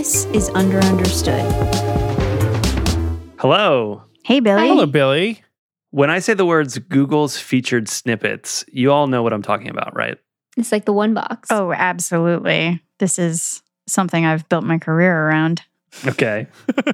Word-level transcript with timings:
This 0.00 0.24
is 0.32 0.48
Under 0.54 0.78
Understood. 0.78 1.44
Hello. 3.38 4.02
Hey, 4.24 4.40
Billy. 4.40 4.66
Hello, 4.66 4.86
Billy. 4.86 5.42
When 5.90 6.08
I 6.08 6.20
say 6.20 6.32
the 6.32 6.46
words 6.46 6.78
Google's 6.78 7.36
featured 7.36 7.86
snippets, 7.86 8.64
you 8.72 8.92
all 8.92 9.08
know 9.08 9.22
what 9.22 9.34
I'm 9.34 9.42
talking 9.42 9.68
about, 9.68 9.94
right? 9.94 10.16
It's 10.56 10.72
like 10.72 10.86
the 10.86 10.94
one 10.94 11.12
box. 11.12 11.50
Oh, 11.52 11.70
absolutely. 11.74 12.82
This 12.98 13.18
is 13.18 13.62
something 13.86 14.24
I've 14.24 14.48
built 14.48 14.64
my 14.64 14.78
career 14.78 15.14
around. 15.14 15.60
Okay. 16.06 16.46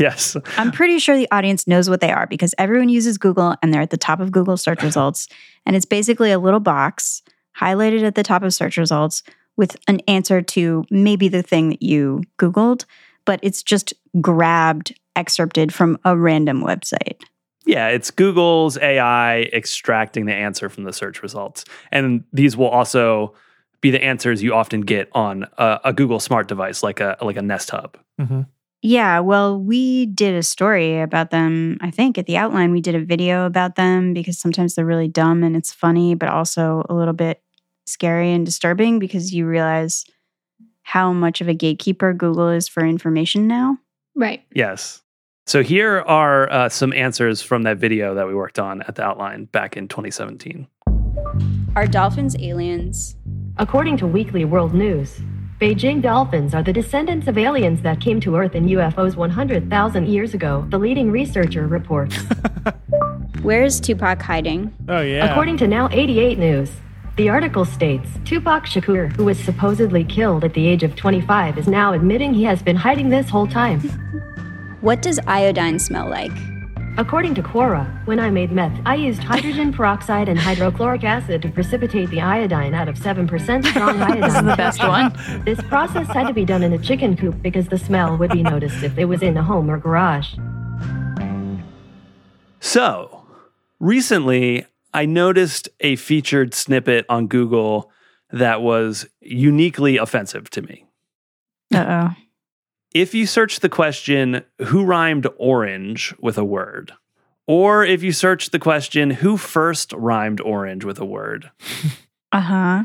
yes. 0.00 0.36
I'm 0.56 0.72
pretty 0.72 0.98
sure 0.98 1.16
the 1.16 1.30
audience 1.30 1.68
knows 1.68 1.88
what 1.88 2.00
they 2.00 2.10
are 2.10 2.26
because 2.26 2.52
everyone 2.58 2.88
uses 2.88 3.16
Google 3.16 3.54
and 3.62 3.72
they're 3.72 3.80
at 3.80 3.90
the 3.90 3.96
top 3.96 4.18
of 4.18 4.32
Google 4.32 4.56
search 4.56 4.82
results. 4.82 5.28
And 5.66 5.76
it's 5.76 5.86
basically 5.86 6.32
a 6.32 6.40
little 6.40 6.58
box 6.58 7.22
highlighted 7.56 8.02
at 8.02 8.16
the 8.16 8.24
top 8.24 8.42
of 8.42 8.52
search 8.52 8.76
results 8.76 9.22
with 9.56 9.76
an 9.88 10.00
answer 10.08 10.42
to 10.42 10.84
maybe 10.90 11.28
the 11.28 11.42
thing 11.42 11.68
that 11.70 11.82
you 11.82 12.22
Googled, 12.38 12.84
but 13.24 13.40
it's 13.42 13.62
just 13.62 13.94
grabbed, 14.20 14.98
excerpted 15.16 15.72
from 15.72 15.98
a 16.04 16.16
random 16.16 16.62
website. 16.62 17.22
Yeah, 17.66 17.88
it's 17.88 18.10
Google's 18.10 18.76
AI 18.78 19.42
extracting 19.52 20.26
the 20.26 20.34
answer 20.34 20.68
from 20.68 20.84
the 20.84 20.92
search 20.92 21.22
results. 21.22 21.64
And 21.90 22.24
these 22.32 22.56
will 22.56 22.68
also 22.68 23.34
be 23.80 23.90
the 23.90 24.02
answers 24.02 24.42
you 24.42 24.54
often 24.54 24.82
get 24.82 25.08
on 25.12 25.46
a, 25.58 25.80
a 25.84 25.92
Google 25.92 26.20
smart 26.20 26.48
device 26.48 26.82
like 26.82 27.00
a 27.00 27.16
like 27.20 27.36
a 27.36 27.42
Nest 27.42 27.70
Hub. 27.70 27.96
hmm 28.18 28.42
Yeah, 28.82 29.20
well, 29.20 29.58
we 29.58 30.06
did 30.06 30.34
a 30.34 30.42
story 30.42 31.00
about 31.00 31.30
them. 31.30 31.78
I 31.80 31.90
think 31.90 32.18
at 32.18 32.26
the 32.26 32.36
outline, 32.36 32.70
we 32.70 32.80
did 32.80 32.94
a 32.94 33.04
video 33.04 33.46
about 33.46 33.76
them 33.76 34.12
because 34.12 34.38
sometimes 34.38 34.74
they're 34.74 34.86
really 34.86 35.08
dumb 35.08 35.42
and 35.42 35.56
it's 35.56 35.72
funny, 35.72 36.14
but 36.14 36.28
also 36.28 36.84
a 36.88 36.94
little 36.94 37.14
bit 37.14 37.42
scary 37.84 38.32
and 38.32 38.44
disturbing 38.46 38.98
because 38.98 39.32
you 39.32 39.46
realize 39.46 40.04
how 40.82 41.12
much 41.12 41.40
of 41.40 41.48
a 41.48 41.54
gatekeeper 41.54 42.12
Google 42.12 42.50
is 42.50 42.68
for 42.68 42.84
information 42.84 43.46
now. 43.46 43.78
Right. 44.14 44.44
Yes. 44.54 45.02
So 45.46 45.62
here 45.62 46.00
are 46.00 46.50
uh, 46.50 46.68
some 46.68 46.92
answers 46.92 47.42
from 47.42 47.64
that 47.64 47.76
video 47.76 48.14
that 48.14 48.26
we 48.26 48.34
worked 48.34 48.58
on 48.58 48.82
at 48.82 48.94
the 48.94 49.02
outline 49.02 49.44
back 49.46 49.76
in 49.76 49.88
2017. 49.88 50.66
Are 51.76 51.86
dolphins 51.86 52.36
aliens? 52.38 53.16
According 53.58 53.96
to 53.98 54.06
Weekly 54.06 54.44
World 54.44 54.74
News, 54.74 55.20
Beijing 55.60 56.02
dolphins 56.02 56.54
are 56.54 56.62
the 56.62 56.72
descendants 56.72 57.28
of 57.28 57.38
aliens 57.38 57.82
that 57.82 58.00
came 58.00 58.20
to 58.20 58.36
Earth 58.36 58.54
in 58.54 58.66
UFOs 58.66 59.16
100,000 59.16 60.08
years 60.08 60.34
ago, 60.34 60.66
the 60.70 60.78
leading 60.78 61.10
researcher 61.10 61.66
reports. 61.66 62.16
Where 63.42 63.62
is 63.62 63.80
Tupac 63.80 64.20
hiding? 64.20 64.74
Oh, 64.88 65.00
yeah. 65.00 65.30
According 65.30 65.58
to 65.58 65.68
Now 65.68 65.88
88 65.90 66.38
News, 66.38 66.70
the 67.16 67.28
article 67.28 67.64
states 67.64 68.08
Tupac 68.24 68.64
Shakur, 68.66 69.14
who 69.16 69.24
was 69.24 69.38
supposedly 69.38 70.04
killed 70.04 70.44
at 70.44 70.54
the 70.54 70.66
age 70.66 70.82
of 70.82 70.96
25, 70.96 71.58
is 71.58 71.68
now 71.68 71.92
admitting 71.92 72.34
he 72.34 72.44
has 72.44 72.62
been 72.62 72.76
hiding 72.76 73.08
this 73.08 73.28
whole 73.28 73.46
time. 73.46 73.80
What 74.80 75.00
does 75.00 75.20
iodine 75.26 75.78
smell 75.78 76.08
like? 76.08 76.32
According 76.96 77.34
to 77.36 77.42
Quora, 77.42 77.86
when 78.06 78.20
I 78.20 78.30
made 78.30 78.52
meth, 78.52 78.80
I 78.86 78.94
used 78.94 79.22
hydrogen 79.22 79.72
peroxide 79.72 80.28
and 80.28 80.38
hydrochloric 80.38 81.02
acid 81.02 81.42
to 81.42 81.48
precipitate 81.48 82.10
the 82.10 82.20
iodine 82.20 82.72
out 82.72 82.88
of 82.88 82.96
7% 82.96 83.64
strong 83.64 84.00
iodine. 84.00 84.20
This 84.24 84.34
is 84.34 84.42
the 84.42 84.56
best 84.56 84.80
one. 84.80 85.12
This 85.44 85.60
process 85.62 86.06
had 86.08 86.28
to 86.28 86.32
be 86.32 86.44
done 86.44 86.62
in 86.62 86.72
a 86.72 86.78
chicken 86.78 87.16
coop 87.16 87.42
because 87.42 87.66
the 87.66 87.78
smell 87.78 88.16
would 88.16 88.30
be 88.30 88.42
noticed 88.42 88.82
if 88.84 88.96
it 88.96 89.06
was 89.06 89.22
in 89.22 89.36
a 89.36 89.42
home 89.42 89.70
or 89.70 89.78
garage. 89.78 90.34
So, 92.60 93.26
recently 93.80 94.66
I 94.94 95.06
noticed 95.06 95.68
a 95.80 95.96
featured 95.96 96.54
snippet 96.54 97.04
on 97.08 97.26
Google 97.26 97.90
that 98.30 98.62
was 98.62 99.06
uniquely 99.20 99.96
offensive 99.96 100.48
to 100.50 100.62
me. 100.62 100.86
Uh 101.74 101.84
oh. 101.88 102.16
If 102.94 103.12
you 103.12 103.26
search 103.26 103.58
the 103.60 103.68
question, 103.68 104.44
who 104.62 104.84
rhymed 104.84 105.26
orange 105.36 106.14
with 106.20 106.38
a 106.38 106.44
word? 106.44 106.92
Or 107.46 107.84
if 107.84 108.02
you 108.04 108.12
search 108.12 108.50
the 108.50 108.60
question, 108.60 109.10
who 109.10 109.36
first 109.36 109.92
rhymed 109.92 110.40
orange 110.40 110.84
with 110.84 110.98
a 110.98 111.04
word? 111.04 111.50
Uh 112.32 112.40
huh. 112.40 112.84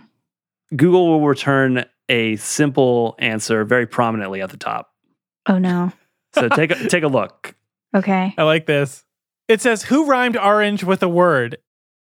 Google 0.75 1.07
will 1.07 1.25
return 1.25 1.83
a 2.07 2.35
simple 2.35 3.16
answer 3.17 3.66
very 3.66 3.88
prominently 3.88 4.44
at 4.44 4.51
the 4.51 4.57
top. 4.57 4.94
Oh 5.47 5.57
no. 5.57 5.91
So 6.35 6.47
take 6.47 6.69
a, 6.69 6.88
take 6.88 7.01
a 7.01 7.07
look. 7.07 7.56
Okay. 7.95 8.35
I 8.38 8.44
like 8.44 8.67
this. 8.67 9.03
It 9.47 9.62
says, 9.62 9.81
"Who 9.81 10.06
rhymed 10.06 10.38
orange 10.38 10.83
with 10.83 11.01
a 11.01 11.09
word?" 11.09 11.57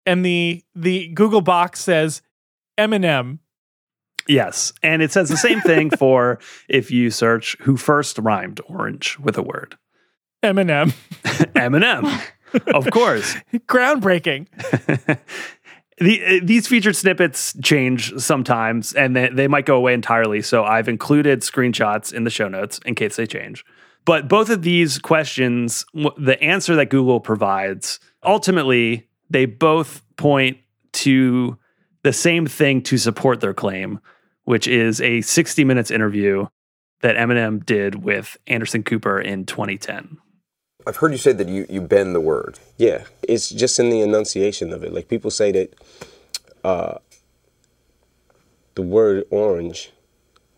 And 0.09 0.25
the 0.25 0.65
the 0.75 1.09
Google 1.09 1.43
box 1.43 1.81
says, 1.81 2.23
"Eminem." 2.79 3.41
Yes. 4.27 4.73
And 4.83 5.03
it 5.03 5.13
says 5.13 5.29
the 5.29 5.37
same 5.37 5.61
thing 5.61 5.91
for 5.91 6.39
if 6.69 6.91
you 6.91 7.11
search 7.11 7.57
who 7.61 7.77
first 7.77 8.19
rhymed 8.19 8.61
orange 8.69 9.19
with 9.19 9.37
a 9.37 9.43
word. 9.43 9.77
Eminem. 10.43 10.95
Eminem. 11.55 12.23
of 12.75 12.91
course. 12.91 13.37
Groundbreaking. 13.67 14.49
the, 15.99 16.25
uh, 16.25 16.41
these 16.43 16.69
featured 16.69 16.95
snippets 16.95 17.57
change 17.63 18.13
sometimes 18.19 18.93
and 18.93 19.17
they, 19.17 19.31
they 19.31 19.49
might 19.49 19.65
go 19.67 19.77
away 19.77 19.95
entirely. 19.95 20.43
So 20.43 20.63
I've 20.63 20.89
included 20.89 21.41
screenshots 21.41 22.13
in 22.13 22.25
the 22.25 22.31
show 22.31 22.49
notes 22.49 22.81
in 22.85 22.95
case 22.95 23.17
they 23.17 23.27
change. 23.27 23.65
But 24.05 24.29
both 24.29 24.51
of 24.51 24.63
these 24.63 24.99
questions, 24.99 25.85
the 25.95 26.39
answer 26.43 26.77
that 26.77 26.91
Google 26.91 27.21
provides, 27.21 27.99
ultimately, 28.23 29.08
they 29.31 29.47
both 29.47 30.03
point 30.17 30.59
to 30.93 31.59
the 32.03 32.13
same 32.13 32.47
thing 32.47 32.83
to 32.83 32.99
support 32.99 33.41
their 33.41 33.55
claim, 33.55 34.01
which 34.45 34.67
is 34.67 35.01
a 35.01 35.21
60 35.21 35.65
minutes 35.65 35.91
interview 35.91 36.47
that 37.01 37.17
Eminem 37.17 37.65
did 37.65 38.03
with 38.03 38.37
Anderson 38.47 38.83
Cooper 38.83 39.21
in 39.21 39.47
2010. 39.47 40.19
I've 40.87 40.97
heard 40.97 41.13
you 41.13 41.19
say 41.19 41.33
that 41.33 41.49
you, 41.49 41.67
you 41.69 41.81
bend 41.81 42.15
the 42.15 42.21
word. 42.21 42.59
Yeah, 42.77 43.05
it's 43.23 43.51
just 43.51 43.79
in 43.79 43.91
the 43.91 44.01
enunciation 44.01 44.73
of 44.73 44.83
it. 44.83 44.93
Like 44.93 45.09
people 45.09 45.31
say 45.31 45.53
that 45.53 45.75
uh, 46.65 46.99
the 48.75 48.83
word 48.83 49.25
orange 49.31 49.93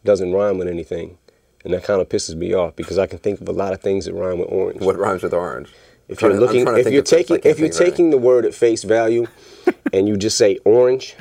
doesn't 0.04 0.32
rhyme 0.32 0.58
with 0.58 0.68
anything, 0.68 1.18
and 1.64 1.74
that 1.74 1.84
kind 1.84 2.00
of 2.00 2.08
pisses 2.08 2.36
me 2.36 2.54
off 2.54 2.76
because 2.76 2.96
I 2.96 3.06
can 3.06 3.18
think 3.18 3.40
of 3.40 3.48
a 3.48 3.52
lot 3.52 3.72
of 3.72 3.80
things 3.80 4.04
that 4.04 4.14
rhyme 4.14 4.38
with 4.38 4.48
orange. 4.50 4.80
What 4.80 4.96
rhymes 4.96 5.22
with 5.22 5.34
orange? 5.34 5.70
If 6.10 6.22
you're 6.22 6.32
to- 6.32 6.40
looking, 6.40 6.62
if 6.62 6.66
you're 6.92 7.02
of 7.02 7.08
things. 7.08 7.12
I 7.12 7.16
taking, 7.16 7.40
if 7.50 7.58
you're 7.58 7.68
taking 7.68 8.10
the 8.10 8.18
word 8.18 8.44
at 8.44 8.54
face 8.54 8.82
value, 8.82 9.26
and 9.92 10.08
you 10.08 10.16
just 10.16 10.36
say 10.36 10.58
orange, 10.64 11.14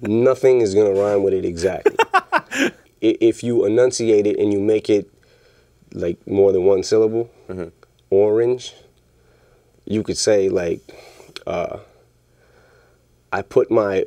nothing 0.00 0.60
is 0.60 0.74
gonna 0.74 0.92
rhyme 0.92 1.22
with 1.22 1.34
it 1.34 1.44
exactly. 1.44 1.96
If 3.04 3.42
you 3.42 3.64
enunciate 3.64 4.28
it 4.28 4.38
and 4.38 4.52
you 4.52 4.60
make 4.60 4.88
it 4.88 5.10
like 5.92 6.24
more 6.26 6.52
than 6.52 6.62
one 6.64 6.84
syllable, 6.84 7.30
Mm-hmm. 7.48 7.68
orange, 8.10 8.74
you 9.84 10.04
could 10.04 10.16
say 10.16 10.48
like, 10.48 10.80
uh, 11.44 11.78
I 13.32 13.42
put 13.42 13.72
my 13.72 14.04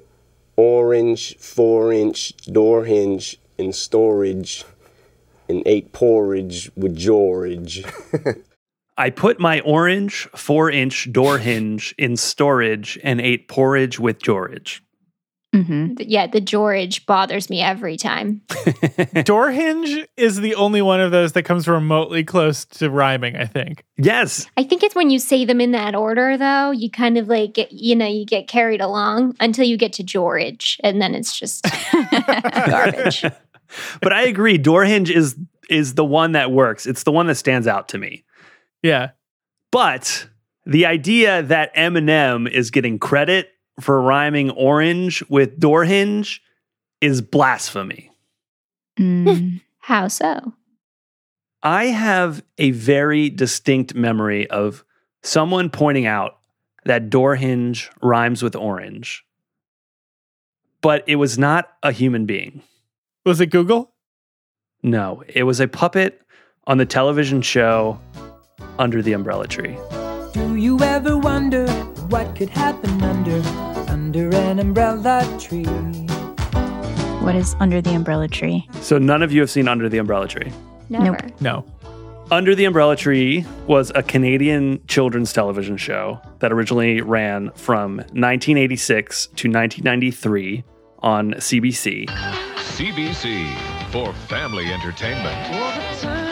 orange 0.56 1.38
four 1.40 1.92
inch 1.92 2.38
door 2.46 2.86
hinge 2.86 3.38
in 3.58 3.74
storage 3.74 4.64
and 5.50 5.62
ate 5.66 5.92
porridge 5.92 6.72
with 6.78 6.96
George. 6.96 7.84
I 8.98 9.10
put 9.10 9.40
my 9.40 9.60
orange 9.62 10.28
four 10.36 10.70
inch 10.70 11.12
door 11.12 11.38
hinge 11.40 11.94
in 11.98 12.18
storage 12.18 13.00
and 13.04 13.20
ate 13.22 13.48
porridge 13.48 14.00
with 14.00 14.22
George. 14.22 14.82
Mm-hmm. 15.56 15.94
Yeah, 16.00 16.28
the 16.28 16.42
George 16.42 17.06
bothers 17.06 17.50
me 17.50 17.62
every 17.62 17.96
time. 17.96 18.42
Door 19.24 19.52
hinge 19.52 20.06
is 20.18 20.42
the 20.42 20.54
only 20.56 20.82
one 20.82 21.00
of 21.00 21.12
those 21.12 21.32
that 21.32 21.44
comes 21.44 21.66
remotely 21.66 22.26
close 22.26 22.66
to 22.66 22.90
rhyming, 22.90 23.38
I 23.38 23.46
think. 23.46 23.86
Yes. 23.96 24.48
I 24.58 24.64
think 24.64 24.84
it's 24.84 24.96
when 24.96 25.10
you 25.10 25.18
say 25.18 25.46
them 25.46 25.62
in 25.62 25.72
that 25.72 25.96
order, 25.96 26.38
though, 26.38 26.72
you 26.72 26.92
kind 26.92 27.18
of 27.18 27.30
like, 27.30 27.54
get, 27.54 27.72
you 27.72 27.96
know, 27.96 28.06
you 28.06 28.26
get 28.26 28.50
carried 28.50 28.82
along 28.82 29.38
until 29.40 29.66
you 29.66 29.78
get 29.78 29.94
to 29.94 30.04
George, 30.04 30.78
and 30.84 31.02
then 31.02 31.16
it's 31.16 31.40
just 31.40 31.66
garbage. 32.66 33.24
but 34.02 34.12
I 34.12 34.24
agree. 34.24 34.58
Door 34.58 34.86
hinge 34.86 35.10
is 35.10 35.38
is 35.70 35.94
the 35.96 36.06
one 36.06 36.34
that 36.34 36.52
works. 36.52 36.86
It's 36.86 37.04
the 37.04 37.14
one 37.14 37.28
that 37.28 37.36
stands 37.36 37.66
out 37.66 37.88
to 37.90 37.98
me. 37.98 38.25
Yeah. 38.86 39.12
But 39.72 40.28
the 40.68 40.86
idea 40.86 41.42
that 41.42 41.76
Eminem 41.76 42.48
is 42.48 42.70
getting 42.70 43.00
credit 43.00 43.50
for 43.80 44.00
rhyming 44.00 44.52
orange 44.52 45.24
with 45.28 45.60
door 45.60 45.86
hinge 45.86 46.44
is 47.02 47.20
blasphemy. 47.20 48.12
Mm. 49.00 49.62
How 49.80 50.08
so? 50.08 50.54
I 51.64 51.86
have 51.86 52.44
a 52.60 52.72
very 52.72 53.32
distinct 53.32 53.96
memory 53.96 54.48
of 54.52 54.86
someone 55.24 55.72
pointing 55.72 56.06
out 56.06 56.38
that 56.86 57.10
door 57.10 57.36
hinge 57.36 57.90
rhymes 58.04 58.44
with 58.44 58.56
orange, 58.56 59.26
but 60.82 61.04
it 61.08 61.16
was 61.16 61.40
not 61.40 61.72
a 61.82 61.92
human 61.92 62.28
being. 62.28 62.62
Was 63.26 63.42
it 63.42 63.48
Google? 63.48 63.96
No, 64.84 65.24
it 65.28 65.44
was 65.44 65.60
a 65.60 65.68
puppet 65.68 66.22
on 66.68 66.78
the 66.78 66.86
television 66.86 67.42
show 67.42 68.00
Under 68.78 69.02
the 69.02 69.14
Umbrella 69.14 69.48
Tree. 69.48 69.78
Do 70.34 70.56
you 70.56 70.80
ever 70.82 71.18
wonder 71.18 71.68
what 72.10 72.36
could 72.36 72.50
happen 72.50 73.02
under 73.02 73.42
under 73.90 74.34
an 74.36 74.60
umbrella 74.60 75.24
tree? 75.40 75.64
What 77.24 77.36
is 77.36 77.56
under 77.60 77.82
the 77.82 77.96
umbrella 77.96 78.28
tree? 78.28 78.68
So 78.82 78.98
none 78.98 79.24
of 79.24 79.32
you 79.32 79.42
have 79.42 79.50
seen 79.50 79.68
Under 79.68 79.90
the 79.90 79.98
Umbrella 79.98 80.28
Tree. 80.28 80.52
Never. 80.90 81.18
No. 81.40 81.66
Under 82.32 82.54
the 82.54 82.66
Umbrella 82.66 82.96
Tree 82.96 83.46
was 83.66 83.92
a 83.96 84.04
Canadian 84.04 84.86
children's 84.88 85.32
television 85.32 85.78
show 85.78 86.20
that 86.40 86.52
originally 86.52 87.02
ran 87.02 87.52
from 87.52 87.98
1986 87.98 89.28
to 89.28 89.48
1993 89.50 90.64
on 91.00 91.34
CBC. 91.34 92.08
CBC 92.08 93.56
for 93.92 94.12
family 94.28 94.72
entertainment. 94.72 96.25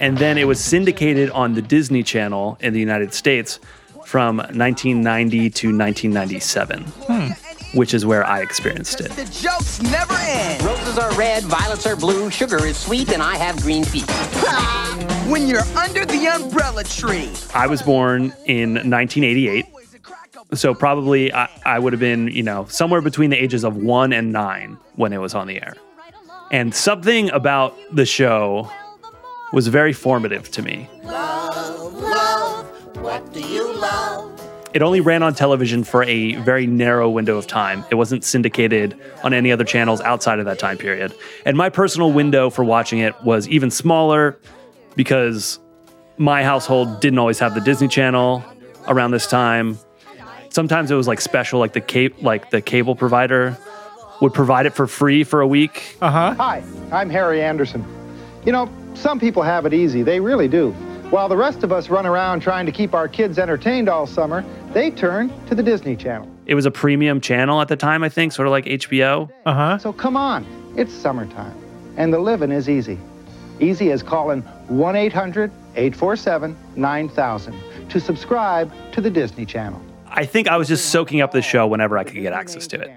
And 0.00 0.16
then 0.16 0.38
it 0.38 0.44
was 0.44 0.58
syndicated 0.58 1.28
on 1.30 1.52
the 1.52 1.60
Disney 1.60 2.02
Channel 2.02 2.56
in 2.60 2.72
the 2.72 2.80
United 2.80 3.12
States 3.12 3.60
from 4.06 4.38
1990 4.38 5.50
to 5.50 5.66
1997, 5.68 6.82
hmm. 6.82 7.78
which 7.78 7.92
is 7.92 8.06
where 8.06 8.24
I 8.24 8.40
experienced 8.40 9.02
it. 9.02 9.10
The 9.10 9.26
jokes 9.26 9.82
never 9.82 10.14
end. 10.14 10.62
Roses 10.62 10.98
are 10.98 11.12
red, 11.12 11.44
violets 11.44 11.86
are 11.86 11.96
blue, 11.96 12.30
sugar 12.30 12.64
is 12.64 12.78
sweet, 12.78 13.12
and 13.12 13.22
I 13.22 13.36
have 13.36 13.60
green 13.60 13.84
feet. 13.84 14.10
When 15.30 15.46
you're 15.46 15.60
under 15.76 16.06
the 16.06 16.26
umbrella 16.26 16.82
tree. 16.82 17.30
I 17.54 17.66
was 17.66 17.82
born 17.82 18.32
in 18.46 18.74
1988. 18.74 19.66
So 20.54 20.74
probably 20.74 21.32
I, 21.32 21.48
I 21.64 21.78
would 21.78 21.92
have 21.92 22.00
been, 22.00 22.28
you 22.28 22.42
know, 22.42 22.64
somewhere 22.70 23.02
between 23.02 23.28
the 23.28 23.40
ages 23.40 23.64
of 23.64 23.76
one 23.76 24.14
and 24.14 24.32
nine 24.32 24.78
when 24.96 25.12
it 25.12 25.18
was 25.18 25.34
on 25.34 25.46
the 25.46 25.62
air. 25.62 25.74
And 26.50 26.74
something 26.74 27.30
about 27.30 27.76
the 27.92 28.06
show 28.06 28.68
was 29.52 29.68
very 29.68 29.92
formative 29.92 30.50
to 30.52 30.62
me. 30.62 30.88
What 33.02 33.32
do 33.32 33.40
you 33.40 33.72
love? 33.74 34.26
It 34.72 34.82
only 34.82 35.00
ran 35.00 35.24
on 35.24 35.34
television 35.34 35.82
for 35.82 36.04
a 36.04 36.36
very 36.36 36.66
narrow 36.66 37.10
window 37.10 37.36
of 37.36 37.46
time. 37.48 37.84
It 37.90 37.96
wasn't 37.96 38.22
syndicated 38.22 38.96
on 39.24 39.34
any 39.34 39.50
other 39.50 39.64
channels 39.64 40.00
outside 40.02 40.38
of 40.38 40.44
that 40.44 40.60
time 40.60 40.78
period. 40.78 41.12
And 41.44 41.56
my 41.56 41.70
personal 41.70 42.12
window 42.12 42.50
for 42.50 42.62
watching 42.64 43.00
it 43.00 43.20
was 43.24 43.48
even 43.48 43.70
smaller 43.72 44.38
because 44.94 45.58
my 46.18 46.44
household 46.44 47.00
didn't 47.00 47.18
always 47.18 47.40
have 47.40 47.54
the 47.54 47.60
Disney 47.60 47.88
Channel 47.88 48.44
around 48.86 49.10
this 49.10 49.26
time. 49.26 49.76
Sometimes 50.50 50.90
it 50.90 50.94
was 50.94 51.08
like 51.08 51.20
special, 51.20 51.58
like 51.58 51.72
the 51.72 51.80
ca- 51.80 52.14
like 52.20 52.50
the 52.50 52.60
cable 52.60 52.94
provider 52.94 53.56
would 54.20 54.34
provide 54.34 54.66
it 54.66 54.74
for 54.74 54.86
free 54.86 55.24
for 55.24 55.40
a 55.40 55.46
week. 55.46 55.96
Uh 56.00 56.10
huh. 56.10 56.34
Hi, 56.34 56.62
I'm 56.92 57.10
Harry 57.10 57.42
Anderson. 57.42 57.84
You 58.44 58.52
know, 58.52 58.70
some 58.94 59.20
people 59.20 59.42
have 59.42 59.66
it 59.66 59.74
easy, 59.74 60.02
they 60.02 60.20
really 60.20 60.48
do. 60.48 60.70
While 61.10 61.28
the 61.28 61.36
rest 61.36 61.62
of 61.62 61.72
us 61.72 61.88
run 61.90 62.06
around 62.06 62.40
trying 62.40 62.66
to 62.66 62.72
keep 62.72 62.94
our 62.94 63.08
kids 63.08 63.38
entertained 63.38 63.88
all 63.88 64.06
summer, 64.06 64.44
they 64.72 64.90
turn 64.90 65.32
to 65.46 65.54
the 65.54 65.62
Disney 65.62 65.96
Channel. 65.96 66.28
It 66.46 66.54
was 66.54 66.66
a 66.66 66.70
premium 66.70 67.20
channel 67.20 67.60
at 67.60 67.68
the 67.68 67.76
time, 67.76 68.02
I 68.02 68.08
think, 68.08 68.32
sort 68.32 68.46
of 68.46 68.52
like 68.52 68.64
HBO. 68.64 69.30
Uh 69.44 69.54
huh. 69.54 69.78
So 69.78 69.92
come 69.92 70.16
on, 70.16 70.46
it's 70.76 70.92
summertime, 70.92 71.56
and 71.96 72.12
the 72.12 72.18
living 72.18 72.52
is 72.52 72.68
easy. 72.68 72.98
Easy 73.58 73.90
as 73.90 74.02
calling 74.02 74.42
1 74.68 74.96
800 74.96 75.50
847 75.74 76.56
9000 76.76 77.60
to 77.88 78.00
subscribe 78.00 78.72
to 78.92 79.00
the 79.00 79.10
Disney 79.10 79.44
Channel. 79.44 79.82
I 80.06 80.24
think 80.24 80.48
I 80.48 80.56
was 80.56 80.68
just 80.68 80.86
soaking 80.90 81.20
up 81.20 81.32
the 81.32 81.42
show 81.42 81.66
whenever 81.66 81.98
I 81.98 82.04
could 82.04 82.14
get 82.14 82.32
access 82.32 82.66
to 82.68 82.80
it. 82.80 82.90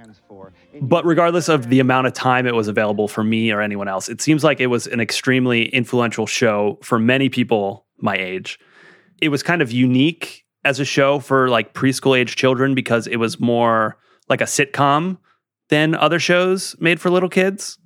But 0.81 1.05
regardless 1.05 1.49
of 1.49 1.69
the 1.69 1.79
amount 1.79 2.07
of 2.07 2.13
time 2.13 2.47
it 2.47 2.55
was 2.55 2.67
available 2.67 3.07
for 3.07 3.23
me 3.23 3.51
or 3.51 3.61
anyone 3.61 3.87
else, 3.87 4.09
it 4.09 4.21
seems 4.21 4.43
like 4.43 4.59
it 4.59 4.67
was 4.67 4.87
an 4.87 4.99
extremely 4.99 5.65
influential 5.69 6.25
show 6.25 6.79
for 6.81 6.99
many 6.99 7.29
people 7.29 7.85
my 7.99 8.15
age. 8.15 8.59
It 9.21 9.29
was 9.29 9.43
kind 9.43 9.61
of 9.61 9.71
unique 9.71 10.45
as 10.65 10.79
a 10.79 10.85
show 10.85 11.19
for 11.19 11.49
like 11.49 11.73
preschool 11.73 12.17
age 12.17 12.35
children 12.35 12.75
because 12.75 13.07
it 13.07 13.17
was 13.17 13.39
more 13.39 13.97
like 14.29 14.41
a 14.41 14.45
sitcom 14.45 15.17
than 15.69 15.95
other 15.95 16.19
shows 16.19 16.75
made 16.79 16.99
for 16.99 17.09
little 17.09 17.29
kids. 17.29 17.77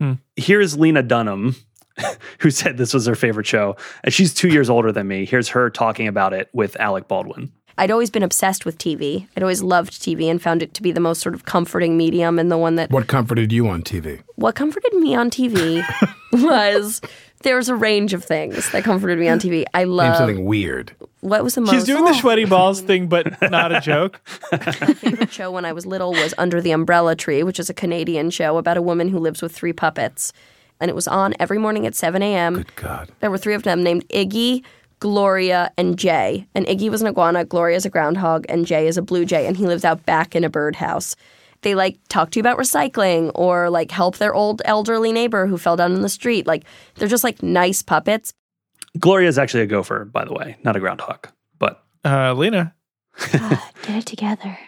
Hmm. 0.00 0.14
Here's 0.36 0.78
Lena 0.78 1.02
Dunham, 1.02 1.56
who 2.38 2.50
said 2.50 2.76
this 2.76 2.94
was 2.94 3.06
her 3.06 3.14
favorite 3.14 3.46
show, 3.46 3.76
and 4.04 4.12
she's 4.12 4.34
two 4.34 4.48
years 4.48 4.68
older 4.68 4.92
than 4.92 5.08
me. 5.08 5.24
Here's 5.24 5.48
her 5.48 5.70
talking 5.70 6.08
about 6.08 6.32
it 6.32 6.48
with 6.52 6.78
Alec 6.78 7.08
Baldwin. 7.08 7.52
I'd 7.78 7.90
always 7.90 8.10
been 8.10 8.22
obsessed 8.22 8.64
with 8.64 8.78
TV. 8.78 9.28
I'd 9.36 9.42
always 9.42 9.62
loved 9.62 9.92
TV 9.92 10.30
and 10.30 10.40
found 10.40 10.62
it 10.62 10.72
to 10.74 10.82
be 10.82 10.92
the 10.92 11.00
most 11.00 11.20
sort 11.20 11.34
of 11.34 11.44
comforting 11.44 11.96
medium 11.96 12.38
and 12.38 12.50
the 12.50 12.56
one 12.58 12.76
that 12.76 12.90
What 12.90 13.06
comforted 13.06 13.52
you 13.52 13.68
on 13.68 13.82
TV? 13.82 14.22
what 14.36 14.54
comforted 14.54 14.94
me 14.94 15.14
on 15.14 15.30
TV 15.30 15.82
was 16.32 17.00
there 17.42 17.56
was 17.56 17.68
a 17.68 17.74
range 17.76 18.14
of 18.14 18.24
things 18.24 18.70
that 18.72 18.82
comforted 18.82 19.18
me 19.18 19.28
on 19.28 19.38
TV. 19.38 19.64
I 19.74 19.80
Name 19.80 19.90
love 19.90 20.16
something 20.16 20.44
weird. 20.46 20.92
what 21.20 21.44
was 21.44 21.54
the 21.54 21.60
most 21.60 21.72
She's 21.74 21.84
doing 21.84 22.04
the 22.04 22.10
oh. 22.10 22.20
sweaty 22.20 22.44
balls 22.46 22.80
thing, 22.88 23.08
but 23.08 23.26
not 23.50 23.74
a 23.74 23.80
joke. 23.80 24.20
my 24.52 24.58
favorite 24.94 25.30
show 25.32 25.50
when 25.50 25.64
I 25.66 25.72
was 25.72 25.84
little 25.84 26.12
was 26.12 26.32
Under 26.38 26.60
the 26.62 26.70
Umbrella 26.70 27.14
Tree, 27.14 27.42
which 27.42 27.60
is 27.60 27.68
a 27.68 27.74
Canadian 27.74 28.30
show 28.30 28.56
about 28.56 28.76
a 28.78 28.82
woman 28.82 29.08
who 29.10 29.18
lives 29.18 29.42
with 29.42 29.52
three 29.54 29.72
puppets. 29.74 30.32
And 30.80 30.90
it 30.90 30.94
was 30.94 31.06
on 31.08 31.34
every 31.38 31.58
morning 31.58 31.86
at 31.86 31.94
7 31.94 32.22
a.m. 32.22 32.54
Good 32.56 32.76
God. 32.76 33.10
There 33.20 33.30
were 33.30 33.38
three 33.38 33.54
of 33.54 33.62
them 33.62 33.82
named 33.82 34.06
Iggy, 34.08 34.62
Gloria, 35.00 35.70
and 35.76 35.98
Jay. 35.98 36.46
And 36.54 36.66
Iggy 36.66 36.90
was 36.90 37.02
an 37.02 37.08
iguana, 37.08 37.44
Gloria's 37.44 37.84
a 37.84 37.90
groundhog, 37.90 38.46
and 38.48 38.66
Jay 38.66 38.86
is 38.86 38.96
a 38.96 39.02
blue 39.02 39.24
jay, 39.24 39.46
and 39.46 39.56
he 39.56 39.66
lives 39.66 39.84
out 39.84 40.04
back 40.06 40.34
in 40.34 40.44
a 40.44 40.48
birdhouse. 40.50 41.16
They 41.62 41.74
like 41.74 41.98
talk 42.08 42.30
to 42.30 42.38
you 42.38 42.40
about 42.42 42.58
recycling 42.58 43.30
or 43.34 43.70
like 43.70 43.90
help 43.90 44.18
their 44.18 44.34
old 44.34 44.62
elderly 44.64 45.12
neighbor 45.12 45.46
who 45.46 45.58
fell 45.58 45.76
down 45.76 45.94
in 45.94 46.02
the 46.02 46.08
street. 46.08 46.46
Like 46.46 46.64
they're 46.94 47.08
just 47.08 47.24
like 47.24 47.42
nice 47.42 47.82
puppets. 47.82 48.32
Gloria 48.98 49.28
is 49.28 49.38
actually 49.38 49.62
a 49.62 49.66
gopher, 49.66 50.04
by 50.04 50.24
the 50.24 50.32
way, 50.32 50.56
not 50.64 50.76
a 50.76 50.80
groundhog. 50.80 51.28
But 51.58 51.82
Uh, 52.04 52.34
Lena. 52.34 52.74
Get 53.32 53.60
it 53.88 54.06
together. 54.06 54.58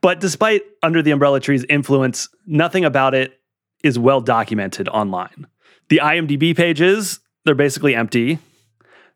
but 0.00 0.20
despite 0.20 0.62
Under 0.82 1.02
the 1.02 1.10
Umbrella 1.10 1.40
Tree's 1.40 1.64
influence, 1.68 2.28
nothing 2.46 2.84
about 2.84 3.14
it 3.14 3.38
is 3.84 3.98
well 3.98 4.20
documented 4.20 4.88
online. 4.88 5.46
The 5.88 6.00
IMDb 6.02 6.56
pages, 6.56 7.20
they're 7.44 7.54
basically 7.54 7.94
empty. 7.94 8.38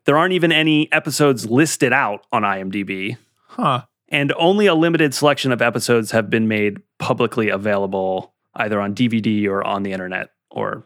There 0.05 0.17
aren't 0.17 0.33
even 0.33 0.51
any 0.51 0.91
episodes 0.91 1.49
listed 1.49 1.91
out 1.93 2.25
on 2.31 2.43
IMDb, 2.43 3.17
Huh. 3.47 3.83
and 4.09 4.33
only 4.37 4.67
a 4.67 4.75
limited 4.75 5.13
selection 5.13 5.51
of 5.51 5.61
episodes 5.61 6.11
have 6.11 6.29
been 6.29 6.47
made 6.47 6.81
publicly 6.99 7.49
available 7.49 8.33
either 8.55 8.79
on 8.79 8.93
DVD 8.93 9.47
or 9.47 9.63
on 9.63 9.83
the 9.83 9.91
internet 9.91 10.29
or 10.49 10.85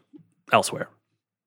elsewhere. 0.51 0.89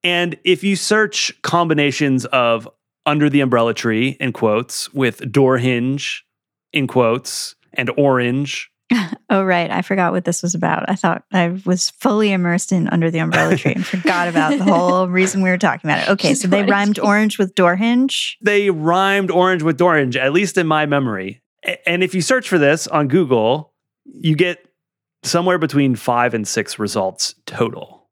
And 0.05 0.37
if 0.45 0.63
you 0.65 0.77
search 0.77 1.33
combinations 1.43 2.25
of 2.27 2.69
Under 3.07 3.29
the 3.31 3.41
Umbrella 3.41 3.75
Tree 3.75 4.17
in 4.21 4.33
quotes 4.33 4.93
with 4.93 5.33
Door 5.33 5.59
Hinge 5.59 6.25
in 6.73 6.87
quotes 6.87 7.55
and 7.73 7.91
Orange 7.97 8.71
Oh, 9.31 9.45
right. 9.45 9.71
I 9.71 9.81
forgot 9.81 10.13
what 10.13 10.27
this 10.27 10.43
was 10.43 10.55
about. 10.55 10.91
I 10.91 10.95
thought 10.95 11.25
I 11.33 11.59
was 11.65 11.89
fully 11.89 12.33
immersed 12.33 12.71
in 12.71 12.87
Under 12.89 13.11
the 13.11 13.19
Umbrella 13.19 13.57
Tree 13.59 13.73
and 13.73 13.87
forgot 13.87 14.29
about 14.29 14.59
the 14.59 14.65
whole 14.65 15.09
reason 15.09 15.41
we 15.41 15.49
were 15.49 15.57
talking 15.57 15.89
about 15.89 16.07
it. 16.07 16.11
Okay, 16.11 16.35
so 16.35 16.49
they 16.49 16.65
rhymed 16.65 16.99
orange 16.99 17.39
with 17.39 17.55
door 17.55 17.75
hinge. 17.75 18.37
they 18.43 18.69
rhymed 18.69 19.31
orange 19.31 19.63
with 19.63 19.79
door 19.79 19.93
orange, 19.93 20.19
at 20.19 20.35
least 20.35 20.59
in 20.59 20.67
my 20.67 20.85
memory. 20.85 21.43
And 21.87 22.03
if 22.03 22.15
you 22.15 22.21
search 22.21 22.47
for 22.49 22.59
this 22.59 22.87
on 22.87 23.09
Google, 23.09 23.73
you 24.05 24.35
get 24.37 24.63
somewhere 25.23 25.59
between 25.59 25.95
five 25.97 26.35
and 26.35 26.47
six 26.47 26.79
results 26.79 27.35
total. 27.47 28.09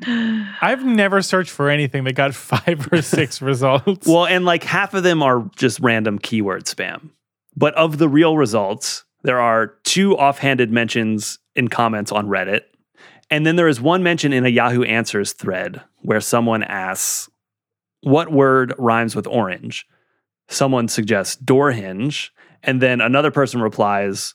I've 0.06 0.84
never 0.84 1.20
searched 1.22 1.50
for 1.50 1.68
anything 1.68 2.04
that 2.04 2.14
got 2.14 2.34
five 2.52 2.88
or 2.92 3.02
six 3.02 3.42
results. 3.42 4.06
Well, 4.06 4.26
and 4.26 4.44
like 4.44 4.64
half 4.64 4.94
of 4.94 5.02
them 5.02 5.22
are 5.22 5.48
just 5.56 5.80
random 5.80 6.18
keyword 6.18 6.64
spam. 6.64 7.10
But 7.56 7.74
of 7.74 7.98
the 7.98 8.08
real 8.08 8.36
results, 8.36 9.04
there 9.24 9.40
are 9.40 9.68
two 9.84 10.16
offhanded 10.16 10.70
mentions 10.70 11.38
in 11.56 11.68
comments 11.68 12.12
on 12.12 12.28
Reddit. 12.28 12.60
And 13.30 13.44
then 13.44 13.56
there 13.56 13.68
is 13.68 13.80
one 13.80 14.02
mention 14.02 14.32
in 14.32 14.44
a 14.44 14.50
Yahoo 14.50 14.84
Answers 14.84 15.32
thread 15.32 15.82
where 16.02 16.20
someone 16.20 16.62
asks, 16.62 17.28
What 18.02 18.30
word 18.30 18.74
rhymes 18.78 19.16
with 19.16 19.26
orange? 19.26 19.86
Someone 20.48 20.88
suggests 20.88 21.36
door 21.36 21.72
hinge. 21.72 22.32
And 22.62 22.82
then 22.82 23.00
another 23.00 23.30
person 23.30 23.62
replies, 23.62 24.34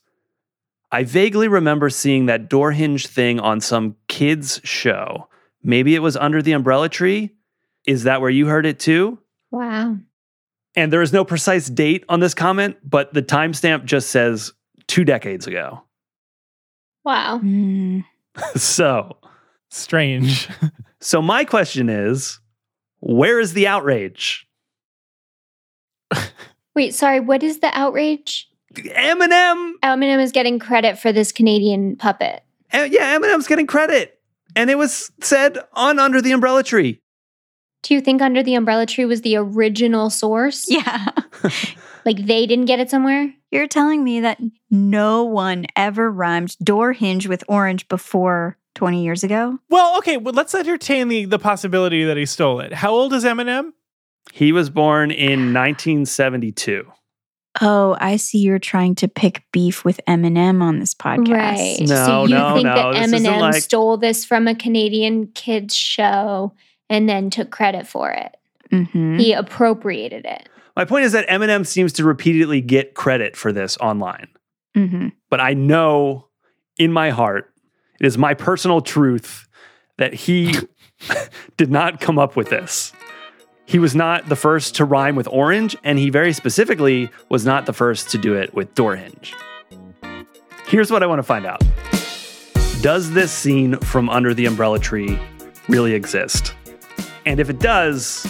I 0.92 1.04
vaguely 1.04 1.48
remember 1.48 1.92
seeing 1.92 2.26
that 2.26 2.50
door 2.50 2.72
hinge 2.72 3.06
thing 3.06 3.40
on 3.40 3.62
some 3.62 3.96
kids' 4.08 4.60
show. 4.64 5.30
Maybe 5.62 5.94
it 5.94 6.00
was 6.00 6.18
under 6.18 6.42
the 6.42 6.54
umbrella 6.54 6.90
tree. 6.90 7.36
Is 7.86 8.04
that 8.04 8.22
where 8.22 8.30
you 8.30 8.48
heard 8.48 8.66
it 8.66 8.80
too? 8.80 9.20
Wow. 9.52 9.98
And 10.76 10.92
there 10.92 11.04
is 11.04 11.14
no 11.14 11.24
precise 11.24 11.68
date 11.68 12.06
on 12.10 12.22
this 12.22 12.34
comment, 12.34 12.78
but 12.84 13.14
the 13.14 13.22
timestamp 13.22 13.86
just 13.86 14.10
says 14.10 14.54
two 14.90 15.06
decades 15.06 15.48
ago. 15.48 15.82
Wow. 17.06 17.40
Mm. 17.42 18.04
so 18.58 19.18
strange. 19.70 20.50
So 21.02 21.22
my 21.22 21.46
question 21.46 21.88
is, 21.88 22.42
where 23.00 23.40
is 23.40 23.54
the 23.54 23.68
outrage? 23.68 24.46
Wait, 26.76 26.94
sorry, 26.94 27.22
what 27.22 27.42
is 27.42 27.60
the 27.60 27.72
outrage? 27.74 28.50
Eminem. 28.76 29.76
Eminem 29.82 30.22
is 30.22 30.34
getting 30.34 30.60
credit 30.60 31.00
for 31.00 31.14
this 31.14 31.32
Canadian 31.32 31.96
puppet. 31.96 32.44
Eh, 32.74 32.90
Yeah, 32.92 33.18
Eminem's 33.18 33.48
getting 33.48 33.66
credit. 33.66 34.20
And 34.58 34.70
it 34.70 34.78
was 34.78 35.10
said 35.22 35.58
on 35.72 36.00
Under 36.00 36.22
the 36.22 36.34
Umbrella 36.34 36.64
Tree. 36.64 37.00
Do 37.84 37.94
you 37.94 38.02
think 38.02 38.22
Under 38.22 38.44
the 38.44 38.56
Umbrella 38.56 38.86
Tree 38.86 39.06
was 39.06 39.22
the 39.22 39.38
original 39.38 40.10
source? 40.10 40.70
Yeah. 40.70 41.08
Like 42.06 42.26
they 42.26 42.48
didn't 42.48 42.66
get 42.66 42.80
it 42.80 42.90
somewhere? 42.90 43.34
You're 43.52 43.68
telling 43.68 44.04
me 44.04 44.20
that 44.22 44.40
no 44.70 45.24
one 45.24 45.66
ever 45.76 46.12
rhymed 46.12 46.56
door 46.64 46.94
hinge 46.94 47.28
with 47.28 47.44
orange 47.48 47.88
before 47.88 48.58
20 48.76 49.04
years 49.04 49.24
ago. 49.24 49.58
Well, 49.70 49.98
okay, 49.98 50.18
well, 50.18 50.34
let's 50.34 50.54
entertain 50.54 51.08
the, 51.08 51.26
the 51.26 51.40
possibility 51.40 52.04
that 52.06 52.18
he 52.18 52.26
stole 52.26 52.60
it. 52.60 52.74
How 52.74 52.92
old 52.92 53.14
is 53.14 53.24
Eminem? 53.24 53.72
He 54.32 54.52
was 54.52 54.70
born 54.70 55.10
in 55.12 55.54
1972. 55.54 56.86
Oh, 57.62 57.98
I 58.00 58.18
see 58.18 58.38
you're 58.38 58.60
trying 58.60 58.96
to 58.96 59.08
pick 59.08 59.44
beef 59.52 59.84
with 59.84 60.00
Eminem 60.08 60.62
on 60.62 60.80
this 60.80 60.94
podcast. 60.94 61.30
Right. 61.30 61.78
No, 61.82 62.06
so 62.06 62.24
you 62.26 62.36
no, 62.36 62.54
think 62.54 62.66
no, 62.66 62.76
that 62.76 62.94
this 62.94 63.12
isn't 63.12 63.34
Eminem 63.34 63.40
like- 63.42 63.56
stole 63.64 63.98
this 63.98 64.24
from 64.24 64.48
a 64.48 64.54
Canadian 64.56 65.28
kids 65.28 65.76
show 65.76 66.54
and 66.90 67.10
then 67.10 67.30
took 67.30 67.50
credit 67.50 67.88
for 67.88 68.12
it? 68.12 68.36
hmm 68.72 69.18
He 69.18 69.34
appropriated 69.34 70.26
it. 70.26 70.48
My 70.76 70.86
point 70.86 71.06
is 71.06 71.12
that 71.12 71.28
Eminem 71.28 71.66
seems 71.66 71.94
to 71.94 72.04
repeatedly 72.04 72.62
get 72.62 72.94
credit 72.94 73.36
for 73.36 73.52
this 73.52 73.78
online. 73.78 74.28
hmm 74.76 75.08
But 75.30 75.40
I 75.40 75.54
know 75.54 76.28
in 76.78 76.92
my 76.92 77.10
heart, 77.10 77.54
it 78.00 78.06
is 78.06 78.18
my 78.18 78.34
personal 78.34 78.82
truth 78.82 79.48
that 79.98 80.14
he 80.14 80.56
did 81.58 81.70
not 81.70 82.00
come 82.00 82.18
up 82.18 82.36
with 82.36 82.50
this. 82.50 82.94
He 83.66 83.78
was 83.78 83.96
not 83.96 84.30
the 84.30 84.36
first 84.36 84.76
to 84.76 84.86
rhyme 84.86 85.16
with 85.16 85.28
orange, 85.28 85.76
and 85.84 86.00
he 86.00 86.10
very 86.10 86.34
specifically 86.34 87.10
was 87.30 87.46
not 87.46 87.68
the 87.68 87.74
first 87.74 88.10
to 88.12 88.18
do 88.18 88.34
it 88.34 88.54
with 88.56 88.74
door 88.74 88.96
hinge. 88.96 89.36
Here's 90.66 90.92
what 90.92 91.04
I 91.04 91.06
want 91.06 91.20
to 91.20 91.24
find 91.24 91.46
out 91.46 91.62
Does 92.82 93.12
this 93.12 93.32
scene 93.32 93.78
from 93.80 94.10
Under 94.10 94.34
the 94.34 94.46
Umbrella 94.46 94.80
Tree 94.80 95.20
really 95.68 95.94
exist? 95.94 96.56
And 97.26 97.40
if 97.40 97.50
it 97.50 97.60
does, 97.60 98.26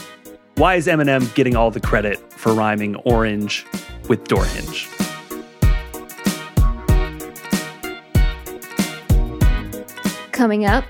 why 0.59 0.75
is 0.75 0.87
Eminem 0.87 1.33
getting 1.35 1.55
all 1.55 1.71
the 1.71 1.79
credit 1.79 2.19
for 2.33 2.53
rhyming 2.53 2.97
orange 2.97 3.65
with 4.09 4.27
door 4.27 4.43
hinge? 4.43 4.89
Coming 10.33 10.65
up, 10.65 10.83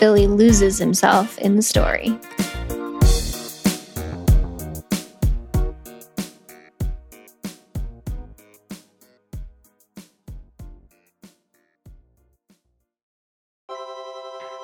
Billy 0.00 0.26
loses 0.26 0.78
himself 0.78 1.38
in 1.38 1.54
the 1.54 1.62
story. 1.62 2.18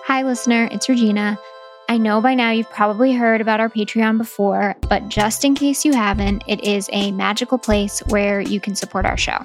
Hi, 0.07 0.25
listener, 0.25 0.69
it's 0.73 0.89
Regina. 0.89 1.39
I 1.91 1.97
know 1.97 2.21
by 2.21 2.37
now 2.37 2.53
you've 2.53 2.71
probably 2.71 3.13
heard 3.13 3.41
about 3.41 3.59
our 3.59 3.69
Patreon 3.69 4.17
before, 4.17 4.77
but 4.89 5.09
just 5.09 5.45
in 5.45 5.57
case 5.57 5.85
you 5.85 5.93
haven't, 5.93 6.45
it 6.47 6.63
is 6.63 6.89
a 6.93 7.11
magical 7.11 7.59
place 7.59 7.99
where 8.07 8.41
you 8.41 8.61
can 8.61 8.77
support 8.77 9.05
our 9.07 9.17
show. 9.17 9.41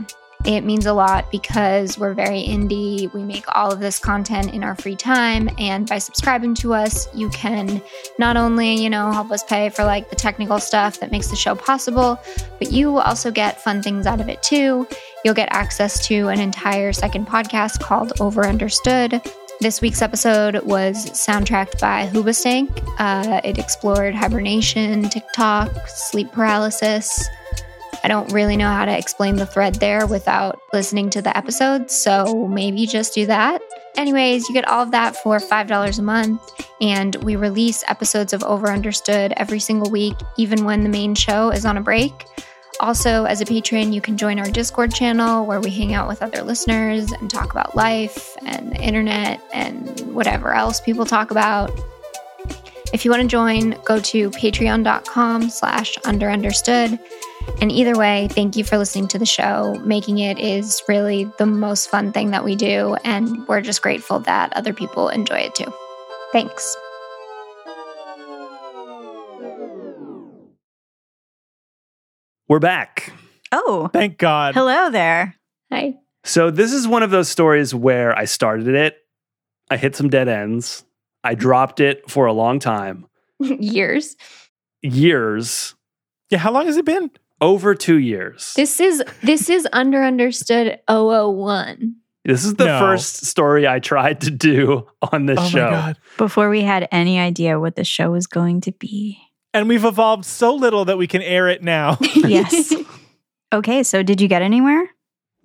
It 0.45 0.61
means 0.61 0.85
a 0.85 0.93
lot 0.93 1.31
because 1.31 1.97
we're 1.97 2.13
very 2.13 2.43
indie. 2.43 3.11
We 3.15 3.23
make 3.23 3.45
all 3.55 3.73
of 3.73 3.79
this 3.79 3.97
content 3.97 4.53
in 4.53 4.63
our 4.63 4.75
free 4.75 4.95
time. 4.95 5.49
And 5.57 5.89
by 5.89 5.97
subscribing 5.97 6.53
to 6.55 6.75
us, 6.75 7.07
you 7.15 7.29
can 7.29 7.81
not 8.19 8.37
only, 8.37 8.75
you 8.75 8.91
know, 8.91 9.11
help 9.11 9.31
us 9.31 9.43
pay 9.43 9.69
for 9.69 9.83
like 9.83 10.11
the 10.11 10.15
technical 10.15 10.59
stuff 10.59 10.99
that 10.99 11.09
makes 11.09 11.29
the 11.29 11.35
show 11.35 11.55
possible, 11.55 12.21
but 12.59 12.71
you 12.71 12.99
also 12.99 13.31
get 13.31 13.59
fun 13.59 13.81
things 13.81 14.05
out 14.05 14.21
of 14.21 14.29
it 14.29 14.43
too. 14.43 14.87
You'll 15.23 15.33
get 15.33 15.49
access 15.51 16.05
to 16.09 16.27
an 16.27 16.39
entire 16.39 16.93
second 16.93 17.25
podcast 17.25 17.79
called 17.79 18.13
Over 18.21 18.45
Understood. 18.45 19.19
This 19.65 19.81
week's 19.81 20.03
episode 20.03 20.57
was 20.61 21.09
soundtracked 21.09 21.81
by 21.81 22.05
Hoobastank. 22.05 22.69
Uh, 22.99 23.41
it 23.43 23.57
explored 23.57 24.13
hibernation, 24.13 25.09
TikTok, 25.09 25.87
sleep 25.87 26.31
paralysis. 26.31 27.27
I 28.03 28.07
don't 28.07 28.31
really 28.31 28.57
know 28.57 28.67
how 28.67 28.85
to 28.85 28.95
explain 28.95 29.37
the 29.37 29.45
thread 29.47 29.73
there 29.73 30.05
without 30.05 30.61
listening 30.71 31.09
to 31.09 31.21
the 31.23 31.35
episode, 31.35 31.89
so 31.89 32.47
maybe 32.47 32.85
just 32.85 33.15
do 33.15 33.25
that. 33.25 33.59
Anyways, 33.97 34.47
you 34.47 34.53
get 34.53 34.67
all 34.67 34.83
of 34.83 34.91
that 34.91 35.15
for 35.15 35.39
$5 35.39 35.97
a 35.97 36.01
month, 36.03 36.67
and 36.79 37.15
we 37.23 37.35
release 37.35 37.83
episodes 37.87 38.33
of 38.33 38.43
Over 38.43 38.69
Understood 38.69 39.33
every 39.35 39.59
single 39.59 39.89
week, 39.89 40.15
even 40.37 40.63
when 40.63 40.83
the 40.83 40.89
main 40.89 41.15
show 41.15 41.49
is 41.49 41.65
on 41.65 41.75
a 41.75 41.81
break. 41.81 42.13
Also, 42.79 43.23
as 43.25 43.41
a 43.41 43.45
patron, 43.45 43.93
you 43.93 44.01
can 44.01 44.17
join 44.17 44.37
our 44.37 44.49
Discord 44.49 44.93
channel 44.93 45.45
where 45.45 45.61
we 45.61 45.69
hang 45.69 45.93
out 45.93 46.07
with 46.07 46.21
other 46.21 46.41
listeners 46.43 47.11
and 47.11 47.29
talk 47.29 47.51
about 47.51 47.75
life 47.75 48.35
and 48.45 48.71
the 48.71 48.77
internet 48.77 49.41
and 49.53 49.99
whatever 50.13 50.53
else 50.53 50.81
people 50.81 51.05
talk 51.05 51.31
about. 51.31 51.71
If 52.93 53.03
you 53.03 53.11
want 53.11 53.23
to 53.23 53.27
join, 53.27 53.77
go 53.85 53.99
to 53.99 54.29
patreon.com 54.31 55.49
slash 55.49 55.97
underunderstood. 55.99 56.99
And 57.61 57.71
either 57.71 57.97
way, 57.97 58.27
thank 58.31 58.55
you 58.55 58.63
for 58.63 58.77
listening 58.77 59.07
to 59.09 59.19
the 59.19 59.25
show. 59.25 59.75
Making 59.83 60.19
it 60.19 60.39
is 60.39 60.81
really 60.87 61.29
the 61.37 61.45
most 61.45 61.89
fun 61.89 62.11
thing 62.11 62.31
that 62.31 62.43
we 62.43 62.55
do, 62.55 62.95
and 63.03 63.47
we're 63.47 63.61
just 63.61 63.81
grateful 63.81 64.19
that 64.21 64.53
other 64.53 64.73
people 64.73 65.09
enjoy 65.09 65.39
it 65.39 65.55
too. 65.55 65.71
Thanks. 66.31 66.77
We're 72.47 72.59
back. 72.59 73.11
Oh, 73.51 73.89
Thank 73.93 74.17
God. 74.17 74.53
hello 74.55 74.89
there. 74.89 75.35
Hi. 75.71 75.95
So 76.23 76.51
this 76.51 76.71
is 76.73 76.87
one 76.87 77.03
of 77.03 77.11
those 77.11 77.29
stories 77.29 77.73
where 77.73 78.17
I 78.17 78.25
started 78.25 78.67
it, 78.67 78.97
I 79.69 79.77
hit 79.77 79.95
some 79.95 80.09
dead 80.09 80.27
ends, 80.27 80.83
I 81.23 81.35
dropped 81.35 81.79
it 81.79 82.09
for 82.09 82.25
a 82.25 82.33
long 82.33 82.59
time, 82.59 83.05
Years. 83.39 84.15
years, 84.81 85.75
Yeah, 86.29 86.39
how 86.39 86.51
long 86.51 86.65
has 86.67 86.77
it 86.77 86.85
been? 86.85 87.11
over 87.41 87.75
two 87.75 87.97
years. 87.97 88.53
This 88.55 88.79
is 88.79 89.03
this 89.21 89.49
is 89.49 89.67
under 89.73 90.01
understood 90.03 90.79
001. 90.89 91.95
This 92.23 92.43
is 92.45 92.55
the 92.55 92.65
No. 92.65 92.79
first 92.79 93.25
story 93.25 93.67
I 93.67 93.79
tried 93.79 94.21
to 94.21 94.31
do 94.31 94.87
on 95.11 95.25
this 95.27 95.37
oh 95.39 95.47
show. 95.49 95.65
my 95.65 95.69
God. 95.71 95.97
Before 96.17 96.49
we 96.49 96.61
had 96.61 96.87
any 96.91 97.19
idea 97.19 97.59
what 97.59 97.75
the 97.75 97.83
show 97.83 98.11
was 98.11 98.25
going 98.25 98.61
to 98.61 98.71
be. 98.71 99.19
And 99.55 99.69
we've 99.69 99.85
evolved 99.85 100.25
so 100.25 100.53
little 100.53 100.83
that 100.83 100.97
we 100.97 101.07
can 101.07 101.21
air 101.21 101.47
it 101.47 101.63
now. 101.63 101.97
Yes. 102.25 102.73
okay, 103.53 103.83
so 103.83 104.03
did 104.03 104.19
you 104.19 104.27
get 104.27 104.41
anywhere? 104.41 104.83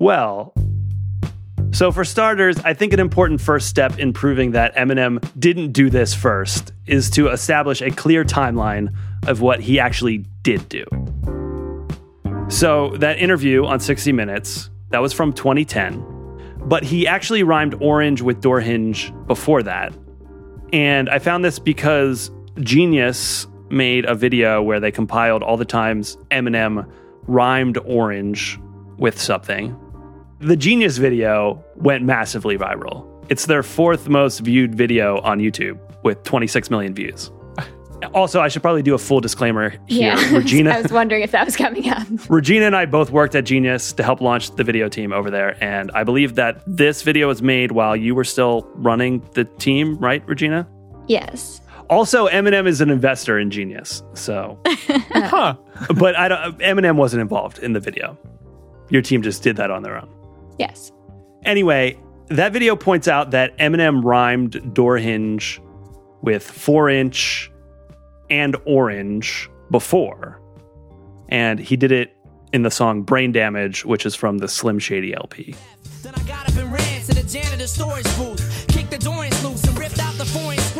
Well, 0.01 0.53
so 1.71 1.93
for 1.93 2.05
starters, 2.05 2.59
I 2.59 2.75
think 2.75 2.93
an 2.93 2.99
important 2.99 3.41
first 3.41 3.69
step 3.69 4.01
in 4.01 4.13
proving 4.13 4.51
that 4.51 4.75
Eminem 4.75 5.23
didn't 5.39 5.71
do 5.71 5.91
this 5.91 6.13
first 6.13 6.73
is 6.87 7.09
to 7.11 7.29
establish 7.29 7.81
a 7.83 7.91
clear 7.93 8.25
timeline 8.25 8.93
of 9.29 9.43
what 9.43 9.61
he 9.61 9.79
actually 9.79 10.25
did 10.43 10.69
do. 10.69 10.85
So 12.49 12.97
that 12.97 13.19
interview 13.21 13.65
on 13.65 13.79
60 13.79 14.11
Minutes, 14.11 14.71
that 14.89 15.01
was 15.01 15.13
from 15.13 15.33
2010, 15.33 16.59
but 16.65 16.83
he 16.83 17.07
actually 17.07 17.45
rhymed 17.45 17.75
orange 17.81 18.23
with 18.23 18.41
door 18.41 18.61
hinge 18.61 19.13
before 19.29 19.63
that. 19.63 19.93
And 20.73 21.09
I 21.09 21.21
found 21.21 21.45
this 21.45 21.61
because 21.61 22.33
Genius 22.59 23.47
made 23.71 24.05
a 24.05 24.15
video 24.15 24.63
where 24.63 24.81
they 24.81 24.91
compiled 24.91 25.43
all 25.43 25.57
the 25.57 25.65
times 25.65 26.17
Eminem 26.31 26.91
rhymed 27.27 27.79
orange 27.85 28.59
with 28.99 29.21
something. 29.21 29.77
The 30.41 30.57
Genius 30.57 30.99
video 30.99 31.63
went 31.77 32.05
massively 32.05 32.57
viral. 32.57 33.07
It's 33.29 33.47
their 33.47 33.63
fourth 33.63 34.09
most 34.09 34.41
viewed 34.41 34.75
video 34.75 35.21
on 35.21 35.39
YouTube 35.39 35.79
with 36.03 36.23
26 36.25 36.71
million 36.71 36.95
views. 36.95 37.31
Also, 38.15 38.41
I 38.41 38.49
should 38.49 38.63
probably 38.63 38.83
do 38.83 38.95
a 38.95 38.99
full 38.99 39.21
disclaimer 39.21 39.71
here. 39.87 40.15
Yeah. 40.17 40.35
Regina, 40.37 40.71
I 40.71 40.81
was 40.81 40.93
wondering 40.93 41.23
if 41.23 41.33
that 41.33 41.45
was 41.45 41.57
coming 41.57 41.89
up. 41.91 42.07
Regina 42.29 42.65
and 42.65 42.75
I 42.75 42.87
both 42.87 43.11
worked 43.11 43.35
at 43.35 43.45
Genius 43.45 43.93
to 43.93 44.03
help 44.03 44.21
launch 44.21 44.51
the 44.57 44.65
video 44.65 44.89
team 44.89 45.13
over 45.13 45.31
there. 45.31 45.63
And 45.63 45.91
I 45.95 46.05
believe 46.05 46.37
that 46.37 46.63
this 46.67 47.03
video 47.03 47.29
was 47.29 47.43
made 47.43 47.73
while 47.73 47.95
you 47.95 48.15
were 48.15 48.25
still 48.25 48.69
running 48.75 49.23
the 49.35 49.45
team, 49.45 49.97
right, 49.99 50.27
Regina? 50.27 50.67
Yes. 51.09 51.61
Also, 51.91 52.29
Eminem 52.29 52.67
is 52.67 52.81
an 52.81 52.89
investor 52.89 53.39
in 53.39 53.51
Genius. 53.51 54.03
So, 54.15 54.59
huh. 54.67 55.57
but 55.97 56.17
I 56.17 56.29
don't, 56.29 56.59
Eminem 56.61 56.95
wasn't 56.95 57.21
involved 57.21 57.59
in 57.59 57.73
the 57.73 57.81
video. 57.81 58.17
Your 58.91 59.03
team 59.03 59.23
just 59.23 59.43
did 59.43 59.57
that 59.57 59.71
on 59.73 59.83
their 59.83 60.01
own. 60.01 60.09
Yes. 60.57 60.93
Anyway, 61.45 61.99
that 62.29 62.53
video 62.53 62.77
points 62.77 63.09
out 63.09 63.33
that 63.33 63.59
Eminem 63.59 64.05
rhymed 64.05 64.73
door 64.73 64.99
hinge 64.99 65.61
with 66.23 66.45
four 66.45 66.89
inch 66.89 67.51
and 68.31 68.57
orange 68.67 69.51
before. 69.73 70.41
And 71.29 71.59
he 71.59 71.77
did 71.77 71.91
it 71.91 72.17
in 72.53 72.63
the 72.63 72.71
song 72.71 73.03
Brain 73.03 73.33
Damage, 73.33 73.85
which 73.85 74.07
is 74.07 74.15
from 74.15 74.39
the 74.39 74.49
Slim 74.49 74.79
Shady 74.79 75.15
LP. 75.15 75.57
Then 76.03 76.15
I 76.15 76.23
got 76.23 76.49
up 76.49 76.57
and 76.57 76.73
ran 76.73 77.03
to 77.03 77.15
the 77.15 77.23
janitor's 77.23 77.73
storage 77.73 78.05
booth. 78.17 78.67
Kicked 78.69 78.91
the 78.91 78.99
doors 78.99 79.45
loose 79.45 79.65
and 79.65 79.79
ripped 79.79 79.99
out 79.99 80.15
the 80.15 80.25
foreign 80.25 80.59
screws. 80.59 80.80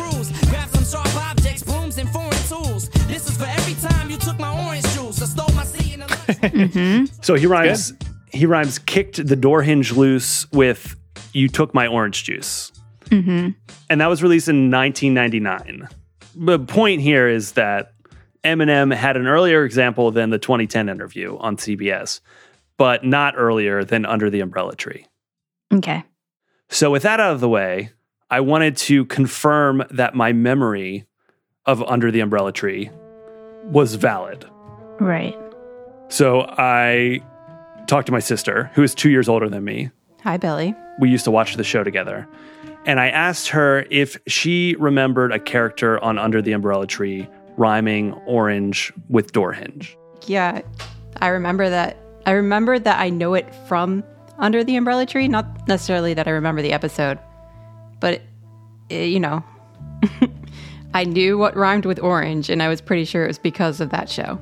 sharp 0.91 1.15
objects, 1.15 1.63
brooms, 1.63 1.97
and 1.97 2.09
foreign 2.09 2.31
tools. 2.49 2.89
This 3.07 3.29
is 3.29 3.37
for 3.37 3.45
every 3.45 3.75
time 3.75 4.09
you 4.09 4.17
took 4.17 4.37
my 4.39 4.51
orange 4.65 4.85
juice. 4.93 5.21
I 5.21 5.25
stole 5.25 5.55
my 5.55 5.63
seat 5.63 5.93
in 5.93 5.99
the 6.01 6.05
Mm-hmm. 6.05 7.05
So 7.21 7.35
he 7.35 7.45
rhymes 7.45 7.93
he 8.31 8.45
rhymes 8.45 8.79
kicked 8.79 9.25
the 9.25 9.35
door 9.35 9.61
hinge 9.61 9.91
loose 9.91 10.51
with 10.51 10.95
you 11.33 11.47
took 11.47 11.73
my 11.73 11.87
orange 11.87 12.23
juice. 12.23 12.71
Mm-hmm. 13.05 13.49
And 13.89 14.01
that 14.01 14.07
was 14.07 14.23
released 14.23 14.47
in 14.47 14.71
1999. 14.71 15.87
The 16.35 16.59
point 16.59 17.01
here 17.01 17.27
is 17.27 17.53
that 17.53 17.93
Eminem 18.43 18.93
had 18.93 19.17
an 19.17 19.27
earlier 19.27 19.63
example 19.65 20.11
than 20.11 20.29
the 20.29 20.39
2010 20.39 20.89
interview 20.89 21.37
on 21.37 21.57
CBS, 21.57 22.21
but 22.77 23.03
not 23.03 23.35
earlier 23.37 23.83
than 23.83 24.05
Under 24.05 24.29
the 24.29 24.39
Umbrella 24.39 24.75
Tree. 24.75 25.05
Okay. 25.73 26.03
So, 26.69 26.89
with 26.89 27.03
that 27.03 27.19
out 27.19 27.33
of 27.33 27.41
the 27.41 27.49
way, 27.49 27.91
I 28.31 28.39
wanted 28.39 28.77
to 28.77 29.03
confirm 29.05 29.83
that 29.91 30.15
my 30.15 30.31
memory 30.31 31.05
of 31.65 31.83
Under 31.83 32.11
the 32.11 32.21
Umbrella 32.21 32.53
Tree 32.53 32.89
was 33.65 33.95
valid. 33.95 34.45
Right. 35.01 35.37
So 36.07 36.45
I 36.57 37.21
talked 37.87 38.05
to 38.05 38.13
my 38.13 38.19
sister, 38.19 38.71
who 38.73 38.83
is 38.83 38.95
two 38.95 39.09
years 39.09 39.27
older 39.27 39.49
than 39.49 39.65
me. 39.65 39.91
Hi, 40.23 40.37
Billy. 40.37 40.73
We 41.01 41.09
used 41.09 41.25
to 41.25 41.31
watch 41.31 41.55
the 41.55 41.65
show 41.65 41.83
together. 41.83 42.25
And 42.85 43.01
I 43.01 43.09
asked 43.09 43.49
her 43.49 43.85
if 43.91 44.17
she 44.27 44.77
remembered 44.79 45.33
a 45.33 45.39
character 45.39 46.01
on 46.01 46.17
Under 46.17 46.41
the 46.41 46.53
Umbrella 46.53 46.87
Tree 46.87 47.27
rhyming 47.57 48.13
orange 48.25 48.93
with 49.09 49.33
door 49.33 49.51
hinge. 49.51 49.97
Yeah, 50.25 50.61
I 51.17 51.27
remember 51.27 51.69
that. 51.69 51.97
I 52.25 52.31
remember 52.31 52.79
that 52.79 52.97
I 52.97 53.09
know 53.09 53.33
it 53.33 53.53
from 53.67 54.05
Under 54.37 54.63
the 54.63 54.77
Umbrella 54.77 55.05
Tree, 55.05 55.27
not 55.27 55.67
necessarily 55.67 56.13
that 56.13 56.29
I 56.29 56.31
remember 56.31 56.61
the 56.61 56.71
episode, 56.71 57.19
but 58.01 58.21
eh, 58.89 59.05
you 59.05 59.21
know, 59.21 59.41
I 60.93 61.05
knew 61.05 61.37
what 61.37 61.55
rhymed 61.55 61.85
with 61.85 61.99
orange, 61.99 62.49
and 62.49 62.61
I 62.61 62.67
was 62.67 62.81
pretty 62.81 63.05
sure 63.05 63.23
it 63.23 63.27
was 63.27 63.39
because 63.39 63.79
of 63.79 63.91
that 63.91 64.09
show. 64.09 64.37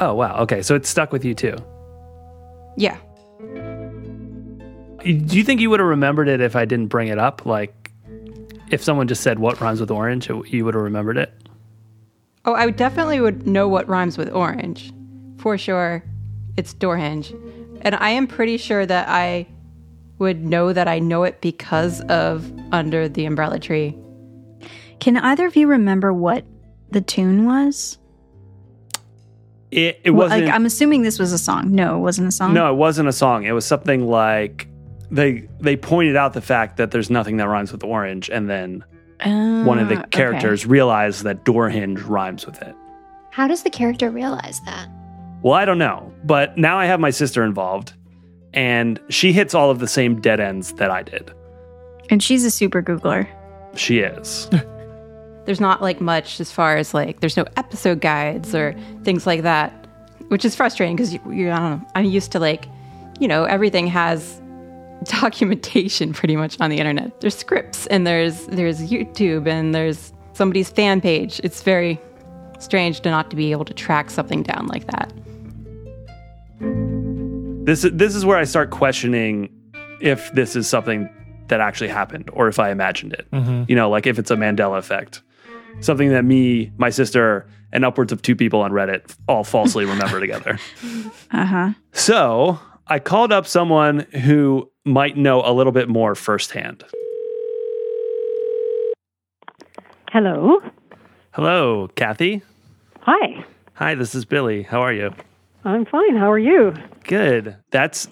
Oh, 0.00 0.14
wow. 0.14 0.36
Okay. 0.40 0.62
So 0.62 0.74
it 0.74 0.84
stuck 0.84 1.12
with 1.12 1.24
you 1.24 1.34
too. 1.34 1.56
Yeah. 2.76 2.98
Do 5.02 5.36
you 5.36 5.44
think 5.44 5.60
you 5.60 5.70
would 5.70 5.80
have 5.80 5.88
remembered 5.88 6.28
it 6.28 6.40
if 6.40 6.56
I 6.56 6.64
didn't 6.64 6.88
bring 6.88 7.08
it 7.08 7.18
up? 7.18 7.46
Like, 7.46 7.92
if 8.70 8.82
someone 8.82 9.06
just 9.06 9.22
said 9.22 9.38
what 9.38 9.60
rhymes 9.60 9.80
with 9.80 9.90
orange, 9.90 10.28
you 10.28 10.64
would 10.64 10.74
have 10.74 10.82
remembered 10.82 11.16
it? 11.16 11.32
Oh, 12.44 12.54
I 12.54 12.66
would 12.66 12.76
definitely 12.76 13.20
would 13.20 13.46
know 13.46 13.68
what 13.68 13.88
rhymes 13.88 14.18
with 14.18 14.30
orange. 14.30 14.92
For 15.38 15.56
sure. 15.56 16.04
It's 16.56 16.72
door 16.74 16.96
hinge. 16.96 17.32
And 17.82 17.94
I 17.94 18.10
am 18.10 18.26
pretty 18.26 18.56
sure 18.56 18.84
that 18.84 19.08
I 19.08 19.46
would 20.18 20.44
know 20.44 20.72
that 20.72 20.88
I 20.88 20.98
know 20.98 21.24
it 21.24 21.40
because 21.40 22.00
of 22.02 22.50
Under 22.72 23.08
the 23.08 23.24
Umbrella 23.26 23.58
Tree. 23.58 23.96
Can 25.00 25.16
either 25.16 25.46
of 25.46 25.56
you 25.56 25.66
remember 25.66 26.12
what 26.12 26.44
the 26.90 27.00
tune 27.00 27.44
was? 27.44 27.98
It, 29.70 30.00
it 30.04 30.10
wasn't. 30.10 30.44
like, 30.44 30.54
I'm 30.54 30.64
assuming 30.64 31.02
this 31.02 31.18
was 31.18 31.32
a 31.32 31.38
song. 31.38 31.74
No, 31.74 31.96
it 31.96 32.00
wasn't 32.00 32.28
a 32.28 32.32
song. 32.32 32.54
no, 32.54 32.72
it 32.72 32.76
wasn't 32.76 33.08
a 33.08 33.12
song. 33.12 33.44
It 33.44 33.52
was 33.52 33.66
something 33.66 34.06
like 34.06 34.68
they 35.10 35.48
they 35.60 35.76
pointed 35.76 36.16
out 36.16 36.32
the 36.32 36.40
fact 36.40 36.76
that 36.78 36.92
there's 36.92 37.10
nothing 37.10 37.36
that 37.38 37.48
rhymes 37.48 37.72
with 37.72 37.82
orange, 37.84 38.30
and 38.30 38.48
then 38.48 38.84
oh, 39.24 39.64
one 39.64 39.78
of 39.78 39.88
the 39.88 40.02
characters 40.10 40.66
realized 40.66 41.24
that 41.24 41.44
door 41.44 41.68
hinge 41.68 42.00
rhymes 42.00 42.46
with 42.46 42.62
it. 42.62 42.74
How 43.32 43.46
does 43.46 43.64
the 43.64 43.70
character 43.70 44.08
realize 44.10 44.60
that? 44.64 44.88
Well, 45.42 45.54
I 45.54 45.64
don't 45.64 45.78
know, 45.78 46.12
but 46.24 46.56
now 46.56 46.78
I 46.78 46.86
have 46.86 47.00
my 47.00 47.10
sister 47.10 47.44
involved, 47.44 47.92
and 48.56 48.98
she 49.10 49.32
hits 49.32 49.54
all 49.54 49.70
of 49.70 49.78
the 49.78 49.86
same 49.86 50.20
dead 50.20 50.40
ends 50.40 50.72
that 50.74 50.90
I 50.90 51.02
did. 51.02 51.30
And 52.10 52.22
she's 52.22 52.44
a 52.44 52.50
super 52.50 52.82
Googler. 52.82 53.28
She 53.76 54.00
is. 54.00 54.48
There's 55.44 55.60
not 55.60 55.82
like 55.82 56.00
much 56.00 56.40
as 56.40 56.50
far 56.50 56.76
as 56.76 56.92
like 56.92 57.20
there's 57.20 57.36
no 57.36 57.44
episode 57.56 58.00
guides 58.00 58.52
or 58.52 58.74
things 59.04 59.28
like 59.28 59.42
that, 59.42 59.86
which 60.26 60.44
is 60.44 60.56
frustrating 60.56 60.96
because 60.96 61.14
you, 61.14 61.20
you 61.30 61.50
I 61.52 61.58
don't 61.58 61.78
know. 61.78 61.88
I'm 61.94 62.04
used 62.06 62.32
to 62.32 62.40
like, 62.40 62.66
you 63.20 63.28
know, 63.28 63.44
everything 63.44 63.86
has 63.86 64.42
documentation 65.04 66.12
pretty 66.12 66.34
much 66.34 66.60
on 66.60 66.68
the 66.68 66.78
internet. 66.78 67.20
There's 67.20 67.36
scripts 67.36 67.86
and 67.86 68.04
there's 68.04 68.46
there's 68.46 68.80
YouTube 68.90 69.46
and 69.46 69.72
there's 69.72 70.12
somebody's 70.32 70.68
fan 70.68 71.00
page. 71.00 71.40
It's 71.44 71.62
very 71.62 72.00
strange 72.58 72.98
to 73.02 73.10
not 73.10 73.30
to 73.30 73.36
be 73.36 73.52
able 73.52 73.66
to 73.66 73.74
track 73.74 74.10
something 74.10 74.42
down 74.42 74.66
like 74.66 74.88
that. 74.88 75.12
This 77.66 77.84
is 77.84 77.90
this 77.92 78.14
is 78.14 78.24
where 78.24 78.38
I 78.38 78.44
start 78.44 78.70
questioning 78.70 79.50
if 80.00 80.32
this 80.32 80.54
is 80.54 80.68
something 80.68 81.08
that 81.48 81.60
actually 81.60 81.88
happened 81.88 82.30
or 82.32 82.48
if 82.48 82.58
I 82.58 82.70
imagined 82.70 83.12
it. 83.12 83.26
Mhm. 83.32 83.68
You 83.68 83.74
know, 83.76 83.90
like 83.90 84.06
if 84.06 84.18
it's 84.18 84.30
a 84.30 84.36
Mandela 84.36 84.78
effect, 84.78 85.22
something 85.80 86.10
that 86.10 86.24
me, 86.24 86.70
my 86.78 86.90
sister, 86.90 87.46
and 87.72 87.84
upwards 87.84 88.12
of 88.12 88.22
two 88.22 88.36
people 88.36 88.60
on 88.62 88.70
Reddit 88.70 89.16
all 89.28 89.42
falsely 89.44 89.84
remember 89.94 90.20
together. 90.20 90.58
Uh 91.32 91.44
huh. 91.44 91.70
So 91.92 92.58
I 92.86 93.00
called 93.00 93.32
up 93.32 93.46
someone 93.48 94.00
who 94.24 94.70
might 94.84 95.16
know 95.16 95.42
a 95.44 95.52
little 95.52 95.72
bit 95.72 95.88
more 95.88 96.14
firsthand. 96.14 96.84
Hello. 100.12 100.60
Hello, 101.32 101.88
Kathy. 101.96 102.42
Hi. 103.00 103.44
Hi, 103.74 103.94
this 103.96 104.14
is 104.14 104.24
Billy. 104.24 104.62
How 104.62 104.80
are 104.80 104.92
you? 104.92 105.12
I'm 105.66 105.84
fine. 105.84 106.14
How 106.14 106.30
are 106.30 106.38
you? 106.38 106.74
Good. 107.02 107.56
That's 107.72 108.06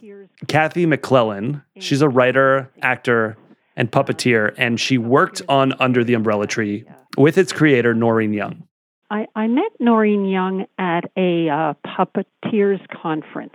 Kathy 0.48 0.86
McClellan. 0.86 1.62
She's 1.78 2.02
a 2.02 2.08
writer, 2.08 2.68
actor, 2.82 3.36
and 3.76 3.92
puppeteer, 3.92 4.52
and 4.56 4.80
she 4.80 4.98
worked 4.98 5.40
on 5.48 5.72
Under 5.78 6.02
the 6.02 6.14
Umbrella 6.14 6.48
Tree 6.48 6.84
with 7.16 7.38
its 7.38 7.52
creator, 7.52 7.94
Noreen 7.94 8.32
Young. 8.32 8.66
I, 9.08 9.26
I 9.36 9.46
met 9.46 9.70
Noreen 9.78 10.24
Young 10.24 10.66
at 10.78 11.04
a 11.16 11.48
uh, 11.48 11.74
puppeteers 11.86 12.80
conference. 13.00 13.54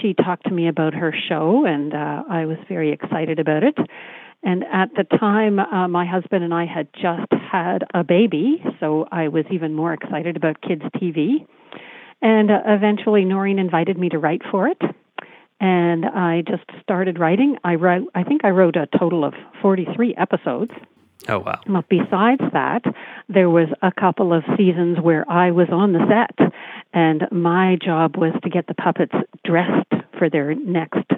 She 0.00 0.14
talked 0.14 0.44
to 0.46 0.50
me 0.50 0.68
about 0.68 0.94
her 0.94 1.14
show, 1.28 1.66
and 1.66 1.92
uh, 1.92 2.22
I 2.26 2.46
was 2.46 2.56
very 2.70 2.90
excited 2.90 3.38
about 3.38 3.64
it. 3.64 3.76
And 4.42 4.64
at 4.72 4.88
the 4.96 5.04
time, 5.18 5.58
uh, 5.58 5.88
my 5.88 6.06
husband 6.06 6.42
and 6.42 6.54
I 6.54 6.64
had 6.64 6.88
just 6.94 7.30
had 7.52 7.84
a 7.92 8.02
baby, 8.02 8.64
so 8.80 9.06
I 9.12 9.28
was 9.28 9.44
even 9.50 9.74
more 9.74 9.92
excited 9.92 10.36
about 10.38 10.62
kids' 10.62 10.84
TV. 10.96 11.46
And 12.22 12.50
uh, 12.50 12.60
eventually, 12.66 13.24
Noreen 13.24 13.58
invited 13.58 13.98
me 13.98 14.08
to 14.10 14.18
write 14.18 14.42
for 14.50 14.68
it. 14.68 14.80
And 15.60 16.06
I 16.06 16.42
just 16.46 16.64
started 16.82 17.18
writing. 17.18 17.56
I 17.64 17.74
wrote, 17.74 18.08
I 18.14 18.22
think 18.24 18.44
I 18.44 18.48
wrote 18.50 18.76
a 18.76 18.86
total 18.98 19.24
of 19.24 19.34
43 19.60 20.14
episodes. 20.16 20.72
Oh, 21.28 21.40
wow. 21.40 21.60
But 21.66 21.88
besides 21.90 22.40
that, 22.52 22.82
there 23.28 23.50
was 23.50 23.68
a 23.82 23.92
couple 23.92 24.32
of 24.32 24.42
seasons 24.56 24.98
where 25.00 25.30
I 25.30 25.50
was 25.50 25.68
on 25.70 25.92
the 25.92 26.00
set, 26.08 26.52
and 26.94 27.24
my 27.30 27.76
job 27.84 28.16
was 28.16 28.32
to 28.42 28.48
get 28.48 28.66
the 28.68 28.74
puppets 28.74 29.12
dressed 29.44 29.92
for 30.18 30.30
their 30.30 30.54
next 30.54 31.10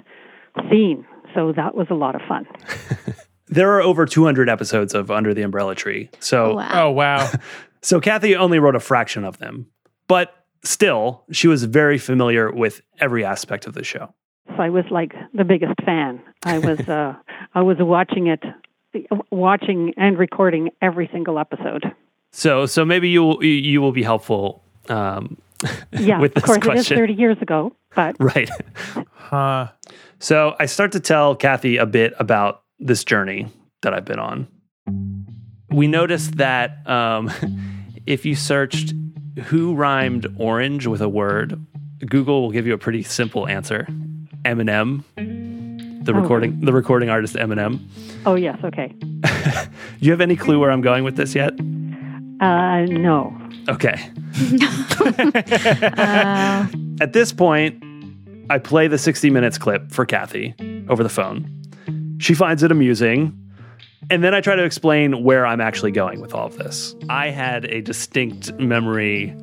scene. 0.69 1.05
So 1.33 1.53
that 1.53 1.73
was 1.73 1.87
a 1.89 1.95
lot 1.95 2.15
of 2.15 2.21
fun. 2.27 2.45
There 3.47 3.71
are 3.73 3.81
over 3.81 4.07
200 4.07 4.49
episodes 4.49 4.95
of 4.95 5.11
Under 5.11 5.31
the 5.31 5.43
Umbrella 5.43 5.75
Tree. 5.75 6.09
So, 6.19 6.59
Oh, 6.71 6.89
wow. 6.89 7.29
so 7.81 7.99
Kathy 7.99 8.35
only 8.35 8.57
wrote 8.57 8.75
a 8.75 8.79
fraction 8.79 9.23
of 9.23 9.37
them, 9.37 9.67
but 10.07 10.33
still, 10.63 11.23
she 11.31 11.47
was 11.47 11.63
very 11.63 11.97
familiar 11.97 12.51
with 12.51 12.81
every 12.99 13.23
aspect 13.25 13.65
of 13.65 13.73
the 13.73 13.83
show. 13.83 14.13
So 14.47 14.61
I 14.61 14.69
was 14.69 14.85
like 14.91 15.13
the 15.33 15.43
biggest 15.43 15.75
fan. 15.85 16.21
I 16.43 16.59
was 16.59 16.79
uh, 16.87 17.15
I 17.55 17.61
was 17.61 17.77
watching 17.79 18.27
it, 18.27 18.43
watching 19.31 19.93
and 19.97 20.17
recording 20.17 20.69
every 20.81 21.09
single 21.11 21.39
episode. 21.39 21.83
So, 22.31 22.65
so 22.65 22.83
maybe 22.83 23.09
you 23.09 23.23
will, 23.23 23.43
you 23.43 23.79
will 23.81 23.91
be 23.91 24.03
helpful 24.03 24.63
um, 24.89 25.37
Yeah, 25.91 26.19
with 26.19 26.33
this 26.33 26.43
of 26.43 26.47
course 26.47 26.57
question. 26.59 26.97
it 26.97 27.01
is 27.01 27.07
30 27.07 27.13
years 27.13 27.37
ago, 27.41 27.75
but 27.95 28.15
Right. 28.19 28.49
Huh. 29.13 29.69
So 30.19 30.55
I 30.59 30.65
start 30.65 30.91
to 30.93 30.99
tell 30.99 31.35
Kathy 31.35 31.77
a 31.77 31.85
bit 31.85 32.13
about 32.19 32.63
this 32.79 33.03
journey 33.03 33.47
that 33.81 33.93
I've 33.93 34.05
been 34.05 34.19
on. 34.19 34.47
We 35.69 35.87
noticed 35.87 36.37
that 36.37 36.87
um, 36.87 37.31
if 38.05 38.25
you 38.25 38.35
searched 38.35 38.93
who 39.45 39.73
rhymed 39.75 40.27
orange 40.37 40.85
with 40.87 41.01
a 41.01 41.09
word, 41.09 41.59
Google 42.05 42.41
will 42.43 42.51
give 42.51 42.67
you 42.67 42.73
a 42.73 42.77
pretty 42.77 43.03
simple 43.03 43.47
answer. 43.47 43.87
Eminem, 44.45 45.03
the 46.05 46.11
Oh. 46.13 46.19
recording 46.19 46.59
the 46.61 46.73
recording 46.73 47.09
artist 47.09 47.35
Eminem. 47.35 47.79
oh 48.25 48.35
yes, 48.35 48.57
okay. 48.63 48.93
Do 48.99 49.29
you 49.99 50.11
have 50.11 50.19
any 50.21 50.35
clue 50.35 50.59
where 50.59 50.69
I'm 50.71 50.81
going 50.81 51.03
with 51.05 51.15
this 51.15 51.33
yet? 51.35 51.53
Uh, 52.41 52.81
no. 52.85 53.33
Okay. 53.69 54.09
At 57.01 57.13
this 57.13 57.31
point, 57.31 57.81
I 58.49 58.57
play 58.59 58.87
the 58.87 58.97
60 58.97 59.29
minutes 59.29 59.57
clip 59.57 59.91
for 59.91 60.05
Kathy 60.05 60.53
over 60.89 61.03
the 61.03 61.09
phone. 61.09 61.49
She 62.19 62.33
finds 62.33 62.63
it 62.63 62.71
amusing. 62.71 63.37
And 64.09 64.23
then 64.23 64.33
I 64.33 64.41
try 64.41 64.55
to 64.55 64.63
explain 64.63 65.23
where 65.23 65.45
I'm 65.45 65.61
actually 65.61 65.91
going 65.91 66.21
with 66.21 66.33
all 66.33 66.47
of 66.47 66.57
this. 66.57 66.95
I 67.09 67.29
had 67.29 67.65
a 67.65 67.81
distinct 67.81 68.53
memory 68.59 69.35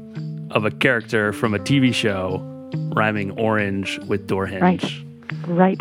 of 0.50 0.64
a 0.64 0.70
character 0.70 1.32
from 1.32 1.54
a 1.54 1.58
TV 1.58 1.94
show 1.94 2.46
rhyming 2.94 3.32
orange 3.32 3.98
with 4.00 4.26
door 4.26 4.46
hinge. 4.46 4.62
Right. 4.62 5.06
Right. 5.46 5.80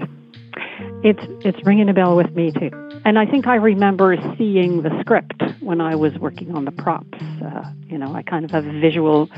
It's 1.03 1.19
it's 1.45 1.65
ringing 1.65 1.89
a 1.89 1.93
bell 1.93 2.15
with 2.15 2.31
me 2.35 2.51
too. 2.51 2.71
And 3.05 3.17
I 3.17 3.25
think 3.25 3.47
I 3.47 3.55
remember 3.55 4.15
seeing 4.37 4.81
the 4.81 4.91
script 5.01 5.41
when 5.61 5.81
I 5.81 5.95
was 5.95 6.17
working 6.19 6.55
on 6.55 6.65
the 6.65 6.71
props. 6.71 7.17
Uh, 7.21 7.71
you 7.87 7.97
know, 7.97 8.13
I 8.13 8.21
kind 8.21 8.45
of 8.45 8.51
have 8.51 8.65
a 8.65 8.79
visual 8.79 9.29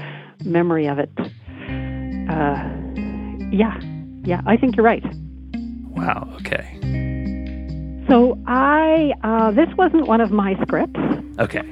memory 0.43 0.87
of 0.87 0.99
it. 0.99 1.11
Uh, 1.19 2.69
yeah, 3.51 3.79
yeah, 4.23 4.41
I 4.45 4.57
think 4.57 4.75
you're 4.75 4.85
right. 4.85 5.03
Wow, 5.91 6.29
okay. 6.39 7.10
So 8.11 8.37
I 8.45 9.13
uh, 9.23 9.51
this 9.51 9.69
wasn't 9.77 10.05
one 10.05 10.19
of 10.19 10.31
my 10.31 10.61
scripts. 10.63 10.99
Okay. 11.39 11.63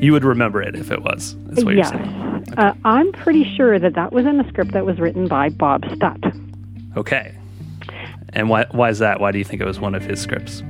You 0.00 0.10
would 0.10 0.24
remember 0.24 0.60
it 0.60 0.74
if 0.74 0.90
it 0.90 1.02
was. 1.02 1.36
That's 1.44 1.62
what 1.62 1.76
yes, 1.76 1.92
you're 1.92 2.02
saying. 2.02 2.54
uh, 2.56 2.74
I'm 2.84 3.12
pretty 3.12 3.44
sure 3.56 3.78
that 3.78 3.94
that 3.94 4.12
was 4.12 4.26
in 4.26 4.40
a 4.40 4.48
script 4.48 4.72
that 4.72 4.84
was 4.84 4.98
written 4.98 5.28
by 5.28 5.50
Bob 5.50 5.84
Stutt. 5.94 6.18
Okay. 6.96 7.36
And 8.30 8.48
why 8.48 8.66
why 8.72 8.90
is 8.90 8.98
that? 8.98 9.20
Why 9.20 9.30
do 9.30 9.38
you 9.38 9.44
think 9.44 9.62
it 9.62 9.64
was 9.64 9.78
one 9.78 9.94
of 9.94 10.02
his 10.02 10.20
scripts? 10.20 10.64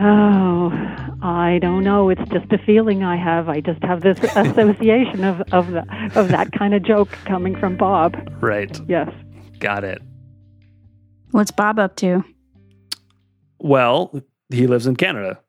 Oh, 0.00 0.72
I 1.22 1.60
don't 1.62 1.84
know. 1.84 2.08
It's 2.08 2.28
just 2.32 2.52
a 2.52 2.58
feeling 2.58 3.04
I 3.04 3.16
have. 3.16 3.48
I 3.48 3.60
just 3.60 3.80
have 3.84 4.00
this 4.00 4.18
association 4.34 5.22
of 5.22 5.40
of, 5.52 5.70
the, 5.70 5.86
of 6.16 6.30
that 6.30 6.50
kind 6.50 6.74
of 6.74 6.82
joke 6.82 7.10
coming 7.26 7.54
from 7.60 7.76
Bob. 7.76 8.16
Right. 8.40 8.76
Yes. 8.88 9.08
Got 9.60 9.84
it. 9.84 10.02
What's 11.30 11.52
Bob 11.52 11.78
up 11.78 11.94
to? 11.98 12.24
Well, 13.60 14.22
he 14.50 14.66
lives 14.66 14.86
in 14.86 14.96
Canada. 14.96 15.40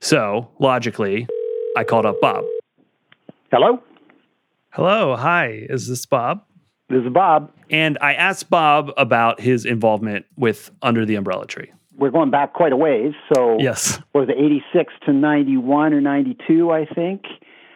So, 0.00 0.50
logically, 0.58 1.26
I 1.76 1.84
called 1.84 2.06
up 2.06 2.20
Bob. 2.20 2.44
Hello? 3.50 3.82
Hello. 4.70 5.16
Hi. 5.16 5.66
Is 5.68 5.88
this 5.88 6.06
Bob? 6.06 6.42
This 6.88 7.02
is 7.04 7.12
Bob. 7.12 7.50
And 7.70 7.98
I 8.00 8.14
asked 8.14 8.48
Bob 8.50 8.92
about 8.96 9.40
his 9.40 9.64
involvement 9.64 10.26
with 10.36 10.70
Under 10.82 11.04
the 11.04 11.16
Umbrella 11.16 11.46
Tree. 11.46 11.72
We're 11.96 12.10
going 12.10 12.30
back 12.30 12.52
quite 12.52 12.72
a 12.72 12.76
ways. 12.76 13.14
So, 13.34 13.56
Yes. 13.58 14.00
was 14.14 14.28
it 14.28 14.36
86 14.38 14.92
to 15.06 15.12
91 15.12 15.94
or 15.94 16.00
92, 16.00 16.70
I 16.70 16.84
think? 16.84 17.24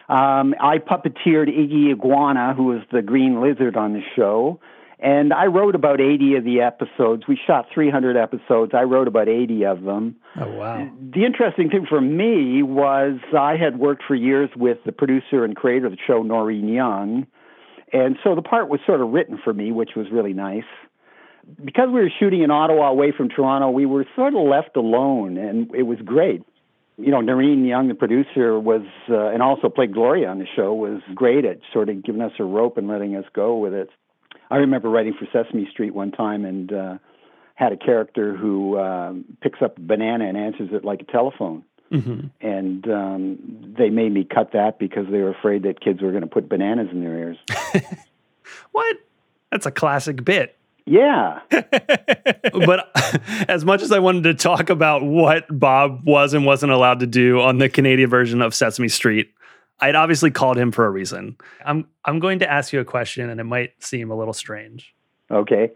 Um, 0.07 0.53
I 0.61 0.77
puppeteered 0.77 1.47
Iggy 1.49 1.91
Iguana, 1.91 2.53
who 2.53 2.65
was 2.65 2.81
the 2.91 3.01
green 3.01 3.41
lizard 3.41 3.75
on 3.75 3.93
the 3.93 4.01
show. 4.15 4.59
And 5.01 5.33
I 5.33 5.45
wrote 5.47 5.73
about 5.73 5.99
80 5.99 6.35
of 6.35 6.43
the 6.43 6.61
episodes. 6.61 7.23
We 7.27 7.39
shot 7.47 7.65
300 7.73 8.15
episodes. 8.15 8.73
I 8.75 8.83
wrote 8.83 9.07
about 9.07 9.27
80 9.27 9.65
of 9.65 9.81
them. 9.81 10.17
Oh, 10.39 10.47
wow. 10.47 10.91
The 11.15 11.25
interesting 11.25 11.71
thing 11.71 11.87
for 11.89 11.99
me 11.99 12.61
was 12.61 13.17
I 13.35 13.57
had 13.57 13.79
worked 13.79 14.03
for 14.07 14.13
years 14.13 14.51
with 14.55 14.77
the 14.85 14.91
producer 14.91 15.43
and 15.43 15.55
creator 15.55 15.87
of 15.87 15.93
the 15.93 15.97
show, 16.05 16.21
Noreen 16.21 16.67
Young. 16.67 17.25
And 17.91 18.17
so 18.23 18.35
the 18.35 18.43
part 18.43 18.69
was 18.69 18.79
sort 18.85 19.01
of 19.01 19.09
written 19.09 19.39
for 19.43 19.51
me, 19.51 19.71
which 19.71 19.91
was 19.95 20.05
really 20.11 20.33
nice. 20.33 20.69
Because 21.65 21.87
we 21.87 22.01
were 22.01 22.11
shooting 22.19 22.43
in 22.43 22.51
Ottawa 22.51 22.89
away 22.89 23.11
from 23.11 23.27
Toronto, 23.27 23.71
we 23.71 23.87
were 23.87 24.05
sort 24.15 24.35
of 24.35 24.41
left 24.47 24.77
alone, 24.77 25.37
and 25.37 25.73
it 25.73 25.83
was 25.83 25.97
great. 26.05 26.43
You 26.97 27.09
know, 27.09 27.21
Noreen 27.21 27.65
Young, 27.65 27.87
the 27.87 27.95
producer, 27.95 28.59
was, 28.59 28.83
uh, 29.09 29.29
and 29.29 29.41
also 29.41 29.67
played 29.67 29.93
Gloria 29.93 30.29
on 30.29 30.37
the 30.37 30.45
show, 30.55 30.75
was 30.75 31.01
great 31.15 31.43
at 31.43 31.57
sort 31.73 31.89
of 31.89 32.03
giving 32.03 32.21
us 32.21 32.33
a 32.37 32.43
rope 32.43 32.77
and 32.77 32.87
letting 32.87 33.15
us 33.15 33.25
go 33.33 33.57
with 33.57 33.73
it. 33.73 33.89
I 34.51 34.57
remember 34.57 34.89
writing 34.89 35.15
for 35.17 35.25
Sesame 35.31 35.67
Street 35.71 35.95
one 35.95 36.11
time 36.11 36.45
and 36.45 36.71
uh, 36.71 36.97
had 37.55 37.71
a 37.71 37.77
character 37.77 38.35
who 38.35 38.77
uh, 38.77 39.13
picks 39.41 39.61
up 39.61 39.77
a 39.77 39.81
banana 39.81 40.27
and 40.27 40.37
answers 40.37 40.69
it 40.71 40.85
like 40.85 41.01
a 41.01 41.11
telephone. 41.11 41.63
Mm-hmm. 41.91 42.27
And 42.39 42.87
um, 42.89 43.73
they 43.77 43.89
made 43.89 44.13
me 44.13 44.23
cut 44.23 44.51
that 44.53 44.79
because 44.79 45.07
they 45.11 45.19
were 45.19 45.31
afraid 45.31 45.63
that 45.63 45.81
kids 45.81 46.01
were 46.01 46.11
going 46.11 46.21
to 46.21 46.27
put 46.27 46.47
bananas 46.47 46.87
in 46.91 47.01
their 47.01 47.17
ears. 47.17 47.37
What? 48.71 48.97
That's 49.51 49.65
a 49.65 49.71
classic 49.71 50.23
bit. 50.23 50.57
Yeah. 50.85 51.41
but 51.49 52.91
as 53.47 53.63
much 53.63 53.81
as 53.81 53.91
I 53.91 53.99
wanted 53.99 54.23
to 54.23 54.33
talk 54.33 54.69
about 54.69 55.03
what 55.03 55.45
Bob 55.49 56.05
was 56.05 56.33
and 56.33 56.45
wasn't 56.45 56.71
allowed 56.71 57.01
to 57.01 57.07
do 57.07 57.39
on 57.39 57.59
the 57.59 57.69
Canadian 57.69 58.09
version 58.09 58.41
of 58.41 58.55
Sesame 58.55 58.87
Street, 58.87 59.33
I'd 59.81 59.95
obviously 59.95 60.31
called 60.31 60.57
him 60.57 60.71
for 60.71 60.85
a 60.85 60.89
reason. 60.89 61.37
I'm 61.65 61.87
I'm 62.05 62.19
going 62.19 62.39
to 62.39 62.51
ask 62.51 62.71
you 62.71 62.79
a 62.79 62.85
question 62.85 63.29
and 63.29 63.39
it 63.39 63.45
might 63.45 63.81
seem 63.83 64.11
a 64.11 64.15
little 64.15 64.33
strange. 64.33 64.93
Okay. 65.29 65.71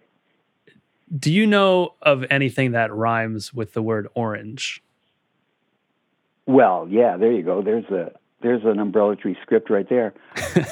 Do 1.18 1.32
you 1.32 1.46
know 1.46 1.94
of 2.02 2.26
anything 2.30 2.72
that 2.72 2.94
rhymes 2.94 3.54
with 3.54 3.74
the 3.74 3.82
word 3.82 4.08
orange? 4.16 4.82
Well, 6.48 6.88
yeah, 6.90 7.18
there 7.18 7.32
you 7.32 7.44
go. 7.44 7.62
There's 7.62 7.86
a 7.86 8.12
there's 8.42 8.64
an 8.64 8.80
umbrella 8.80 9.16
tree 9.16 9.38
script 9.42 9.70
right 9.70 9.88
there. 9.90 10.14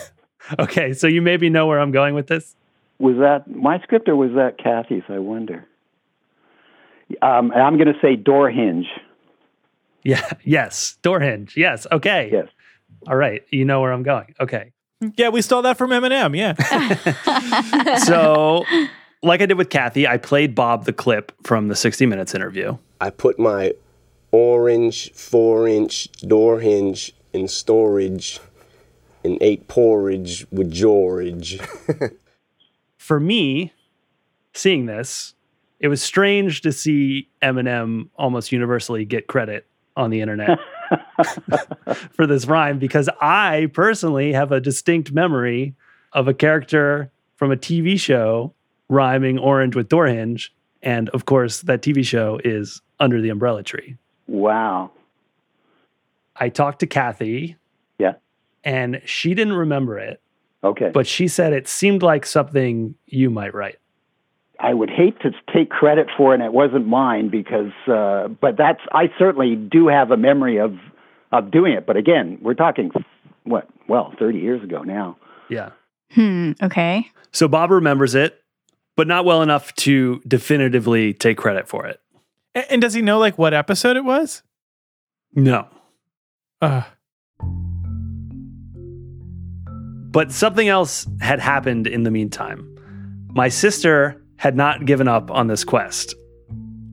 Okay, 0.59 0.93
so 0.93 1.07
you 1.07 1.21
maybe 1.21 1.49
know 1.49 1.67
where 1.67 1.79
I'm 1.79 1.91
going 1.91 2.15
with 2.15 2.27
this. 2.27 2.55
Was 2.99 3.15
that 3.17 3.47
my 3.47 3.79
script 3.79 4.07
or 4.09 4.15
was 4.15 4.31
that 4.35 4.57
Kathy's? 4.57 5.03
I 5.09 5.19
wonder. 5.19 5.65
Um, 7.21 7.51
and 7.51 7.61
I'm 7.61 7.77
going 7.77 7.87
to 7.87 7.99
say 8.01 8.15
door 8.15 8.49
hinge. 8.49 8.87
Yeah, 10.03 10.29
yes, 10.43 10.97
door 11.01 11.19
hinge. 11.19 11.55
Yes, 11.55 11.87
okay. 11.91 12.29
Yes. 12.31 12.47
All 13.07 13.15
right, 13.15 13.43
you 13.51 13.65
know 13.65 13.81
where 13.81 13.91
I'm 13.91 14.03
going. 14.03 14.33
Okay. 14.39 14.71
Hmm. 15.01 15.09
Yeah, 15.17 15.29
we 15.29 15.41
stole 15.41 15.61
that 15.63 15.77
from 15.77 15.91
Eminem. 15.91 16.35
Yeah. 16.37 16.53
So, 18.05 18.65
like 19.21 19.41
I 19.41 19.45
did 19.45 19.57
with 19.57 19.69
Kathy, 19.69 20.07
I 20.07 20.17
played 20.17 20.55
Bob 20.55 20.85
the 20.85 20.93
clip 20.93 21.31
from 21.43 21.67
the 21.67 21.75
60 21.75 22.05
Minutes 22.05 22.33
interview. 22.33 22.77
I 22.99 23.09
put 23.09 23.39
my 23.39 23.73
orange 24.31 25.11
four 25.13 25.67
inch 25.67 26.11
door 26.21 26.59
hinge 26.59 27.13
in 27.33 27.47
storage 27.47 28.39
and 29.23 29.37
ate 29.41 29.67
porridge 29.67 30.45
with 30.51 30.71
George. 30.71 31.59
For 32.97 33.19
me, 33.19 33.73
seeing 34.53 34.85
this, 34.85 35.33
it 35.79 35.87
was 35.87 36.01
strange 36.01 36.61
to 36.61 36.71
see 36.71 37.29
Eminem 37.41 38.09
almost 38.15 38.51
universally 38.51 39.05
get 39.05 39.27
credit 39.27 39.67
on 39.95 40.09
the 40.09 40.21
internet 40.21 40.57
for 42.11 42.27
this 42.27 42.45
rhyme 42.45 42.79
because 42.79 43.09
I 43.21 43.69
personally 43.73 44.33
have 44.33 44.51
a 44.51 44.59
distinct 44.59 45.11
memory 45.11 45.75
of 46.13 46.27
a 46.27 46.33
character 46.33 47.11
from 47.35 47.51
a 47.51 47.55
TV 47.57 47.99
show 47.99 48.53
rhyming 48.89 49.39
orange 49.39 49.75
with 49.75 49.89
door 49.89 50.07
hinge. 50.07 50.53
And 50.81 51.09
of 51.09 51.25
course, 51.25 51.61
that 51.61 51.81
TV 51.81 52.05
show 52.05 52.39
is 52.43 52.81
Under 52.99 53.21
the 53.21 53.29
Umbrella 53.29 53.63
Tree. 53.63 53.97
Wow. 54.27 54.91
I 56.35 56.49
talked 56.49 56.79
to 56.79 56.87
Kathy. 56.87 57.55
Yeah. 57.99 58.13
And 58.63 59.01
she 59.05 59.33
didn't 59.33 59.53
remember 59.53 59.97
it, 59.99 60.21
Okay. 60.63 60.89
but 60.93 61.05
she 61.07 61.27
said 61.27 61.53
it 61.53 61.67
seemed 61.67 62.01
like 62.03 62.25
something 62.25 62.95
you 63.05 63.29
might 63.29 63.53
write. 63.53 63.77
I 64.63 64.73
would 64.73 64.89
hate 64.89 65.19
to 65.21 65.31
take 65.53 65.69
credit 65.69 66.07
for 66.17 66.31
it, 66.33 66.35
and 66.35 66.43
it 66.43 66.53
wasn't 66.53 66.87
mine 66.87 67.29
because, 67.29 67.71
uh, 67.87 68.29
but 68.29 68.55
that's 68.57 68.79
I 68.93 69.11
certainly 69.19 69.55
do 69.55 69.87
have 69.89 70.09
a 70.11 70.17
memory 70.17 70.57
of 70.57 70.75
of 71.31 71.51
doing 71.51 71.73
it. 71.73 71.85
But 71.85 71.97
again, 71.97 72.37
we're 72.41 72.53
talking 72.53 72.89
what? 73.43 73.67
Well, 73.89 74.13
thirty 74.17 74.39
years 74.39 74.63
ago 74.63 74.81
now. 74.83 75.17
Yeah. 75.49 75.71
Hmm. 76.11 76.51
Okay. 76.61 77.07
So 77.31 77.47
Bob 77.47 77.71
remembers 77.71 78.15
it, 78.15 78.41
but 78.95 79.07
not 79.07 79.25
well 79.25 79.41
enough 79.41 79.73
to 79.75 80.21
definitively 80.27 81.13
take 81.13 81.37
credit 81.37 81.67
for 81.67 81.85
it. 81.85 81.99
A- 82.55 82.71
And 82.71 82.81
does 82.81 82.93
he 82.93 83.01
know 83.01 83.19
like 83.19 83.37
what 83.37 83.53
episode 83.53 83.97
it 83.97 84.05
was? 84.05 84.43
No. 85.35 85.67
Uh, 86.61 86.83
But 90.11 90.31
something 90.31 90.67
else 90.67 91.07
had 91.21 91.39
happened 91.39 91.87
in 91.87 92.03
the 92.03 92.11
meantime. 92.11 92.69
My 93.33 93.49
sister 93.49 94.22
had 94.37 94.55
not 94.55 94.85
given 94.85 95.07
up 95.07 95.31
on 95.31 95.47
this 95.47 95.63
quest. 95.63 96.15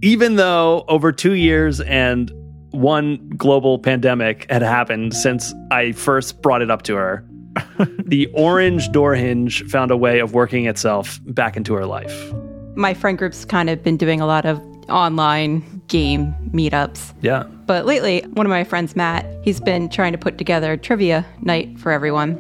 Even 0.03 0.37
though 0.37 0.85
over 0.89 1.13
two 1.13 1.35
years 1.35 1.81
and 1.83 2.33
one 2.71 3.29
global 3.37 3.79
pandemic 3.79 4.51
had 4.51 4.63
happened 4.63 5.15
since 5.15 5.53
I 5.71 5.93
first 5.93 6.41
brought 6.43 6.63
it 6.63 6.71
up 6.71 6.83
to 6.83 6.95
her, 6.95 7.27
the 8.05 8.29
orange 8.35 8.91
door 8.93 9.15
hinge 9.15 9.65
found 9.65 9.91
a 9.91 9.97
way 9.97 10.21
of 10.21 10.35
working 10.35 10.67
itself 10.67 11.19
back 11.27 11.57
into 11.57 11.75
her 11.75 11.87
life. 11.87 12.33
My 12.77 12.95
friend 12.95 13.19
group's 13.19 13.45
kind 13.45 13.69
of 13.69 13.83
been 13.83 13.97
doing 13.97 14.21
a 14.21 14.27
lot 14.27 14.47
of 14.47 14.61
online 14.89 15.83
game 15.89 16.35
meetups. 16.53 17.15
Yeah. 17.21 17.45
But 17.67 17.87
lately, 17.87 18.23
one 18.35 18.47
of 18.47 18.51
my 18.51 18.65
friends, 18.65 18.97
Matt, 18.97 19.27
he's 19.43 19.61
been 19.61 19.89
trying 19.89 20.13
to 20.13 20.19
put 20.19 20.39
together 20.39 20.73
a 20.73 20.79
trivia 20.79 21.27
night 21.41 21.79
for 21.79 21.93
everyone. 21.93 22.39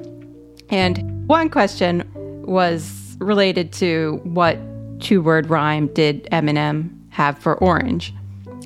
And 0.70 1.26
one 1.28 1.50
question 1.50 2.08
was 2.44 3.16
related 3.18 3.72
to 3.74 4.20
what 4.24 4.56
two 5.00 5.20
word 5.20 5.50
rhyme 5.50 5.88
did 5.88 6.24
Eminem 6.30 6.90
have 7.10 7.38
for 7.38 7.56
orange? 7.56 8.14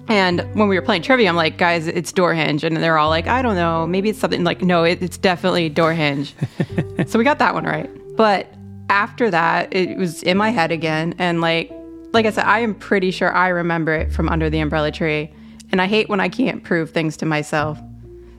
And 0.08 0.40
when 0.54 0.68
we 0.68 0.76
were 0.76 0.84
playing 0.84 1.02
trivia, 1.02 1.28
I'm 1.28 1.36
like, 1.36 1.56
guys, 1.56 1.86
it's 1.86 2.12
door 2.12 2.34
hinge. 2.34 2.62
And 2.62 2.76
they're 2.76 2.98
all 2.98 3.08
like, 3.08 3.26
I 3.26 3.40
don't 3.40 3.54
know. 3.54 3.86
Maybe 3.86 4.10
it's 4.10 4.18
something 4.18 4.44
like, 4.44 4.62
no, 4.62 4.84
it, 4.84 5.02
it's 5.02 5.16
definitely 5.16 5.68
door 5.70 5.94
hinge. 5.94 6.34
so 7.06 7.18
we 7.18 7.24
got 7.24 7.38
that 7.38 7.54
one 7.54 7.64
right. 7.64 7.90
But 8.16 8.52
after 8.90 9.30
that, 9.30 9.72
it 9.74 9.96
was 9.96 10.22
in 10.22 10.36
my 10.36 10.50
head 10.50 10.70
again. 10.70 11.14
And 11.18 11.40
like, 11.40 11.72
like 12.12 12.26
I 12.26 12.30
said, 12.30 12.44
I 12.44 12.60
am 12.60 12.74
pretty 12.74 13.10
sure 13.10 13.32
I 13.32 13.48
remember 13.48 13.94
it 13.94 14.12
from 14.12 14.28
under 14.28 14.50
the 14.50 14.60
umbrella 14.60 14.92
tree. 14.92 15.32
And 15.72 15.80
I 15.80 15.86
hate 15.86 16.08
when 16.08 16.20
I 16.20 16.28
can't 16.28 16.62
prove 16.62 16.90
things 16.90 17.16
to 17.18 17.26
myself. 17.26 17.80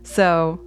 So 0.03 0.61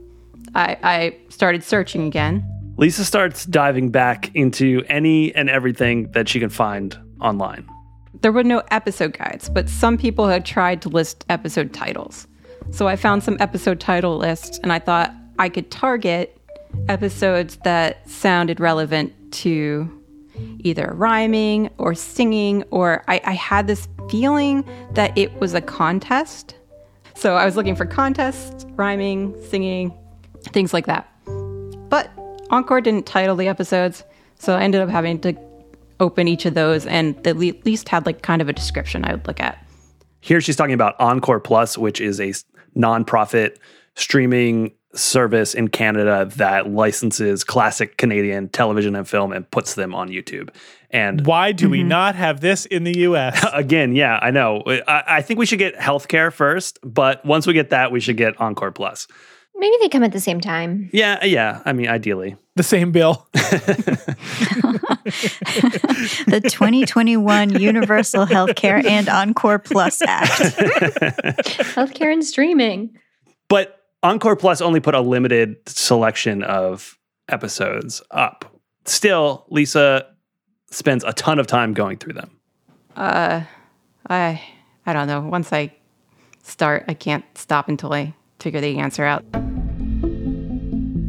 I, 0.56 0.76
I 0.82 1.16
started 1.28 1.62
searching 1.62 2.06
again. 2.06 2.44
Lisa 2.76 3.04
starts 3.04 3.46
diving 3.46 3.90
back 3.90 4.34
into 4.34 4.84
any 4.88 5.34
and 5.34 5.48
everything 5.48 6.10
that 6.12 6.28
she 6.28 6.40
can 6.40 6.50
find 6.50 6.98
online. 7.20 7.68
There 8.20 8.32
were 8.32 8.44
no 8.44 8.62
episode 8.70 9.16
guides, 9.16 9.48
but 9.48 9.68
some 9.68 9.98
people 9.98 10.28
had 10.28 10.44
tried 10.44 10.82
to 10.82 10.88
list 10.88 11.24
episode 11.28 11.72
titles. 11.72 12.26
So 12.70 12.88
I 12.88 12.96
found 12.96 13.22
some 13.22 13.36
episode 13.40 13.80
title 13.80 14.16
lists 14.16 14.58
and 14.62 14.72
I 14.72 14.78
thought 14.78 15.14
I 15.38 15.48
could 15.48 15.70
target 15.70 16.36
episodes 16.88 17.56
that 17.64 18.08
sounded 18.08 18.60
relevant 18.60 19.12
to 19.32 19.94
either 20.60 20.92
rhyming 20.94 21.70
or 21.78 21.94
singing, 21.94 22.62
or 22.70 23.04
I, 23.08 23.20
I 23.24 23.32
had 23.32 23.66
this 23.66 23.88
feeling 24.10 24.64
that 24.92 25.16
it 25.16 25.32
was 25.40 25.54
a 25.54 25.60
contest. 25.60 26.54
So 27.14 27.34
I 27.34 27.44
was 27.44 27.56
looking 27.56 27.74
for 27.74 27.86
contests, 27.86 28.64
rhyming, 28.76 29.34
singing, 29.48 29.92
things 30.52 30.72
like 30.72 30.86
that. 30.86 31.08
But 31.88 32.10
Encore 32.50 32.80
didn't 32.80 33.06
title 33.06 33.36
the 33.36 33.48
episodes, 33.48 34.04
so 34.38 34.54
I 34.54 34.62
ended 34.62 34.80
up 34.80 34.88
having 34.88 35.20
to 35.20 35.32
open 36.00 36.28
each 36.28 36.46
of 36.46 36.54
those 36.54 36.86
and 36.86 37.26
at 37.26 37.36
least 37.36 37.88
had 37.88 38.06
like 38.06 38.22
kind 38.22 38.40
of 38.42 38.48
a 38.48 38.52
description 38.52 39.04
I 39.04 39.12
would 39.12 39.26
look 39.26 39.40
at. 39.40 39.64
Here 40.20 40.40
she's 40.40 40.56
talking 40.56 40.74
about 40.74 40.98
Encore 41.00 41.40
Plus, 41.40 41.78
which 41.78 42.00
is 42.00 42.20
a 42.20 42.32
nonprofit 42.76 43.56
streaming 43.94 44.72
service 44.94 45.54
in 45.54 45.68
Canada 45.68 46.30
that 46.36 46.70
licenses 46.70 47.44
classic 47.44 47.98
Canadian 47.98 48.48
television 48.48 48.96
and 48.96 49.08
film 49.08 49.32
and 49.32 49.48
puts 49.50 49.74
them 49.74 49.94
on 49.94 50.08
YouTube. 50.08 50.50
And 50.90 51.26
Why 51.26 51.52
do 51.52 51.68
we 51.68 51.80
mm-hmm. 51.80 51.88
not 51.88 52.14
have 52.14 52.40
this 52.40 52.64
in 52.66 52.84
the 52.84 52.98
US? 53.00 53.44
again, 53.52 53.94
yeah, 53.94 54.18
I 54.20 54.30
know. 54.30 54.62
I, 54.66 55.04
I 55.06 55.22
think 55.22 55.38
we 55.38 55.46
should 55.46 55.58
get 55.58 55.76
healthcare 55.76 56.32
first, 56.32 56.78
but 56.82 57.24
once 57.24 57.46
we 57.46 57.52
get 57.52 57.70
that, 57.70 57.92
we 57.92 58.00
should 58.00 58.16
get 58.16 58.40
Encore 58.40 58.72
Plus. 58.72 59.06
Maybe 59.58 59.76
they 59.80 59.88
come 59.88 60.04
at 60.04 60.12
the 60.12 60.20
same 60.20 60.40
time. 60.40 60.88
Yeah, 60.92 61.24
yeah. 61.24 61.62
I 61.64 61.72
mean, 61.72 61.88
ideally. 61.88 62.36
the 62.56 62.62
same 62.62 62.92
bill. 62.92 63.26
The 66.28 66.40
2021 66.42 67.58
Universal 67.60 68.26
Healthcare 68.26 68.84
and 68.84 69.08
Encore 69.08 69.58
Plus 69.58 70.02
Act. 70.02 70.30
Healthcare 71.74 72.12
and 72.12 72.22
streaming. 72.24 72.98
But 73.48 73.80
Encore 74.02 74.36
Plus 74.36 74.60
only 74.60 74.80
put 74.80 74.94
a 74.94 75.00
limited 75.00 75.56
selection 75.66 76.42
of 76.42 76.98
episodes 77.28 78.02
up. 78.10 78.44
Still, 78.84 79.46
Lisa 79.48 80.06
spends 80.70 81.04
a 81.04 81.12
ton 81.14 81.38
of 81.38 81.46
time 81.46 81.72
going 81.72 81.96
through 81.96 82.14
them. 82.14 82.30
Uh, 82.94 83.42
I 84.08 84.42
I 84.84 84.92
don't 84.92 85.06
know. 85.06 85.20
Once 85.20 85.52
I 85.52 85.72
start, 86.42 86.84
I 86.88 86.94
can't 86.94 87.24
stop 87.34 87.68
until 87.68 87.92
I 87.92 88.14
figure 88.40 88.60
the 88.60 88.78
answer 88.78 89.04
out. 89.04 89.24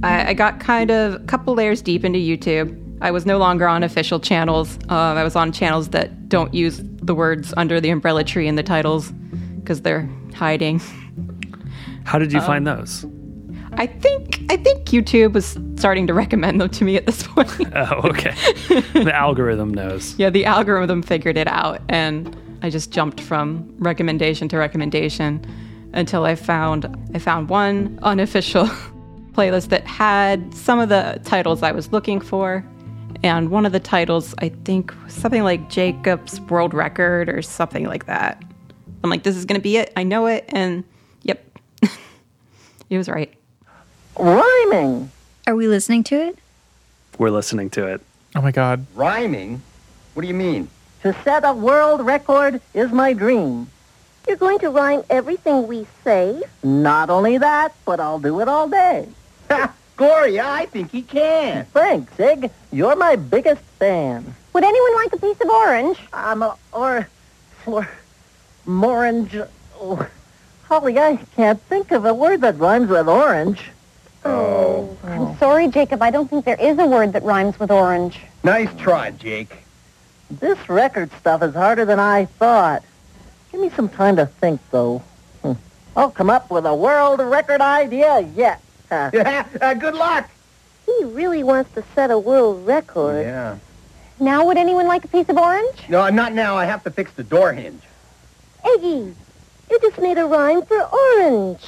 I, 0.03 0.29
I 0.29 0.33
got 0.33 0.59
kind 0.59 0.91
of 0.91 1.15
a 1.15 1.19
couple 1.25 1.53
layers 1.55 1.81
deep 1.81 2.03
into 2.03 2.19
YouTube. 2.19 2.75
I 3.01 3.11
was 3.11 3.25
no 3.25 3.37
longer 3.37 3.67
on 3.67 3.83
official 3.83 4.19
channels. 4.19 4.77
Uh, 4.89 4.95
I 4.95 5.23
was 5.23 5.35
on 5.35 5.51
channels 5.51 5.89
that 5.89 6.27
don't 6.29 6.53
use 6.53 6.81
the 6.83 7.15
words 7.15 7.53
under 7.57 7.79
the 7.79 7.89
umbrella 7.89 8.23
tree 8.23 8.47
in 8.47 8.55
the 8.55 8.63
titles 8.63 9.11
because 9.59 9.81
they're 9.81 10.09
hiding. 10.35 10.81
How 12.03 12.17
did 12.19 12.31
you 12.33 12.39
Um, 12.39 12.45
find 12.45 12.67
those? 12.67 13.05
I 13.73 13.85
think 13.85 14.41
I 14.49 14.57
think 14.57 14.85
YouTube 14.87 15.33
was 15.33 15.57
starting 15.79 16.07
to 16.07 16.13
recommend 16.13 16.59
them 16.59 16.69
to 16.69 16.83
me 16.83 16.95
at 16.97 17.05
this 17.05 17.23
point. 17.27 17.49
Oh, 17.75 18.01
okay. 18.09 18.33
the 18.93 19.11
algorithm 19.13 19.73
knows. 19.73 20.15
yeah, 20.17 20.29
the 20.29 20.45
algorithm 20.45 21.01
figured 21.03 21.37
it 21.37 21.47
out, 21.47 21.79
and 21.87 22.35
I 22.63 22.69
just 22.69 22.91
jumped 22.91 23.21
from 23.21 23.73
recommendation 23.77 24.49
to 24.49 24.57
recommendation 24.57 25.45
until 25.93 26.25
I 26.25 26.35
found 26.35 26.85
I 27.13 27.19
found 27.19 27.49
one 27.49 27.99
unofficial 28.03 28.65
playlist 29.33 29.69
that 29.69 29.85
had 29.85 30.53
some 30.53 30.79
of 30.79 30.89
the 30.89 31.19
titles 31.23 31.63
I 31.63 31.71
was 31.71 31.91
looking 31.91 32.19
for, 32.21 32.65
and 33.23 33.49
one 33.49 33.65
of 33.65 33.71
the 33.71 33.79
titles 33.79 34.35
I 34.39 34.49
think 34.49 34.93
was 35.03 35.13
something 35.13 35.43
like 35.43 35.69
Jacob's 35.69 36.39
World 36.41 36.73
Record 36.73 37.29
or 37.29 37.41
something 37.41 37.85
like 37.85 38.05
that. 38.05 38.43
I'm 39.03 39.09
like, 39.09 39.23
this 39.23 39.35
is 39.35 39.45
gonna 39.45 39.59
be 39.59 39.77
it. 39.77 39.91
I 39.95 40.03
know 40.03 40.25
it, 40.27 40.45
and 40.49 40.83
yep, 41.23 41.43
he 42.89 42.97
was 42.97 43.07
right. 43.07 43.33
Rhyming. 44.17 45.11
Are 45.47 45.55
we 45.55 45.67
listening 45.67 46.03
to 46.05 46.15
it? 46.15 46.37
We're 47.17 47.31
listening 47.31 47.69
to 47.71 47.87
it. 47.87 48.01
Oh 48.35 48.41
my 48.41 48.51
god. 48.51 48.85
Rhyming? 48.95 49.61
What 50.13 50.21
do 50.21 50.27
you 50.27 50.33
mean? 50.33 50.69
To 51.03 51.15
set 51.23 51.45
a 51.45 51.53
world 51.53 52.05
record 52.05 52.61
is 52.73 52.91
my 52.91 53.13
dream. 53.13 53.69
You're 54.27 54.37
going 54.37 54.59
to 54.59 54.69
rhyme 54.69 55.03
everything 55.09 55.67
we 55.67 55.87
say? 56.03 56.41
Not 56.63 57.09
only 57.09 57.37
that, 57.37 57.73
but 57.85 57.99
I'll 57.99 58.19
do 58.19 58.39
it 58.41 58.47
all 58.47 58.67
day. 58.67 59.07
Gloria, 59.97 60.45
I 60.45 60.65
think 60.65 60.91
he 60.91 61.01
can. 61.01 61.65
Thanks, 61.65 62.15
Sig. 62.15 62.51
You're 62.71 62.95
my 62.95 63.15
biggest 63.15 63.61
fan. 63.79 64.33
Would 64.53 64.63
anyone 64.63 64.95
like 64.95 65.13
a 65.13 65.17
piece 65.17 65.41
of 65.41 65.49
orange? 65.49 65.99
I'm 66.13 66.41
a, 66.41 66.55
or, 66.71 67.07
or, 67.65 67.89
morange. 68.65 69.47
Oh, 69.79 70.07
Holly, 70.63 70.97
I 70.97 71.17
can't 71.35 71.61
think 71.63 71.91
of 71.91 72.05
a 72.05 72.13
word 72.13 72.41
that 72.41 72.57
rhymes 72.57 72.89
with 72.89 73.09
orange. 73.09 73.71
Oh. 74.23 74.97
oh. 75.03 75.07
I'm 75.07 75.37
sorry, 75.37 75.67
Jacob. 75.67 76.01
I 76.01 76.11
don't 76.11 76.29
think 76.29 76.45
there 76.45 76.59
is 76.59 76.77
a 76.77 76.85
word 76.85 77.13
that 77.13 77.23
rhymes 77.23 77.59
with 77.59 77.71
orange. 77.71 78.19
Nice 78.43 78.69
try, 78.77 79.11
Jake. 79.11 79.57
This 80.29 80.69
record 80.69 81.11
stuff 81.19 81.41
is 81.41 81.55
harder 81.55 81.85
than 81.85 81.99
I 81.99 82.25
thought. 82.25 82.83
Give 83.51 83.61
me 83.61 83.69
some 83.69 83.89
time 83.89 84.15
to 84.17 84.25
think, 84.25 84.61
though. 84.71 85.01
Hmm. 85.41 85.53
I'll 85.95 86.11
come 86.11 86.29
up 86.29 86.51
with 86.51 86.65
a 86.65 86.75
world 86.75 87.19
record 87.19 87.61
idea 87.61 88.21
yet. 88.35 88.61
uh, 88.91 89.73
good 89.73 89.95
luck. 89.95 90.29
He 90.85 91.03
really 91.05 91.43
wants 91.43 91.71
to 91.73 91.83
set 91.95 92.11
a 92.11 92.17
world 92.17 92.65
record. 92.65 93.21
Yeah. 93.21 93.57
Now, 94.19 94.45
would 94.45 94.57
anyone 94.57 94.87
like 94.87 95.05
a 95.05 95.07
piece 95.07 95.29
of 95.29 95.37
orange? 95.37 95.87
No, 95.87 96.07
not 96.09 96.33
now. 96.33 96.57
I 96.57 96.65
have 96.65 96.83
to 96.83 96.91
fix 96.91 97.11
the 97.13 97.23
door 97.23 97.53
hinge. 97.53 97.81
Iggy, 98.65 99.13
you 99.71 99.79
just 99.79 99.97
made 99.99 100.17
a 100.17 100.25
rhyme 100.25 100.63
for 100.63 100.81
orange. 100.81 101.61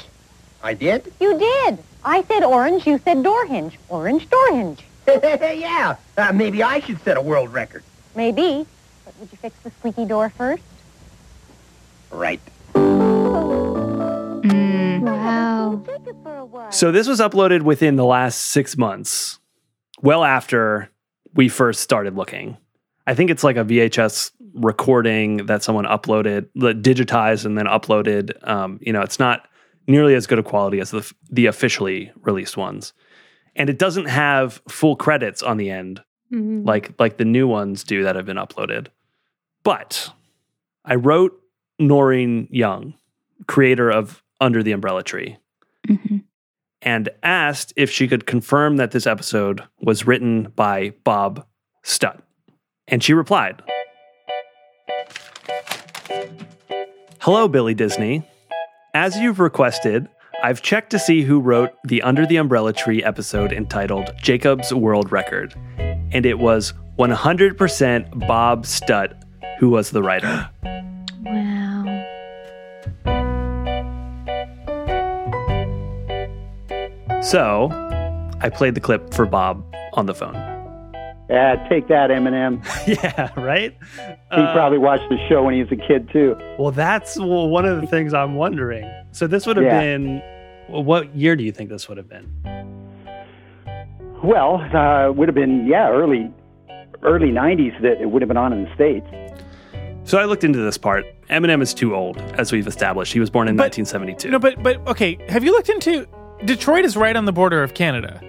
I 0.62 0.74
did? 0.74 1.14
You 1.20 1.40
did. 1.40 1.80
I 2.04 2.24
said 2.24 2.44
orange, 2.44 2.86
you 2.86 2.98
said 2.98 3.24
door 3.24 3.46
hinge. 3.46 3.78
Orange 3.90 4.30
door 4.30 4.52
hinge. 4.52 4.84
yeah. 5.08 5.96
Uh, 6.18 6.32
maybe 6.34 6.62
I 6.64 6.80
should 6.80 7.02
set 7.04 7.18
a 7.18 7.22
world 7.22 7.54
record. 7.54 7.84
Maybe. 8.16 8.66
But 9.06 9.18
would 9.20 9.32
you 9.32 9.38
fix 9.38 9.56
the 9.60 9.72
squeaky 9.72 10.06
door 10.06 10.30
first? 10.30 10.64
Right. 12.12 12.40
Wow. 15.02 16.70
So 16.72 16.92
this 16.92 17.08
was 17.08 17.20
uploaded 17.20 17.62
within 17.64 17.96
the 17.96 18.06
last 18.06 18.42
six 18.50 18.78
months, 18.78 19.40
well 20.02 20.24
after 20.24 20.90
we 21.36 21.50
first 21.50 21.82
started 21.82 22.16
looking. 22.16 22.58
I 23.08 23.14
think 23.14 23.30
it's 23.30 23.44
like 23.44 23.58
a 23.58 23.64
VHS 23.64 24.32
recording 24.54 25.46
that 25.48 25.64
someone 25.64 25.86
uploaded, 25.86 26.48
that 26.56 26.82
digitized 26.82 27.46
and 27.46 27.58
then 27.58 27.66
uploaded. 27.66 28.32
Um, 28.48 28.80
you 28.82 28.94
know, 28.94 29.02
it's 29.02 29.20
not 29.20 29.48
nearly 29.88 30.14
as 30.16 30.28
good 30.28 30.40
a 30.40 30.44
quality 30.44 30.80
as 30.80 30.92
the, 30.92 31.10
the 31.30 31.46
officially 31.48 32.12
released 32.22 32.58
ones, 32.58 32.94
and 33.56 33.70
it 33.70 33.80
doesn't 33.80 34.06
have 34.06 34.62
full 34.68 34.96
credits 34.96 35.42
on 35.44 35.58
the 35.58 35.70
end 35.72 36.02
Mhm. 36.32 36.66
like 36.66 36.94
like 36.98 37.18
the 37.18 37.26
new 37.26 37.46
ones 37.46 37.84
do 37.84 38.04
that 38.04 38.16
have 38.16 38.26
been 38.26 38.38
uploaded. 38.38 38.88
But 39.64 40.12
I 40.86 40.96
wrote 40.96 41.38
Noreen 41.80 42.48
Young, 42.52 42.94
creator 43.48 43.90
of 43.90 44.24
Under 44.40 44.64
the 44.64 44.72
Umbrella 44.72 45.04
Tree, 45.04 45.38
mm-hmm. 45.88 46.18
and 46.82 47.10
asked 47.24 47.74
if 47.76 47.90
she 47.90 48.08
could 48.08 48.26
confirm 48.26 48.78
that 48.78 48.92
this 48.92 49.08
episode 49.08 49.64
was 49.80 50.06
written 50.06 50.52
by 50.56 50.94
Bob 51.04 51.46
Stutt. 51.84 52.22
And 52.88 53.04
she 53.04 53.14
replied 53.14 53.62
Hello, 57.20 57.48
Billy 57.48 57.74
Disney. 57.74 58.28
As 58.94 59.16
you've 59.18 59.40
requested, 59.40 60.10
I've 60.44 60.62
checked 60.62 60.90
to 60.90 61.00
see 61.00 61.22
who 61.22 61.40
wrote 61.40 61.72
the 61.84 62.02
Under 62.02 62.26
the 62.26 62.38
Umbrella 62.38 62.74
Tree 62.74 63.04
episode 63.04 63.54
entitled 63.54 64.12
Jacob's 64.18 64.74
World 64.74 65.12
Record, 65.12 65.54
and 65.78 66.26
it 66.26 66.40
was 66.40 66.74
100% 66.98 68.28
Bob 68.28 68.66
Stutt 68.66 69.22
who 69.60 69.70
was 69.70 69.92
the 69.92 70.02
writer. 70.02 70.50
So 77.22 77.70
I 78.42 78.50
played 78.50 78.76
the 78.76 78.82
clip 78.82 79.14
for 79.14 79.26
Bob 79.26 79.64
on 79.94 80.08
the 80.08 80.16
phone. 80.16 80.34
Yeah, 81.30 81.66
take 81.70 81.88
that, 81.88 82.10
Eminem. 82.10 82.62
yeah, 83.04 83.30
right? 83.40 83.78
He 83.96 84.42
probably 84.54 84.80
watched 84.80 85.08
the 85.10 85.18
show 85.30 85.44
when 85.44 85.54
he 85.54 85.62
was 85.64 85.72
a 85.72 85.76
kid, 85.76 86.10
too. 86.12 86.36
Well, 86.60 86.72
that's 86.72 87.18
well, 87.18 87.48
one 87.48 87.66
of 87.66 87.80
the 87.80 87.88
things 87.88 88.14
I'm 88.14 88.36
wondering. 88.36 88.92
So 89.12 89.28
this 89.28 89.46
would 89.46 89.56
have 89.56 89.66
Yeah. 89.66 89.80
been, 89.80 90.22
what 90.68 91.16
year 91.16 91.36
do 91.36 91.44
you 91.44 91.52
think 91.52 91.70
this 91.70 91.88
would 91.88 91.98
have 91.98 92.10
been? 92.10 92.28
Well, 94.24 94.56
uh, 94.76 95.12
would 95.14 95.28
have 95.30 95.36
been, 95.36 95.68
yeah, 95.68 95.90
early 95.90 96.32
early 97.04 97.32
90s 97.32 97.82
that 97.82 98.00
it 98.02 98.12
would 98.12 98.22
have 98.22 98.28
been 98.28 98.38
on 98.38 98.54
in 98.54 98.64
the 98.66 98.76
States. 98.76 99.08
So 100.04 100.20
I 100.20 100.26
looked 100.26 100.44
into 100.44 100.60
this 100.60 100.78
part. 100.78 101.06
Eminem 101.30 101.62
is 101.62 101.74
too 101.74 101.96
old, 101.96 102.18
as 102.38 102.52
we've 102.52 102.68
established. 102.68 103.14
He 103.14 103.20
was 103.20 103.30
born 103.30 103.48
in 103.48 103.56
1972. 103.56 104.30
No, 104.30 104.38
but 104.38 104.62
but 104.62 104.86
okay. 104.88 105.18
Have 105.30 105.44
you 105.44 105.52
looked 105.52 105.70
into 105.70 106.08
Detroit? 106.46 106.86
Is 106.86 106.98
right 106.98 107.16
on 107.16 107.26
the 107.26 107.32
border 107.32 107.64
of 107.64 107.74
Canada. 107.74 108.22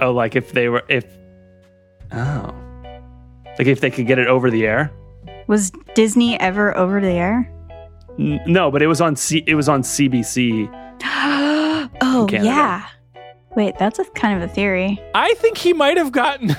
Oh, 0.00 0.12
like 0.12 0.34
if 0.34 0.52
they 0.52 0.68
were, 0.68 0.82
if, 0.88 1.04
oh, 2.12 2.54
like 3.58 3.66
if 3.66 3.80
they 3.80 3.90
could 3.90 4.06
get 4.06 4.18
it 4.18 4.26
over 4.26 4.50
the 4.50 4.66
air? 4.66 4.90
Was 5.46 5.72
Disney 5.94 6.38
ever 6.40 6.76
over 6.76 7.00
the 7.00 7.10
air? 7.10 7.52
N- 8.18 8.40
no, 8.46 8.70
but 8.70 8.82
it 8.82 8.86
was 8.86 9.00
on 9.00 9.16
C, 9.16 9.44
it 9.46 9.54
was 9.54 9.68
on 9.68 9.82
CBC. 9.82 10.68
oh, 12.00 12.26
Canada. 12.28 12.44
yeah. 12.44 12.86
Wait, 13.56 13.76
that's 13.78 13.98
a 13.98 14.04
kind 14.04 14.42
of 14.42 14.48
a 14.48 14.52
theory. 14.52 14.98
I 15.14 15.34
think 15.34 15.58
he 15.58 15.72
might 15.72 15.96
have 15.96 16.12
gotten 16.12 16.50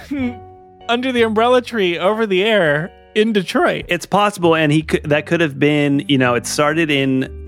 under 0.90 1.12
the 1.12 1.24
umbrella 1.24 1.62
tree 1.62 1.98
over 1.98 2.28
the 2.28 2.44
air 2.44 2.92
in 3.16 3.34
Detroit. 3.34 3.86
It's 3.88 4.06
possible, 4.06 4.56
and 4.56 4.72
he 4.72 4.84
could, 4.84 5.04
that 5.06 5.26
could 5.26 5.42
have 5.42 5.58
been, 5.58 6.06
you 6.08 6.18
know, 6.18 6.36
it 6.36 6.46
started 6.46 6.92
in 6.92 7.41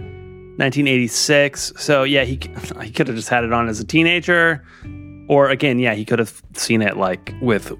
1986. 0.57 1.73
So 1.77 2.03
yeah, 2.03 2.23
he 2.23 2.39
he 2.81 2.91
could 2.91 3.07
have 3.07 3.15
just 3.15 3.29
had 3.29 3.43
it 3.43 3.53
on 3.53 3.67
as 3.69 3.79
a 3.79 3.85
teenager, 3.85 4.63
or 5.27 5.49
again, 5.49 5.79
yeah, 5.79 5.93
he 5.93 6.05
could 6.05 6.19
have 6.19 6.41
seen 6.53 6.81
it 6.81 6.97
like 6.97 7.33
with 7.41 7.71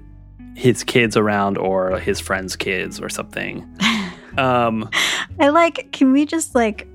his 0.56 0.84
kids 0.84 1.16
around 1.16 1.58
or 1.58 1.98
his 1.98 2.20
friends' 2.20 2.56
kids 2.56 3.00
or 3.00 3.08
something. 3.08 3.66
Um, 4.36 4.90
I 5.38 5.50
like, 5.50 5.92
can 5.92 6.10
we 6.10 6.26
just 6.26 6.56
like, 6.56 6.88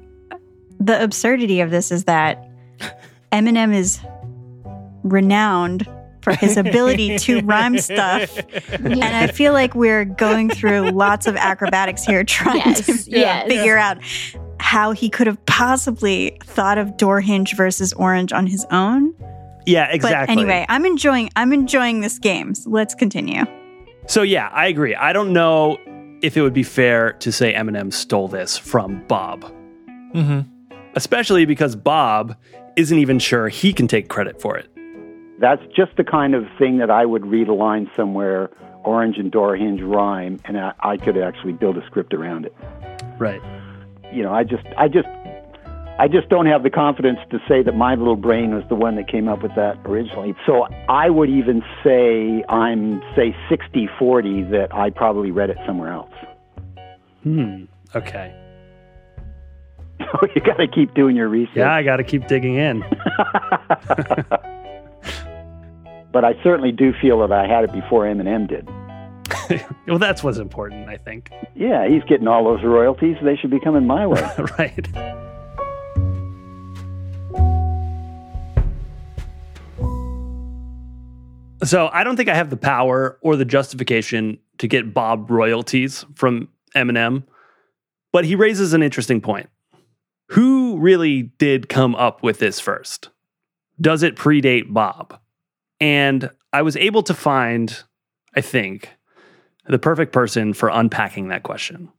the 0.78 1.02
absurdity 1.02 1.62
of 1.62 1.72
this 1.72 1.90
is 1.90 2.04
that 2.04 2.46
Eminem 3.32 3.74
is 3.74 4.02
renowned 5.04 5.88
for 6.22 6.34
his 6.36 6.58
ability 6.58 7.18
to 7.20 7.40
rhyme 7.44 7.78
stuff. 7.78 8.38
And 8.74 9.02
I 9.06 9.28
feel 9.28 9.54
like 9.54 9.74
we're 9.74 10.04
going 10.04 10.50
through 10.50 10.90
lots 10.90 11.28
of 11.28 11.38
acrobatics 11.38 12.04
here 12.04 12.26
trying 12.26 12.58
Yes, 12.58 13.06
to 13.06 13.10
yes. 13.10 13.48
figure 13.48 13.78
out 13.78 14.00
how 14.70 14.92
he 14.92 15.10
could 15.10 15.26
have 15.26 15.44
possibly 15.48 16.38
thought 16.44 16.78
of 16.78 16.96
door 16.96 17.20
hinge 17.22 17.56
versus 17.56 17.92
orange 17.94 18.32
on 18.32 18.46
his 18.46 18.66
own. 18.72 19.14
yeah, 19.66 19.88
exactly. 19.92 20.36
But 20.36 20.42
anyway, 20.42 20.66
I'm 20.70 20.86
enjoying 20.86 21.30
I'm 21.36 21.52
enjoying 21.54 22.02
this 22.02 22.20
game. 22.20 22.54
So 22.54 22.70
let's 22.70 22.94
continue. 22.94 23.46
So 24.06 24.22
yeah, 24.22 24.50
I 24.54 24.68
agree. 24.68 24.94
I 24.94 25.12
don't 25.12 25.34
know 25.34 25.78
if 26.22 26.38
it 26.38 26.42
would 26.44 26.54
be 26.54 26.62
fair 26.64 27.14
to 27.14 27.32
say 27.32 27.54
Eminem 27.54 27.92
stole 27.92 28.28
this 28.28 28.58
from 28.60 29.04
Bob, 29.08 29.42
Mm-hmm. 30.14 30.42
especially 30.96 31.46
because 31.46 31.76
Bob 31.76 32.36
isn't 32.76 32.98
even 33.00 33.18
sure 33.20 33.48
he 33.50 33.74
can 33.74 33.88
take 33.88 34.08
credit 34.08 34.40
for 34.42 34.56
it. 34.58 34.68
That's 35.40 35.62
just 35.76 35.96
the 35.98 36.04
kind 36.04 36.36
of 36.36 36.44
thing 36.60 36.78
that 36.78 36.92
I 36.92 37.06
would 37.06 37.26
read 37.26 37.48
a 37.48 37.54
line 37.54 37.90
somewhere, 37.96 38.50
orange 38.84 39.18
and 39.18 39.32
door 39.32 39.56
hinge 39.56 39.82
rhyme, 39.82 40.40
and 40.46 40.60
I, 40.60 40.74
I 40.82 40.98
could 40.98 41.18
actually 41.18 41.54
build 41.54 41.78
a 41.78 41.86
script 41.88 42.14
around 42.14 42.46
it. 42.46 42.54
Right. 43.18 43.42
You 44.14 44.24
know, 44.24 44.34
I 44.34 44.44
just, 44.44 44.66
I 44.78 44.88
just, 44.88 45.08
I 46.00 46.08
just 46.08 46.30
don't 46.30 46.46
have 46.46 46.64
the 46.64 46.70
confidence 46.70 47.20
to 47.32 47.40
say 47.48 47.62
that 47.64 47.76
my 47.76 47.96
little 47.96 48.16
brain 48.16 48.56
was 48.56 48.64
the 48.70 48.76
one 48.76 48.96
that 48.96 49.08
came 49.08 49.28
up 49.28 49.44
with 49.44 49.54
that 49.56 49.78
originally. 49.86 50.36
So 50.46 50.68
I 50.88 51.10
would 51.10 51.30
even 51.30 51.62
say 51.84 52.44
I'm, 52.50 53.02
say, 53.16 53.36
60-40 53.50 54.50
that 54.52 54.74
I 54.74 54.90
probably 54.90 55.32
read 55.32 55.50
it 55.50 55.58
somewhere 55.66 55.92
else. 55.92 56.14
Hmm. 57.24 57.66
Okay. 57.96 58.34
you 60.00 60.42
got 60.42 60.58
to 60.58 60.68
keep 60.68 60.94
doing 60.94 61.16
your 61.16 61.28
research. 61.28 61.58
Yeah, 61.58 61.74
I 61.74 61.84
got 61.84 61.98
to 61.98 62.04
keep 62.04 62.28
digging 62.28 62.56
in. 62.56 62.84
But 66.12 66.26
I 66.26 66.34
certainly 66.44 66.72
do 66.72 66.92
feel 67.00 67.20
that 67.20 67.32
I 67.32 67.48
had 67.48 67.64
it 67.64 67.72
before 67.72 68.06
Eminem 68.06 68.48
did. 68.48 68.68
well, 69.88 70.00
that's 70.00 70.24
what's 70.24 70.38
important, 70.38 70.90
I 70.90 70.98
think. 70.98 71.32
Yeah, 71.56 71.88
he's 71.88 72.04
getting 72.04 72.28
all 72.28 72.44
those 72.44 72.64
royalties. 72.64 73.18
They 73.24 73.36
should 73.36 73.52
be 73.52 73.60
coming 73.60 73.86
my 73.86 74.08
way. 74.08 74.22
right. 74.60 74.88
So 81.64 81.90
I 81.92 82.04
don't 82.04 82.16
think 82.16 82.30
I 82.30 82.36
have 82.36 82.50
the 82.50 82.58
power 82.58 83.20
or 83.22 83.36
the 83.36 83.46
justification 83.46 84.40
to 84.60 84.68
get 84.68 84.94
Bob 84.94 85.30
royalties 85.30 86.06
from 86.16 86.48
Eminem, 86.76 87.24
but 88.12 88.26
he 88.26 88.36
raises 88.36 88.74
an 88.74 88.82
interesting 88.82 89.20
point. 89.20 89.50
Who 90.30 90.78
really 90.78 91.24
did 91.24 91.70
come 91.70 91.96
up 91.96 92.24
with 92.24 92.40
this 92.40 92.60
first? 92.60 93.10
Does 93.82 94.04
it 94.04 94.16
predate 94.16 94.72
Bob? 94.72 95.20
And 95.82 96.30
I 96.54 96.62
was 96.62 96.76
able 96.78 97.04
to 97.04 97.14
find, 97.14 97.84
I 98.36 98.42
think, 98.42 98.90
the 99.70 99.80
perfect 99.80 100.12
person 100.12 100.54
for 100.54 100.70
unpacking 100.70 101.30
that 101.30 101.44
question. 101.44 101.90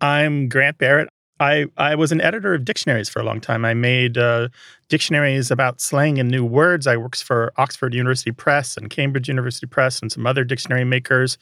I'm 0.00 0.48
Grant 0.48 0.78
Barrett. 0.78 1.08
I, 1.40 1.66
I 1.76 1.96
was 1.96 2.12
an 2.12 2.20
editor 2.20 2.54
of 2.54 2.64
dictionaries 2.64 3.08
for 3.08 3.20
a 3.20 3.24
long 3.24 3.40
time. 3.40 3.64
I 3.64 3.74
made 3.74 4.16
uh, 4.16 4.48
dictionaries 4.88 5.50
about 5.50 5.80
slang 5.80 6.18
and 6.18 6.30
new 6.30 6.44
words. 6.44 6.86
I 6.86 6.96
worked 6.96 7.22
for 7.22 7.52
Oxford 7.56 7.94
University 7.94 8.30
Press 8.30 8.76
and 8.76 8.88
Cambridge 8.88 9.28
University 9.28 9.66
Press 9.66 10.00
and 10.00 10.12
some 10.12 10.26
other 10.26 10.44
dictionary 10.44 10.84
makers. 10.84 11.38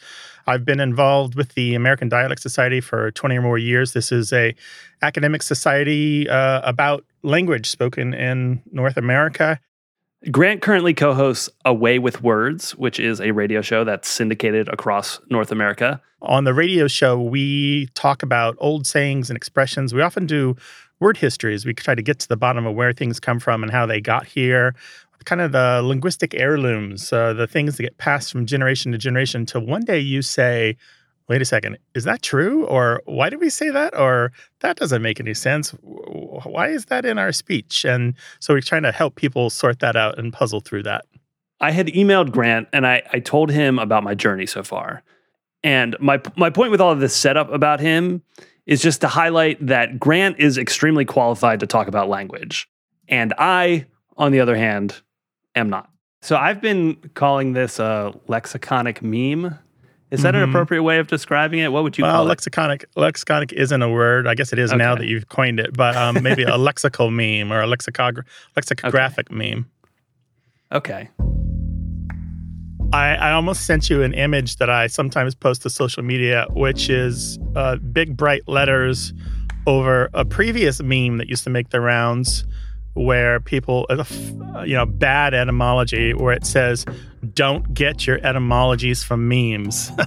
I've 0.47 0.65
been 0.65 0.81
involved 0.81 1.35
with 1.35 1.55
the 1.55 1.75
American 1.75 2.09
Dialect 2.09 2.41
Society 2.41 2.81
for 2.81 3.11
20 3.11 3.39
or 3.39 3.43
more 3.43 3.59
years. 3.59 3.93
This 3.93 4.11
is 4.11 4.33
a 4.33 4.55
academic 5.03 5.43
society 5.43 6.29
uh, 6.29 6.63
about 6.65 7.05
language 7.23 7.69
spoken 7.69 8.15
in 8.15 8.63
North 8.73 8.97
America. 8.97 9.61
Grant 10.31 10.61
currently 10.61 10.93
co 10.93 11.15
hosts 11.15 11.49
A 11.65 11.73
Way 11.73 11.99
with 11.99 12.23
Words, 12.23 12.73
which 12.73 13.01
is 13.01 13.23
a 13.23 13.31
radio 13.31 13.63
show 13.63 13.85
that's 13.85 14.07
syndicated 14.07 14.69
across 14.69 15.19
North 15.31 15.51
America. 15.51 16.03
On 16.21 16.45
the 16.45 16.53
radio 16.53 16.89
show, 16.89 17.19
we 17.19 17.87
talk 17.95 18.23
about 18.23 18.55
old 18.59 18.87
sayings 18.87 19.31
and 19.31 19.37
expressions. 19.37 19.95
We 19.95 20.03
often 20.03 20.27
do 20.27 20.57
word 21.01 21.17
histories. 21.17 21.65
We 21.65 21.73
try 21.73 21.95
to 21.95 22.03
get 22.03 22.19
to 22.19 22.29
the 22.29 22.37
bottom 22.37 22.67
of 22.67 22.75
where 22.75 22.93
things 22.93 23.19
come 23.19 23.41
from 23.41 23.63
and 23.63 23.73
how 23.73 23.87
they 23.87 24.03
got 24.03 24.27
here, 24.27 24.75
kind 25.25 25.41
of 25.41 25.53
the 25.53 25.81
linguistic 25.83 26.35
heirlooms, 26.35 27.13
uh, 27.15 27.33
the 27.33 27.47
things 27.47 27.79
that 27.79 27.83
get 27.83 27.97
passed 27.97 28.31
from 28.31 28.45
generation 28.45 28.93
to 28.93 28.99
generation 28.99 29.47
till 29.47 29.65
one 29.65 29.83
day 29.83 29.99
you 29.99 30.21
say, 30.21 30.77
wait 31.31 31.41
a 31.41 31.45
second, 31.45 31.79
is 31.95 32.03
that 32.05 32.23
true? 32.23 32.67
Or 32.67 33.03
why 33.07 33.31
did 33.31 33.41
we 33.41 33.51
say 33.51 33.71
that? 33.71 33.97
Or 33.97 34.33
that 34.61 34.77
doesn't 34.77 35.01
make 35.01 35.21
any 35.21 35.33
sense. 35.33 35.71
Why 35.71 36.69
is 36.69 36.87
that 36.87 37.05
in 37.05 37.19
our 37.19 37.31
speech? 37.31 37.85
And 37.85 38.15
so 38.41 38.53
we're 38.53 38.61
trying 38.61 38.83
to 38.83 38.91
help 38.91 39.15
people 39.15 39.49
sort 39.49 39.79
that 39.79 39.95
out 39.95 40.19
and 40.19 40.33
puzzle 40.33 40.59
through 40.59 40.83
that. 40.83 41.07
I 41.61 41.71
had 41.71 41.87
emailed 41.87 42.33
Grant 42.33 42.69
and 42.73 42.85
I, 42.85 43.03
I 43.13 43.21
told 43.21 43.51
him 43.53 43.79
about 43.79 44.03
my 44.03 44.15
journey 44.15 44.45
so 44.45 44.65
far. 44.65 45.05
And 45.63 45.95
my 46.01 46.21
my 46.37 46.51
point 46.51 46.73
with 46.73 46.81
all 46.81 46.91
of 46.91 47.01
this 47.01 47.15
setup 47.15 47.53
about 47.53 47.81
him 47.81 48.23
is 48.67 48.83
just 48.83 49.03
to 49.03 49.09
highlight 49.09 49.65
that 49.65 50.01
Grant 50.01 50.41
is 50.41 50.59
extremely 50.59 51.05
qualified 51.05 51.61
to 51.61 51.67
talk 51.67 51.87
about 51.87 52.09
language. 52.09 52.69
And 53.09 53.35
I, 53.39 53.87
on 54.17 54.33
the 54.33 54.41
other 54.41 54.57
hand, 54.57 55.01
am 55.55 55.71
not. 55.71 55.91
So 56.23 56.37
I've 56.37 56.61
been 56.61 56.97
calling 57.15 57.53
this 57.53 57.79
a 57.79 58.15
lexiconic 58.27 59.03
meme. 59.03 59.59
Is 60.11 60.23
that 60.23 60.35
an 60.35 60.45
Mhm. 60.45 60.51
appropriate 60.51 60.83
way 60.83 60.99
of 60.99 61.07
describing 61.07 61.61
it? 61.61 61.71
What 61.71 61.85
would 61.85 61.97
you 61.97 62.03
well, 62.03 62.25
call 62.25 62.31
it? 62.31 62.37
lexiconic 62.39 62.85
lexiconic 62.97 63.53
isn't 63.53 63.81
a 63.81 63.89
word. 63.89 64.27
I 64.27 64.35
guess 64.35 64.53
it 64.53 64.59
is 64.59 64.73
now 64.73 64.97
that 64.97 65.07
you've 65.07 65.29
coined 65.29 65.61
it, 65.61 65.73
but 65.77 65.95
um, 65.97 66.21
maybe 66.23 66.43
a 66.43 66.47
lexical 66.59 67.13
meme 67.13 67.53
or 67.53 67.63
a 67.63 67.67
lexicogra- 67.67 68.25
lexicographic 68.57 69.31
meme. 69.31 69.67
Okay. 70.73 71.09
I, 72.93 73.15
I 73.15 73.33
almost 73.33 73.67
sent 73.67 73.89
you 73.89 74.03
an 74.03 74.13
image 74.15 74.57
that 74.57 74.69
I 74.69 74.89
sometimes 74.89 75.35
post 75.37 75.63
to 75.63 75.71
social 75.71 76.03
media, 76.03 76.47
which 76.51 76.91
is 76.91 77.39
uh, 77.55 77.77
big 77.77 78.17
bright 78.17 78.43
letters 78.49 79.13
over 79.69 80.11
a 80.13 80.25
previous 80.25 80.83
meme 80.83 81.19
that 81.19 81.29
used 81.29 81.45
to 81.45 81.51
make 81.51 81.69
the 81.71 81.81
rounds, 81.81 82.45
where 82.95 83.41
people, 83.41 83.87
uh, 83.91 84.05
you 84.63 84.75
know, 84.75 84.87
bad 84.87 85.35
etymology, 85.35 86.15
where 86.15 86.33
it 86.33 86.45
says, 86.45 86.85
"Don't 87.35 87.73
get 87.75 88.07
your 88.07 88.19
etymologies 88.25 89.03
from 89.03 89.29
memes." 89.29 89.91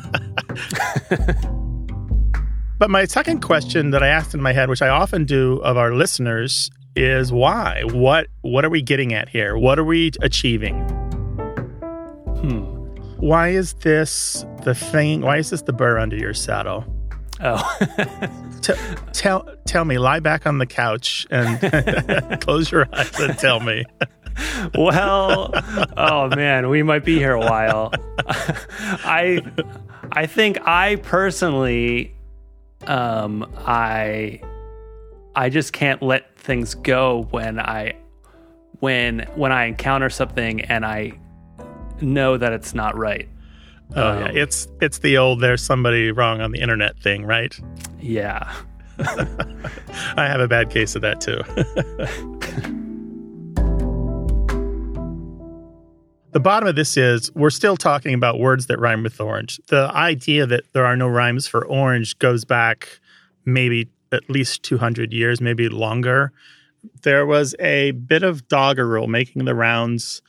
But 2.83 2.89
my 2.89 3.05
second 3.05 3.39
question 3.41 3.91
that 3.91 4.03
I 4.03 4.07
asked 4.07 4.33
in 4.33 4.41
my 4.41 4.51
head, 4.51 4.67
which 4.67 4.81
I 4.81 4.89
often 4.89 5.23
do 5.23 5.59
of 5.59 5.77
our 5.77 5.93
listeners, 5.93 6.69
is 6.97 7.31
why? 7.31 7.83
What 7.85 8.27
what 8.41 8.65
are 8.65 8.69
we 8.69 8.81
getting 8.81 9.13
at 9.13 9.29
here? 9.29 9.57
What 9.57 9.79
are 9.79 9.85
we 9.85 10.11
achieving? 10.21 10.81
Hmm. 12.41 12.63
Why 13.21 13.49
is 13.49 13.73
this 13.75 14.45
the 14.63 14.75
thing? 14.75 15.21
Why 15.21 15.37
is 15.37 15.49
this 15.49 15.61
the 15.61 15.71
burr 15.71 15.97
under 15.97 16.17
your 16.17 16.33
saddle? 16.33 16.83
Oh. 17.41 17.77
T- 18.61 18.73
tell 19.11 19.47
tell 19.65 19.85
me, 19.85 19.97
lie 19.97 20.19
back 20.19 20.45
on 20.45 20.57
the 20.57 20.65
couch 20.65 21.27
and 21.29 22.39
close 22.41 22.71
your 22.71 22.87
eyes 22.93 23.19
and 23.19 23.37
tell 23.37 23.59
me. 23.59 23.83
well, 24.75 25.51
oh 25.97 26.29
man, 26.29 26.69
we 26.69 26.83
might 26.83 27.03
be 27.03 27.17
here 27.17 27.33
a 27.33 27.39
while. 27.39 27.91
I 28.27 29.41
I 30.11 30.25
think 30.27 30.59
I 30.65 30.95
personally 30.97 32.15
um 32.87 33.51
I 33.57 34.41
I 35.35 35.49
just 35.49 35.73
can't 35.73 36.01
let 36.01 36.37
things 36.37 36.75
go 36.75 37.27
when 37.31 37.59
I 37.59 37.95
when 38.79 39.27
when 39.35 39.51
I 39.51 39.65
encounter 39.65 40.09
something 40.09 40.61
and 40.61 40.85
I 40.85 41.13
know 42.01 42.37
that 42.37 42.53
it's 42.53 42.73
not 42.73 42.97
right. 42.97 43.27
Oh 43.95 44.09
Um, 44.09 44.19
yeah, 44.19 44.31
it's 44.34 44.67
it's 44.81 44.99
the 44.99 45.17
old 45.17 45.41
"there's 45.41 45.61
somebody 45.61 46.11
wrong 46.11 46.41
on 46.41 46.51
the 46.51 46.59
internet" 46.59 46.97
thing, 46.99 47.25
right? 47.25 47.57
Yeah. 47.99 48.51
I 48.99 50.27
have 50.27 50.39
a 50.39 50.47
bad 50.47 50.69
case 50.69 50.95
of 50.95 51.01
that 51.01 51.19
too. 51.19 51.41
the 56.31 56.39
bottom 56.39 56.69
of 56.69 56.75
this 56.75 56.95
is 56.97 57.34
we're 57.34 57.49
still 57.49 57.77
talking 57.77 58.13
about 58.13 58.39
words 58.39 58.67
that 58.67 58.79
rhyme 58.79 59.03
with 59.03 59.19
orange. 59.19 59.59
The 59.67 59.89
idea 59.93 60.45
that 60.45 60.63
there 60.73 60.86
are 60.86 60.95
no 60.95 61.07
rhymes 61.07 61.47
for 61.47 61.65
orange 61.65 62.17
goes 62.19 62.45
back 62.45 62.99
maybe 63.45 63.89
at 64.11 64.29
least 64.29 64.63
200 64.63 65.11
years, 65.11 65.41
maybe 65.41 65.69
longer. 65.69 66.31
There 67.01 67.25
was 67.25 67.55
a 67.59 67.91
bit 67.91 68.23
of 68.23 68.47
doggerel 68.47 69.07
making 69.07 69.45
the 69.45 69.55
rounds 69.55 70.21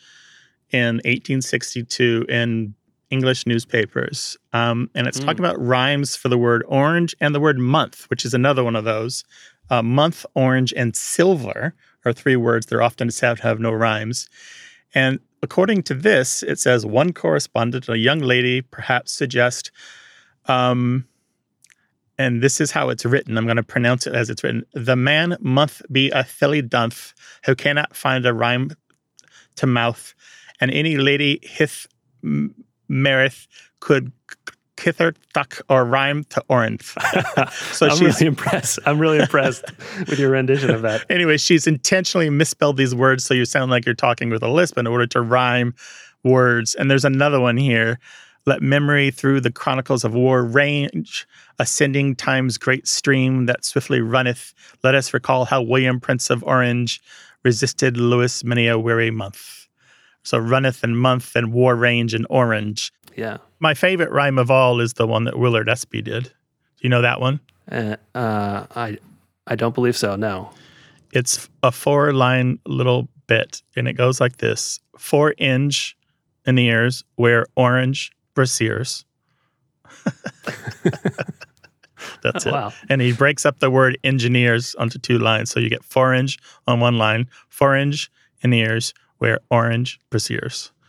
in 0.71 0.97
1862 1.05 2.27
in 2.29 2.75
English 3.11 3.47
newspapers. 3.47 4.37
Um, 4.53 4.91
and 4.95 5.07
it's 5.07 5.19
talking 5.19 5.41
about 5.41 5.61
rhymes 5.61 6.17
for 6.17 6.29
the 6.29 6.39
word 6.39 6.65
orange 6.67 7.15
and 7.21 7.35
the 7.35 7.41
word 7.41 7.59
month, 7.59 8.05
which 8.11 8.25
is 8.25 8.35
another 8.35 8.65
one 8.65 8.77
of 8.77 8.85
those. 8.85 9.25
Uh, 9.71 9.83
month, 9.83 10.27
orange, 10.35 10.73
and 10.77 10.95
silver 10.95 11.75
are 12.05 12.13
three 12.13 12.37
words 12.37 12.67
that 12.67 12.77
are 12.77 12.83
often 12.83 13.11
said 13.11 13.39
to 13.39 13.43
have 13.45 13.61
no 13.61 13.73
rhymes. 13.73 14.29
And 14.95 15.21
according 15.43 15.83
to 15.85 15.95
this, 15.95 16.43
it 16.43 16.59
says 16.59 16.85
one 16.85 17.13
correspondent, 17.13 17.89
a 17.89 17.99
young 17.99 18.21
lady, 18.21 18.61
perhaps 18.61 19.13
suggest 19.13 19.71
um, 20.47 21.07
and 22.19 22.43
this 22.43 22.61
is 22.61 22.71
how 22.71 22.91
it's 22.91 23.05
written. 23.05 23.37
I'm 23.37 23.47
going 23.47 23.57
to 23.57 23.63
pronounce 23.63 24.07
it 24.07 24.15
as 24.15 24.31
it's 24.31 24.45
written. 24.45 24.65
The 24.73 24.97
man 24.97 25.37
must 25.41 25.83
be 25.93 26.11
a 26.11 26.25
silly 26.25 26.63
dunce 26.63 27.15
who 27.45 27.55
cannot 27.55 27.97
find 27.97 28.25
a 28.25 28.33
rhyme 28.33 28.71
to 29.57 29.67
mouth, 29.67 30.15
and 30.61 30.71
any 30.71 30.97
lady 30.97 31.41
hith 31.43 31.87
m- 32.23 32.55
merith 32.91 33.47
could 33.81 34.13
kither 34.77 35.15
thuck 35.33 35.61
or 35.69 35.85
rhyme 35.85 36.25
to 36.25 36.45
orange. 36.49 36.83
so 37.73 37.87
I'm 37.87 37.97
she's 37.97 38.21
really 38.21 38.27
impressed. 38.27 38.79
I'm 38.87 38.99
really 38.99 39.19
impressed 39.19 39.65
with 40.09 40.19
your 40.19 40.31
rendition 40.31 40.71
of 40.71 40.83
that. 40.83 41.05
Anyway, 41.11 41.37
she's 41.37 41.67
intentionally 41.67 42.31
misspelled 42.31 42.77
these 42.77 42.95
words 42.95 43.25
so 43.25 43.35
you 43.35 43.45
sound 43.45 43.71
like 43.71 43.87
you're 43.87 43.95
talking 43.95 44.31
with 44.31 44.43
a 44.43 44.49
lisp 44.49 44.79
in 44.79 44.87
order 44.87 45.07
to 45.09 45.21
rhyme 45.21 45.75
words. 46.23 46.75
And 46.75 46.91
there's 46.91 47.05
another 47.05 47.41
one 47.41 47.57
here. 47.57 47.99
Let 48.47 48.61
memory 48.61 49.11
through 49.11 49.41
the 49.41 49.51
chronicles 49.51 50.05
of 50.05 50.15
war 50.15 50.45
range, 50.45 51.27
ascending 51.59 52.17
time's 52.17 52.59
great 52.59 52.87
stream 52.87 53.47
that 53.47 53.65
swiftly 53.65 54.03
runneth. 54.03 54.53
Let 54.83 54.95
us 54.95 55.15
recall 55.15 55.47
how 55.47 55.63
William, 55.63 55.99
Prince 55.99 56.29
of 56.29 56.45
Orange, 56.45 57.01
resisted 57.43 57.97
Louis 57.97 58.45
many 58.45 58.69
a 58.69 58.79
weary 58.79 59.11
month. 59.11 59.64
So 60.25 60.39
runneth 60.39 60.83
and 60.83 60.99
month 60.99 61.37
and 61.37 61.53
war 61.53 61.77
range 61.77 62.15
and 62.15 62.27
orange. 62.31 62.93
Yeah. 63.17 63.37
My 63.61 63.75
favorite 63.75 64.11
rhyme 64.11 64.39
of 64.39 64.51
all 64.51 64.81
is 64.81 64.95
the 64.95 65.07
one 65.07 65.25
that 65.25 65.39
Willard 65.39 65.69
Espy 65.69 66.03
did. 66.03 66.25
Do 66.25 66.31
you 66.81 66.89
know 66.91 67.03
that 67.03 67.21
one? 67.21 67.41
Uh, 67.71 67.97
uh, 68.15 68.67
I 68.75 68.99
I 69.47 69.55
don't 69.55 69.75
believe 69.75 69.97
so. 69.97 70.17
No. 70.17 70.51
It's 71.13 71.49
a 71.63 71.71
four 71.71 72.13
line 72.13 72.59
little 72.67 73.09
bit, 73.29 73.63
and 73.77 73.87
it 73.87 73.93
goes 73.95 74.21
like 74.21 74.39
this 74.39 74.81
Four 74.99 75.35
inch 75.39 75.97
in 76.47 76.57
the 76.57 76.67
ears, 76.67 77.05
wear 77.17 77.47
orange 77.57 78.11
brasiers. 78.35 79.05
That's 82.23 82.47
Oh, 82.47 82.51
it. 82.51 82.53
wow. 82.53 82.73
And 82.91 83.01
he 83.01 83.13
breaks 83.13 83.47
up 83.47 83.61
the 83.61 83.71
word 83.71 83.99
engineers 84.05 84.75
onto 84.77 84.99
two 84.99 85.19
lines. 85.19 85.51
So 85.51 85.61
you 85.61 85.71
get 85.71 85.85
four 85.85 86.13
inch 86.13 86.39
on 86.67 86.81
one 86.81 86.99
line, 86.99 87.29
four 87.49 87.77
inch 87.77 88.11
in 88.43 88.51
the 88.51 88.59
ears, 88.61 88.93
wear 89.25 89.41
orange 89.51 89.99
brasiers. 90.11 90.71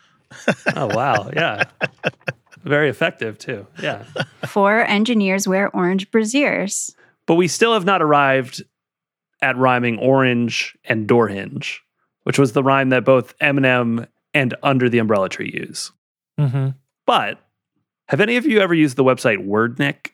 Oh 0.76 0.88
wow. 0.88 1.30
Yeah. 1.34 1.64
Very 2.64 2.90
effective 2.90 3.38
too. 3.38 3.66
Yeah. 3.82 4.04
Four 4.46 4.82
engineers 4.82 5.48
wear 5.48 5.70
orange 5.70 6.12
brassiers. 6.12 6.94
But 7.26 7.36
we 7.36 7.48
still 7.48 7.74
have 7.74 7.86
not 7.86 8.02
arrived 8.02 8.62
at 9.42 9.56
rhyming 9.56 9.98
orange 10.00 10.76
and 10.84 11.08
door 11.08 11.30
hinge, 11.30 11.82
which 12.24 12.38
was 12.38 12.52
the 12.52 12.64
rhyme 12.64 12.90
that 12.90 13.06
both 13.06 13.38
Eminem 13.38 14.08
and 14.34 14.54
Under 14.62 14.90
the 14.90 14.98
Umbrella 14.98 15.30
Tree 15.30 15.52
use. 15.54 15.94
Mm-hmm. 16.38 16.70
But 17.06 17.40
have 18.10 18.20
any 18.20 18.36
of 18.36 18.46
you 18.46 18.60
ever 18.60 18.74
used 18.74 18.98
the 18.98 19.06
website 19.06 19.48
Wordnik? 19.48 20.12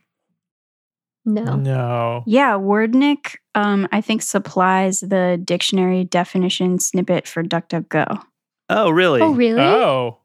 No. 1.26 1.56
No. 1.56 2.24
Yeah, 2.28 2.54
Wordnik, 2.54 3.38
um, 3.56 3.88
I 3.91 4.02
think 4.02 4.22
supplies 4.22 5.02
the 5.02 5.39
dictionary 5.43 6.04
definition 6.04 6.80
snippet 6.80 7.28
for 7.28 7.43
DuckDuckGo. 7.43 8.22
Oh, 8.70 8.89
really? 8.89 9.22
Oh, 9.22 9.34
really? 9.34 9.60
Oh. 9.60 10.20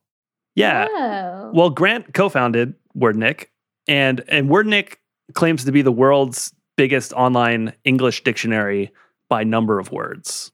Yeah. 0.54 0.86
Oh. 0.88 1.50
Well, 1.52 1.70
Grant 1.70 2.14
co-founded 2.14 2.74
Wordnik, 2.96 3.46
and 3.88 4.24
and 4.28 4.48
Wordnik 4.48 4.96
claims 5.34 5.64
to 5.64 5.72
be 5.72 5.82
the 5.82 5.92
world's 5.92 6.52
biggest 6.76 7.12
online 7.12 7.72
English 7.84 8.24
dictionary 8.24 8.92
by 9.28 9.44
number 9.44 9.78
of 9.78 9.90
words. 9.90 10.52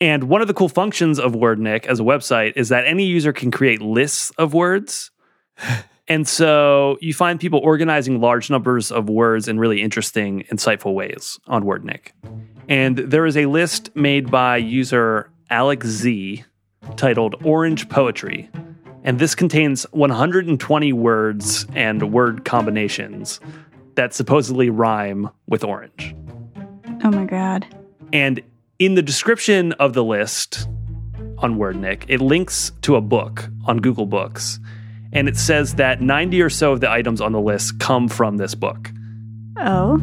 And 0.00 0.24
one 0.24 0.42
of 0.42 0.48
the 0.48 0.54
cool 0.54 0.68
functions 0.68 1.18
of 1.18 1.32
Wordnik 1.32 1.86
as 1.86 2.00
a 2.00 2.02
website 2.02 2.52
is 2.56 2.68
that 2.68 2.86
any 2.86 3.04
user 3.04 3.32
can 3.32 3.50
create 3.50 3.80
lists 3.80 4.30
of 4.38 4.54
words. 4.54 5.10
And 6.08 6.26
so 6.26 6.98
you 7.00 7.12
find 7.12 7.40
people 7.40 7.60
organizing 7.60 8.20
large 8.20 8.48
numbers 8.48 8.92
of 8.92 9.08
words 9.08 9.48
in 9.48 9.58
really 9.58 9.82
interesting, 9.82 10.44
insightful 10.52 10.94
ways 10.94 11.38
on 11.46 11.64
WordNik. 11.64 12.12
And 12.68 12.98
there 12.98 13.26
is 13.26 13.36
a 13.36 13.46
list 13.46 13.94
made 13.96 14.30
by 14.30 14.56
user 14.56 15.30
Alex 15.50 15.86
Z 15.86 16.44
titled 16.96 17.34
Orange 17.44 17.88
Poetry. 17.88 18.48
And 19.02 19.18
this 19.18 19.34
contains 19.34 19.84
120 19.92 20.92
words 20.92 21.66
and 21.74 22.12
word 22.12 22.44
combinations 22.44 23.40
that 23.94 24.14
supposedly 24.14 24.70
rhyme 24.70 25.30
with 25.48 25.64
orange. 25.64 26.14
Oh 27.04 27.10
my 27.10 27.24
God. 27.24 27.66
And 28.12 28.40
in 28.78 28.94
the 28.94 29.02
description 29.02 29.72
of 29.72 29.94
the 29.94 30.04
list 30.04 30.68
on 31.38 31.56
WordNik, 31.56 32.04
it 32.08 32.20
links 32.20 32.72
to 32.82 32.96
a 32.96 33.00
book 33.00 33.48
on 33.64 33.78
Google 33.78 34.06
Books. 34.06 34.60
And 35.16 35.30
it 35.30 35.38
says 35.38 35.76
that 35.76 36.02
90 36.02 36.42
or 36.42 36.50
so 36.50 36.72
of 36.72 36.80
the 36.80 36.90
items 36.90 37.22
on 37.22 37.32
the 37.32 37.40
list 37.40 37.80
come 37.80 38.06
from 38.06 38.36
this 38.36 38.54
book. 38.54 38.92
Oh. 39.56 39.96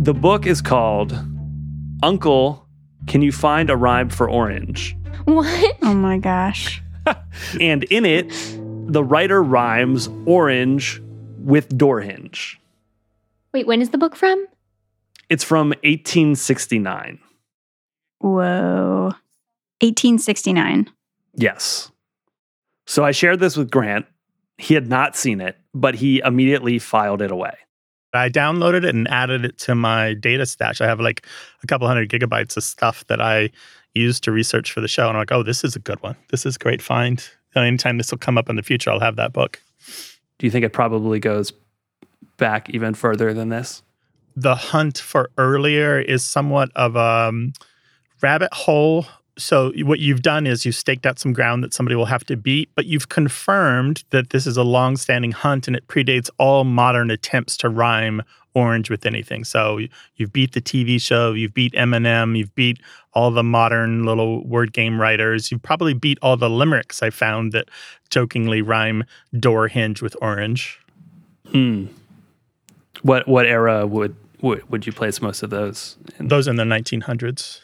The 0.00 0.14
book 0.14 0.46
is 0.46 0.62
called 0.62 1.12
Uncle, 2.02 2.66
Can 3.06 3.20
You 3.20 3.30
Find 3.30 3.68
a 3.68 3.76
Rhyme 3.76 4.08
for 4.08 4.30
Orange? 4.30 4.96
What? 5.26 5.76
Oh 5.82 5.92
my 5.92 6.16
gosh. 6.16 6.82
And 7.60 7.84
in 7.84 8.04
it, 8.04 8.30
the 8.86 9.02
writer 9.02 9.42
rhymes 9.42 10.08
orange 10.26 11.00
with 11.38 11.76
door 11.76 12.00
hinge. 12.02 12.60
Wait, 13.54 13.66
when 13.66 13.80
is 13.80 13.90
the 13.90 13.98
book 13.98 14.14
from? 14.14 14.46
It's 15.30 15.44
from 15.44 15.68
1869. 15.84 17.18
Whoa. 18.18 19.12
1869. 19.80 20.90
Yes. 21.34 21.90
So 22.86 23.04
I 23.04 23.12
shared 23.12 23.40
this 23.40 23.56
with 23.56 23.70
Grant. 23.70 24.04
He 24.58 24.74
had 24.74 24.88
not 24.88 25.16
seen 25.16 25.40
it, 25.40 25.56
but 25.72 25.94
he 25.94 26.20
immediately 26.24 26.78
filed 26.78 27.22
it 27.22 27.30
away. 27.30 27.54
I 28.12 28.28
downloaded 28.28 28.84
it 28.84 28.94
and 28.94 29.06
added 29.08 29.44
it 29.44 29.58
to 29.58 29.74
my 29.74 30.14
data 30.14 30.46
stash. 30.46 30.80
I 30.80 30.86
have 30.86 31.00
like 31.00 31.26
a 31.62 31.66
couple 31.66 31.86
hundred 31.86 32.10
gigabytes 32.10 32.56
of 32.56 32.64
stuff 32.64 33.06
that 33.06 33.20
I 33.20 33.50
use 33.94 34.18
to 34.20 34.32
research 34.32 34.72
for 34.72 34.80
the 34.80 34.88
show. 34.88 35.08
And 35.08 35.16
I'm 35.16 35.22
like, 35.22 35.32
oh, 35.32 35.42
this 35.42 35.62
is 35.62 35.76
a 35.76 35.78
good 35.78 36.02
one. 36.02 36.16
This 36.30 36.46
is 36.46 36.56
a 36.56 36.58
great 36.58 36.82
find. 36.82 37.26
And 37.54 37.64
anytime 37.64 37.98
this 37.98 38.10
will 38.10 38.18
come 38.18 38.38
up 38.38 38.48
in 38.48 38.56
the 38.56 38.62
future, 38.62 38.90
I'll 38.90 39.00
have 39.00 39.16
that 39.16 39.32
book. 39.32 39.60
Do 40.38 40.46
you 40.46 40.50
think 40.50 40.64
it 40.64 40.72
probably 40.72 41.18
goes 41.18 41.52
back 42.36 42.70
even 42.70 42.94
further 42.94 43.34
than 43.34 43.48
this? 43.48 43.82
The 44.36 44.54
hunt 44.54 44.98
for 44.98 45.30
earlier 45.36 45.98
is 45.98 46.24
somewhat 46.24 46.70
of 46.76 46.96
a 46.96 47.28
um, 47.28 47.52
rabbit 48.22 48.52
hole. 48.54 49.06
So 49.38 49.72
what 49.84 50.00
you've 50.00 50.22
done 50.22 50.46
is 50.46 50.66
you've 50.66 50.74
staked 50.74 51.06
out 51.06 51.18
some 51.18 51.32
ground 51.32 51.62
that 51.62 51.72
somebody 51.72 51.94
will 51.94 52.06
have 52.06 52.24
to 52.24 52.36
beat, 52.36 52.70
but 52.74 52.86
you've 52.86 53.08
confirmed 53.08 54.02
that 54.10 54.30
this 54.30 54.46
is 54.46 54.56
a 54.56 54.64
long-standing 54.64 55.30
hunt 55.30 55.68
and 55.68 55.76
it 55.76 55.86
predates 55.86 56.28
all 56.38 56.64
modern 56.64 57.10
attempts 57.10 57.56
to 57.58 57.68
rhyme 57.68 58.22
orange 58.54 58.90
with 58.90 59.06
anything. 59.06 59.44
So 59.44 59.78
you've 60.16 60.32
beat 60.32 60.52
the 60.52 60.60
TV 60.60 61.00
show, 61.00 61.32
you've 61.32 61.54
beat 61.54 61.72
Eminem, 61.74 62.36
you've 62.36 62.54
beat 62.56 62.80
all 63.12 63.30
the 63.30 63.44
modern 63.44 64.04
little 64.04 64.44
word 64.44 64.72
game 64.72 65.00
writers. 65.00 65.50
You've 65.52 65.62
probably 65.62 65.94
beat 65.94 66.18
all 66.20 66.36
the 66.36 66.50
limericks 66.50 67.02
I 67.02 67.10
found 67.10 67.52
that 67.52 67.68
jokingly 68.10 68.60
rhyme 68.60 69.04
door 69.38 69.68
hinge 69.68 70.02
with 70.02 70.16
orange. 70.20 70.80
Hmm. 71.50 71.86
What 73.02 73.28
what 73.28 73.46
era 73.46 73.86
would 73.86 74.16
would, 74.40 74.68
would 74.70 74.86
you 74.86 74.92
place 74.92 75.20
most 75.20 75.42
of 75.42 75.50
those? 75.50 75.96
In? 76.18 76.28
Those 76.28 76.48
in 76.48 76.56
the 76.56 76.64
1900s. 76.64 77.60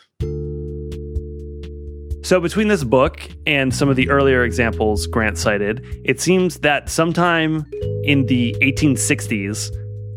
So, 2.24 2.40
between 2.40 2.68
this 2.68 2.84
book 2.84 3.20
and 3.46 3.74
some 3.74 3.90
of 3.90 3.96
the 3.96 4.08
earlier 4.08 4.44
examples 4.44 5.06
Grant 5.06 5.36
cited, 5.36 5.86
it 6.06 6.22
seems 6.22 6.60
that 6.60 6.88
sometime 6.88 7.66
in 8.02 8.24
the 8.24 8.56
1860s, 8.62 9.70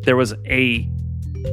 there 0.05 0.15
was 0.15 0.33
a 0.45 0.89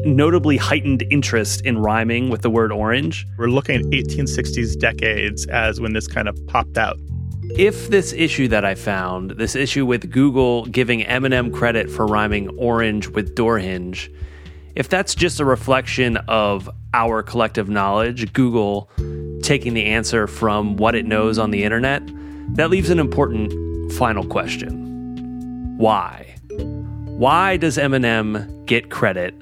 notably 0.04 0.56
heightened 0.56 1.02
interest 1.10 1.62
in 1.62 1.78
rhyming 1.78 2.30
with 2.30 2.42
the 2.42 2.50
word 2.50 2.70
orange. 2.70 3.26
We're 3.36 3.48
looking 3.48 3.74
at 3.74 3.82
1860s 3.86 4.78
decades 4.78 5.44
as 5.46 5.80
when 5.80 5.92
this 5.92 6.06
kind 6.06 6.28
of 6.28 6.38
popped 6.46 6.78
out. 6.78 6.98
If 7.58 7.88
this 7.88 8.12
issue 8.12 8.46
that 8.46 8.64
I 8.64 8.76
found, 8.76 9.32
this 9.32 9.56
issue 9.56 9.84
with 9.84 10.08
Google 10.12 10.66
giving 10.66 11.00
Eminem 11.00 11.52
credit 11.52 11.90
for 11.90 12.06
rhyming 12.06 12.48
orange 12.50 13.08
with 13.08 13.34
door 13.34 13.58
hinge, 13.58 14.08
if 14.76 14.88
that's 14.88 15.16
just 15.16 15.40
a 15.40 15.44
reflection 15.44 16.16
of 16.28 16.70
our 16.92 17.24
collective 17.24 17.68
knowledge, 17.68 18.32
Google 18.32 18.88
taking 19.44 19.74
the 19.74 19.84
answer 19.86 20.26
from 20.26 20.76
what 20.76 20.94
it 20.94 21.06
knows 21.06 21.38
on 21.38 21.50
the 21.50 21.64
internet, 21.64 22.02
that 22.54 22.70
leaves 22.70 22.90
an 22.90 22.98
important 22.98 23.52
final 23.92 24.24
question. 24.26 25.76
Why? 25.76 26.34
Why 27.16 27.56
does 27.56 27.76
Eminem 27.76 28.66
get 28.66 28.90
credit 28.90 29.34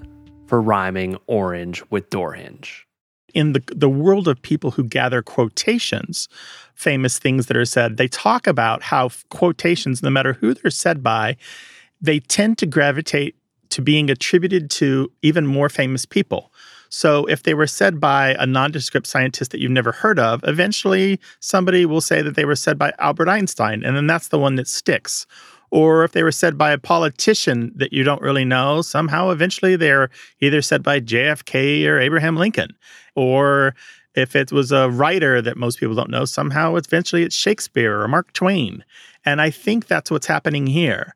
for 0.46 0.60
rhyming 0.60 1.16
orange 1.26 1.82
with 1.90 2.10
door 2.10 2.34
hinge? 2.34 2.86
in 3.34 3.52
the 3.52 3.62
the 3.74 3.88
world 3.88 4.28
of 4.28 4.40
people 4.42 4.70
who 4.70 4.84
gather 4.84 5.22
quotations, 5.22 6.28
famous 6.74 7.18
things 7.18 7.46
that 7.46 7.56
are 7.56 7.64
said, 7.64 7.96
they 7.96 8.08
talk 8.08 8.46
about 8.46 8.82
how 8.82 9.10
quotations, 9.30 10.02
no 10.02 10.10
matter 10.10 10.34
who 10.34 10.54
they're 10.54 10.70
said 10.70 11.02
by, 11.02 11.36
they 12.00 12.20
tend 12.20 12.58
to 12.58 12.66
gravitate 12.66 13.36
to 13.70 13.80
being 13.80 14.10
attributed 14.10 14.70
to 14.70 15.10
even 15.22 15.46
more 15.46 15.68
famous 15.68 16.04
people. 16.04 16.52
So 16.94 17.24
if 17.24 17.44
they 17.44 17.54
were 17.54 17.66
said 17.66 18.00
by 18.00 18.36
a 18.38 18.44
nondescript 18.44 19.06
scientist 19.06 19.50
that 19.50 19.60
you've 19.60 19.70
never 19.70 19.92
heard 19.92 20.18
of, 20.18 20.44
eventually 20.44 21.18
somebody 21.40 21.86
will 21.86 22.02
say 22.02 22.20
that 22.20 22.36
they 22.36 22.44
were 22.44 22.54
said 22.54 22.78
by 22.78 22.92
Albert 22.98 23.30
Einstein, 23.30 23.82
and 23.82 23.96
then 23.96 24.06
that's 24.06 24.28
the 24.28 24.38
one 24.38 24.56
that 24.56 24.68
sticks. 24.68 25.26
or 25.72 26.04
if 26.04 26.12
they 26.12 26.22
were 26.22 26.30
said 26.30 26.58
by 26.58 26.70
a 26.70 26.76
politician 26.76 27.72
that 27.74 27.94
you 27.94 28.04
don't 28.04 28.20
really 28.20 28.44
know, 28.44 28.82
somehow 28.82 29.30
eventually 29.30 29.74
they're 29.74 30.10
either 30.40 30.60
said 30.60 30.82
by 30.82 31.00
JFK 31.00 31.86
or 31.86 31.98
Abraham 31.98 32.36
Lincoln. 32.36 32.76
Or 33.16 33.74
if 34.14 34.36
it 34.36 34.52
was 34.52 34.70
a 34.70 34.90
writer 34.90 35.40
that 35.40 35.56
most 35.56 35.80
people 35.80 35.94
don't 35.94 36.10
know, 36.10 36.26
somehow 36.26 36.76
eventually 36.76 37.22
it's 37.22 37.34
Shakespeare 37.34 37.98
or 38.02 38.06
Mark 38.06 38.34
Twain. 38.34 38.84
And 39.24 39.40
I 39.40 39.48
think 39.48 39.86
that's 39.86 40.10
what's 40.10 40.26
happening 40.26 40.66
here. 40.66 41.14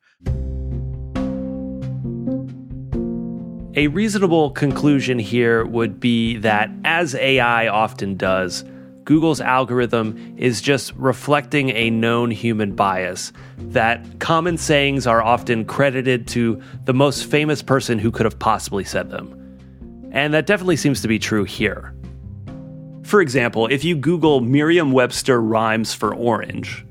A 3.79 3.89
reasonable 3.89 4.53
conclusion 4.53 5.19
here 5.19 5.67
would 5.67 6.01
be 6.01 6.39
that, 6.39 6.71
as 6.83 7.15
AI 7.15 7.69
often 7.69 8.17
does, 8.17 8.65
Google's 9.05 9.43
algorithm 9.43 10.35
is 10.39 10.63
just 10.63 10.95
reflecting 10.95 11.69
a 11.69 11.91
known 11.91 12.31
human 12.31 12.75
bias, 12.75 13.35
that 13.59 14.19
common 14.19 14.57
sayings 14.57 15.07
are 15.07 15.23
often 15.23 15.67
credited 15.67 16.27
to 16.29 16.59
the 16.87 16.95
most 16.95 17.27
famous 17.27 17.61
person 17.61 17.99
who 17.99 18.11
could 18.11 18.25
have 18.25 18.39
possibly 18.39 18.83
said 18.83 19.11
them. 19.11 19.61
And 20.11 20.33
that 20.33 20.47
definitely 20.47 20.77
seems 20.77 21.03
to 21.03 21.09
be 21.09 21.19
true 21.19 21.45
here. 21.45 21.95
For 23.03 23.21
example, 23.21 23.67
if 23.67 23.85
you 23.85 23.95
Google 23.95 24.41
Merriam 24.41 24.91
Webster 24.91 25.39
rhymes 25.43 25.93
for 25.93 26.15
orange, 26.15 26.87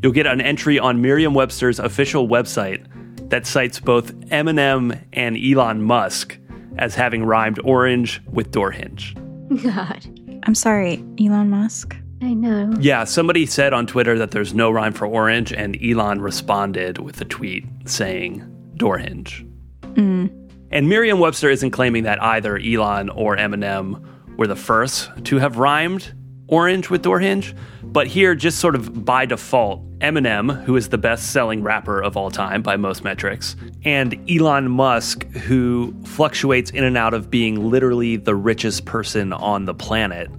you'll 0.00 0.12
get 0.12 0.28
an 0.28 0.40
entry 0.40 0.78
on 0.78 1.02
Merriam 1.02 1.34
Webster's 1.34 1.80
official 1.80 2.28
website 2.28 2.86
that 3.32 3.46
cites 3.46 3.80
both 3.80 4.14
Eminem 4.26 5.02
and 5.14 5.38
Elon 5.38 5.80
Musk 5.82 6.36
as 6.76 6.94
having 6.94 7.24
rhymed 7.24 7.58
orange 7.64 8.20
with 8.30 8.50
door 8.50 8.70
hinge. 8.70 9.14
God. 9.62 10.06
I'm 10.42 10.54
sorry, 10.54 11.02
Elon 11.18 11.48
Musk. 11.48 11.96
I 12.20 12.34
know. 12.34 12.74
Yeah, 12.78 13.04
somebody 13.04 13.46
said 13.46 13.72
on 13.72 13.86
Twitter 13.86 14.18
that 14.18 14.32
there's 14.32 14.52
no 14.52 14.70
rhyme 14.70 14.92
for 14.92 15.06
orange, 15.06 15.50
and 15.50 15.82
Elon 15.82 16.20
responded 16.20 16.98
with 16.98 17.22
a 17.22 17.24
tweet 17.24 17.64
saying 17.86 18.44
door 18.76 18.98
hinge. 18.98 19.46
Mm. 19.94 20.50
And 20.70 20.90
Merriam 20.90 21.18
Webster 21.18 21.48
isn't 21.48 21.70
claiming 21.70 22.02
that 22.02 22.22
either 22.22 22.58
Elon 22.58 23.08
or 23.08 23.38
Eminem 23.38 24.04
were 24.36 24.46
the 24.46 24.56
first 24.56 25.10
to 25.24 25.38
have 25.38 25.56
rhymed 25.56 26.12
orange 26.48 26.90
with 26.90 27.00
door 27.00 27.18
hinge, 27.18 27.54
but 27.92 28.06
here, 28.06 28.34
just 28.34 28.58
sort 28.58 28.74
of 28.74 29.04
by 29.04 29.26
default, 29.26 29.82
Eminem, 29.98 30.64
who 30.64 30.76
is 30.76 30.88
the 30.88 30.98
best 30.98 31.30
selling 31.30 31.62
rapper 31.62 32.00
of 32.00 32.16
all 32.16 32.30
time 32.30 32.62
by 32.62 32.76
most 32.76 33.04
metrics, 33.04 33.54
and 33.84 34.18
Elon 34.30 34.70
Musk, 34.70 35.24
who 35.32 35.94
fluctuates 36.04 36.70
in 36.70 36.84
and 36.84 36.96
out 36.96 37.12
of 37.12 37.30
being 37.30 37.70
literally 37.70 38.16
the 38.16 38.34
richest 38.34 38.86
person 38.86 39.32
on 39.34 39.66
the 39.66 39.74
planet, 39.74 40.30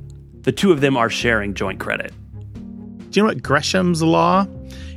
the 0.42 0.52
two 0.52 0.72
of 0.72 0.82
them 0.82 0.98
are 0.98 1.12
sharing 1.12 1.54
joint 1.54 1.80
credit. 1.80 2.12
Do 3.12 3.20
you 3.20 3.22
know 3.22 3.28
what 3.28 3.44
Gresham's 3.44 4.02
law 4.02 4.48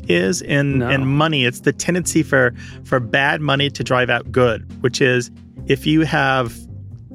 is 0.09 0.41
in 0.41 0.81
in 0.81 1.07
money? 1.07 1.45
It's 1.45 1.61
the 1.61 1.73
tendency 1.73 2.23
for 2.23 2.55
for 2.85 2.99
bad 2.99 3.43
money 3.43 3.69
to 3.69 3.85
drive 3.85 4.09
out 4.09 4.33
good, 4.33 4.67
which 4.83 5.03
is 5.03 5.31
if 5.67 5.87
you 5.87 6.03
have 6.03 6.57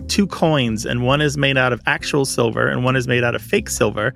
two 0.07 0.27
coins 0.27 0.85
and 0.85 1.03
one 1.03 1.21
is 1.21 1.37
made 1.37 1.57
out 1.57 1.73
of 1.73 1.81
actual 1.87 2.25
silver 2.25 2.67
and 2.67 2.83
one 2.83 2.95
is 2.95 3.07
made 3.07 3.23
out 3.23 3.33
of 3.33 3.41
fake 3.41 3.69
silver, 3.69 4.13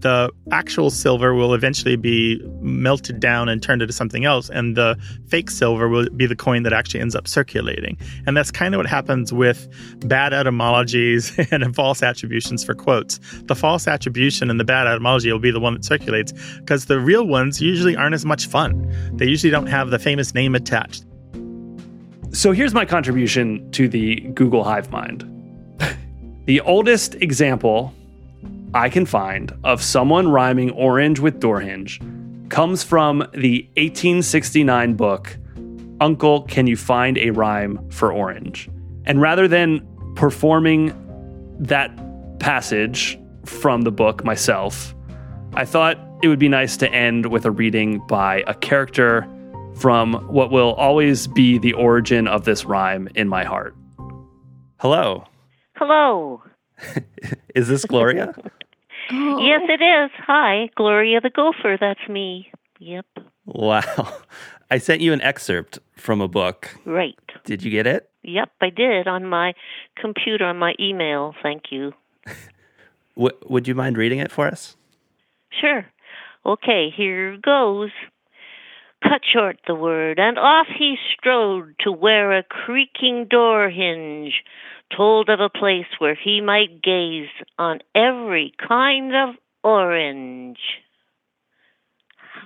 the 0.00 0.30
actual 0.52 0.90
silver 0.90 1.34
will 1.34 1.54
eventually 1.54 1.96
be 1.96 2.40
melted 2.60 3.18
down 3.20 3.48
and 3.48 3.62
turned 3.62 3.82
into 3.82 3.92
something 3.92 4.24
else, 4.24 4.50
and 4.50 4.76
the 4.76 4.98
fake 5.28 5.50
silver 5.50 5.88
will 5.88 6.08
be 6.10 6.26
the 6.26 6.36
coin 6.36 6.62
that 6.64 6.72
actually 6.72 7.00
ends 7.00 7.14
up 7.14 7.26
circulating. 7.26 7.96
And 8.26 8.36
that's 8.36 8.50
kind 8.50 8.74
of 8.74 8.78
what 8.78 8.86
happens 8.86 9.32
with 9.32 9.68
bad 10.06 10.32
etymologies 10.32 11.36
and 11.50 11.74
false 11.74 12.02
attributions 12.02 12.62
for 12.62 12.74
quotes. 12.74 13.18
The 13.44 13.54
false 13.54 13.88
attribution 13.88 14.50
and 14.50 14.60
the 14.60 14.64
bad 14.64 14.86
etymology 14.86 15.32
will 15.32 15.38
be 15.38 15.50
the 15.50 15.60
one 15.60 15.74
that 15.74 15.84
circulates 15.84 16.32
because 16.58 16.86
the 16.86 17.00
real 17.00 17.26
ones 17.26 17.60
usually 17.60 17.96
aren't 17.96 18.14
as 18.14 18.24
much 18.24 18.46
fun. 18.46 18.92
They 19.14 19.26
usually 19.26 19.50
don't 19.50 19.66
have 19.66 19.90
the 19.90 19.98
famous 19.98 20.34
name 20.34 20.54
attached. 20.54 21.04
So 22.32 22.52
here's 22.52 22.74
my 22.74 22.84
contribution 22.84 23.70
to 23.70 23.88
the 23.88 24.20
Google 24.34 24.62
Hive 24.62 24.90
Mind. 24.90 25.24
the 26.44 26.60
oldest 26.60 27.14
example 27.16 27.94
I 28.76 28.90
can 28.90 29.06
find 29.06 29.58
of 29.64 29.82
someone 29.82 30.28
rhyming 30.28 30.70
orange 30.72 31.18
with 31.18 31.40
door 31.40 31.60
hinge 31.60 31.98
comes 32.50 32.84
from 32.84 33.20
the 33.32 33.62
1869 33.78 34.94
book 34.96 35.38
Uncle, 35.98 36.42
Can 36.42 36.66
You 36.66 36.76
Find 36.76 37.16
a 37.16 37.30
Rhyme 37.30 37.88
for 37.88 38.12
Orange? 38.12 38.68
And 39.06 39.18
rather 39.18 39.48
than 39.48 39.80
performing 40.14 40.92
that 41.58 41.90
passage 42.38 43.18
from 43.46 43.80
the 43.80 43.90
book 43.90 44.24
myself, 44.24 44.94
I 45.54 45.64
thought 45.64 45.98
it 46.22 46.28
would 46.28 46.38
be 46.38 46.50
nice 46.50 46.76
to 46.76 46.92
end 46.92 47.32
with 47.32 47.46
a 47.46 47.50
reading 47.50 48.06
by 48.06 48.44
a 48.46 48.52
character 48.52 49.26
from 49.76 50.12
what 50.28 50.50
will 50.50 50.74
always 50.74 51.26
be 51.28 51.56
the 51.56 51.72
origin 51.72 52.28
of 52.28 52.44
this 52.44 52.66
rhyme 52.66 53.08
in 53.14 53.26
my 53.26 53.44
heart. 53.44 53.74
Hello. 54.80 55.24
Hello. 55.76 56.42
Is 57.54 57.68
this 57.68 57.86
Gloria? 57.86 58.34
Oh. 59.10 59.38
Yes, 59.40 59.62
it 59.68 59.82
is. 59.82 60.10
Hi, 60.26 60.68
Gloria 60.74 61.20
the 61.20 61.30
Gopher. 61.30 61.76
That's 61.78 62.08
me. 62.08 62.50
Yep. 62.78 63.06
wow. 63.46 63.82
I 64.70 64.78
sent 64.78 65.00
you 65.00 65.12
an 65.12 65.20
excerpt 65.20 65.78
from 65.96 66.20
a 66.20 66.28
book. 66.28 66.76
Right. 66.84 67.14
Did 67.44 67.62
you 67.62 67.70
get 67.70 67.86
it? 67.86 68.10
Yep, 68.24 68.50
I 68.60 68.70
did 68.70 69.06
on 69.06 69.24
my 69.26 69.52
computer, 69.96 70.44
on 70.44 70.58
my 70.58 70.74
email. 70.80 71.34
Thank 71.42 71.70
you. 71.70 71.92
W- 73.16 73.36
would 73.48 73.68
you 73.68 73.74
mind 73.76 73.96
reading 73.96 74.18
it 74.18 74.32
for 74.32 74.48
us? 74.48 74.76
Sure. 75.60 75.86
Okay, 76.44 76.90
here 76.94 77.36
goes. 77.40 77.90
Cut 79.02 79.20
short 79.32 79.58
the 79.68 79.74
word, 79.74 80.18
and 80.18 80.38
off 80.38 80.66
he 80.76 80.96
strode 81.16 81.76
to 81.80 81.92
where 81.92 82.36
a 82.36 82.42
creaking 82.42 83.26
door 83.30 83.68
hinge 83.70 84.42
told 84.94 85.28
of 85.28 85.40
a 85.40 85.48
place 85.48 85.86
where 85.98 86.14
he 86.14 86.40
might 86.40 86.82
gaze 86.82 87.28
on 87.58 87.80
every 87.94 88.52
kind 88.68 89.14
of 89.14 89.34
orange. 89.64 90.58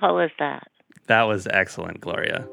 How 0.01 0.15
was 0.17 0.31
that? 0.39 0.69
That 1.07 1.23
was 1.25 1.47
excellent, 1.49 2.01
Gloria. 2.01 2.47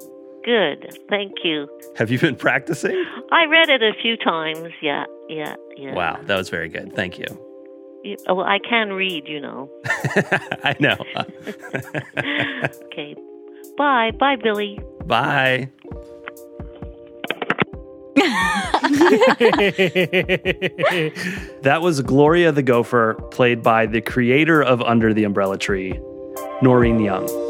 Good. 0.44 0.98
Thank 1.10 1.34
you. 1.44 1.68
Have 1.98 2.10
you 2.10 2.20
been 2.20 2.36
practicing? 2.36 2.96
I 3.32 3.46
read 3.46 3.70
it 3.70 3.84
a 3.84 3.92
few 4.02 4.18
times. 4.18 4.70
Yeah, 4.82 5.06
yeah, 5.30 5.56
yeah. 5.78 5.94
Wow, 5.94 6.20
that 6.24 6.36
was 6.38 6.50
very 6.50 6.70
good. 6.70 6.94
Thank 6.96 7.20
you. 7.20 7.26
You- 8.04 8.18
oh, 8.28 8.40
I 8.42 8.60
can 8.60 8.94
read, 8.94 9.28
you 9.28 9.40
know. 9.42 9.70
I 10.64 10.76
know. 10.80 10.98
Okay. 12.88 13.16
Bye. 13.78 14.10
Bye, 14.18 14.38
Billy. 14.38 14.80
Bye. 15.06 15.70
that 21.62 21.80
was 21.82 22.02
Gloria 22.02 22.52
the 22.52 22.64
Gopher, 22.64 23.14
played 23.32 23.64
by 23.64 23.86
the 23.86 24.02
creator 24.02 24.62
of 24.62 24.82
Under 24.82 25.14
the 25.14 25.24
Umbrella 25.24 25.58
Tree, 25.58 25.98
Noreen 26.62 27.00
Young. 27.00 27.47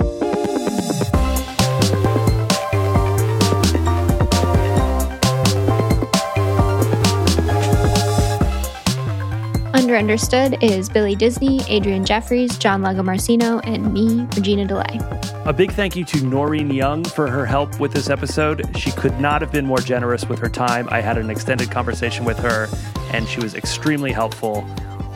Understood 10.08 10.64
is 10.64 10.88
Billy 10.88 11.16
Disney, 11.16 11.60
Adrian 11.68 12.06
Jeffries, 12.06 12.58
John 12.58 12.82
Lagomarsino, 12.82 13.60
and 13.66 13.92
me, 13.92 14.26
Regina 14.38 14.66
DeLay. 14.66 15.46
A 15.46 15.52
big 15.52 15.74
thank 15.74 15.98
you 15.98 16.06
to 16.06 16.26
Noreen 16.26 16.72
Young 16.72 17.04
for 17.04 17.30
her 17.30 17.46
help 17.46 17.78
with 17.82 17.92
this 17.92 18.10
episode. 18.10 18.66
She 18.78 18.90
could 18.94 19.20
not 19.20 19.42
have 19.42 19.52
been 19.52 19.66
more 19.66 19.80
generous 19.80 20.24
with 20.24 20.40
her 20.40 20.48
time. 20.48 20.88
I 20.92 21.02
had 21.02 21.18
an 21.18 21.30
extended 21.30 21.72
conversation 21.72 22.24
with 22.24 22.40
her, 22.40 22.70
and 23.12 23.28
she 23.28 23.42
was 23.42 23.54
extremely 23.54 24.14
helpful. 24.14 24.66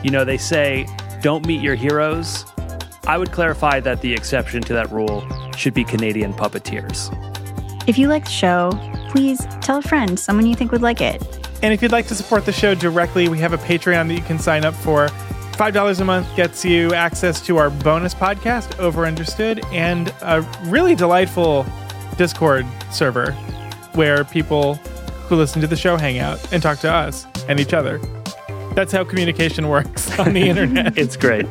You 0.04 0.10
know, 0.10 0.26
they 0.26 0.36
say, 0.36 0.86
don't 1.22 1.46
meet 1.46 1.62
your 1.62 1.74
heroes. 1.74 2.44
I 3.06 3.16
would 3.16 3.32
clarify 3.32 3.80
that 3.80 4.02
the 4.02 4.12
exception 4.12 4.60
to 4.64 4.74
that 4.74 4.92
rule 4.92 5.24
should 5.56 5.72
be 5.72 5.84
Canadian 5.84 6.34
puppeteers. 6.34 7.08
If 7.88 7.96
you 7.96 8.08
like 8.08 8.26
the 8.26 8.30
show, 8.30 8.72
please 9.08 9.40
tell 9.62 9.78
a 9.78 9.82
friend, 9.82 10.20
someone 10.20 10.44
you 10.44 10.54
think 10.54 10.70
would 10.70 10.82
like 10.82 11.00
it. 11.00 11.41
And 11.62 11.72
if 11.72 11.80
you'd 11.80 11.92
like 11.92 12.08
to 12.08 12.14
support 12.14 12.44
the 12.44 12.52
show 12.52 12.74
directly, 12.74 13.28
we 13.28 13.38
have 13.38 13.52
a 13.52 13.58
Patreon 13.58 14.08
that 14.08 14.14
you 14.14 14.22
can 14.22 14.38
sign 14.38 14.64
up 14.64 14.74
for. 14.74 15.08
$5 15.52 16.00
a 16.00 16.04
month 16.04 16.34
gets 16.34 16.64
you 16.64 16.92
access 16.92 17.40
to 17.42 17.56
our 17.56 17.70
bonus 17.70 18.14
podcast, 18.14 18.78
Over 18.80 19.06
Understood, 19.06 19.64
and 19.66 20.12
a 20.22 20.42
really 20.64 20.96
delightful 20.96 21.64
Discord 22.16 22.66
server 22.90 23.32
where 23.94 24.24
people 24.24 24.74
who 25.28 25.36
listen 25.36 25.60
to 25.60 25.68
the 25.68 25.76
show 25.76 25.96
hang 25.96 26.18
out 26.18 26.52
and 26.52 26.62
talk 26.62 26.78
to 26.80 26.92
us 26.92 27.26
and 27.48 27.60
each 27.60 27.72
other. 27.72 27.98
That's 28.74 28.90
how 28.90 29.04
communication 29.04 29.68
works 29.68 30.18
on 30.18 30.32
the 30.32 30.48
internet. 30.48 30.98
it's 30.98 31.16
great. 31.16 31.46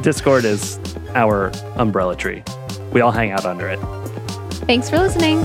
Discord 0.00 0.44
is 0.44 0.78
our 1.14 1.50
umbrella 1.76 2.16
tree. 2.16 2.42
We 2.92 3.02
all 3.02 3.12
hang 3.12 3.32
out 3.32 3.44
under 3.44 3.68
it. 3.68 3.78
Thanks 4.66 4.88
for 4.88 4.98
listening. 4.98 5.44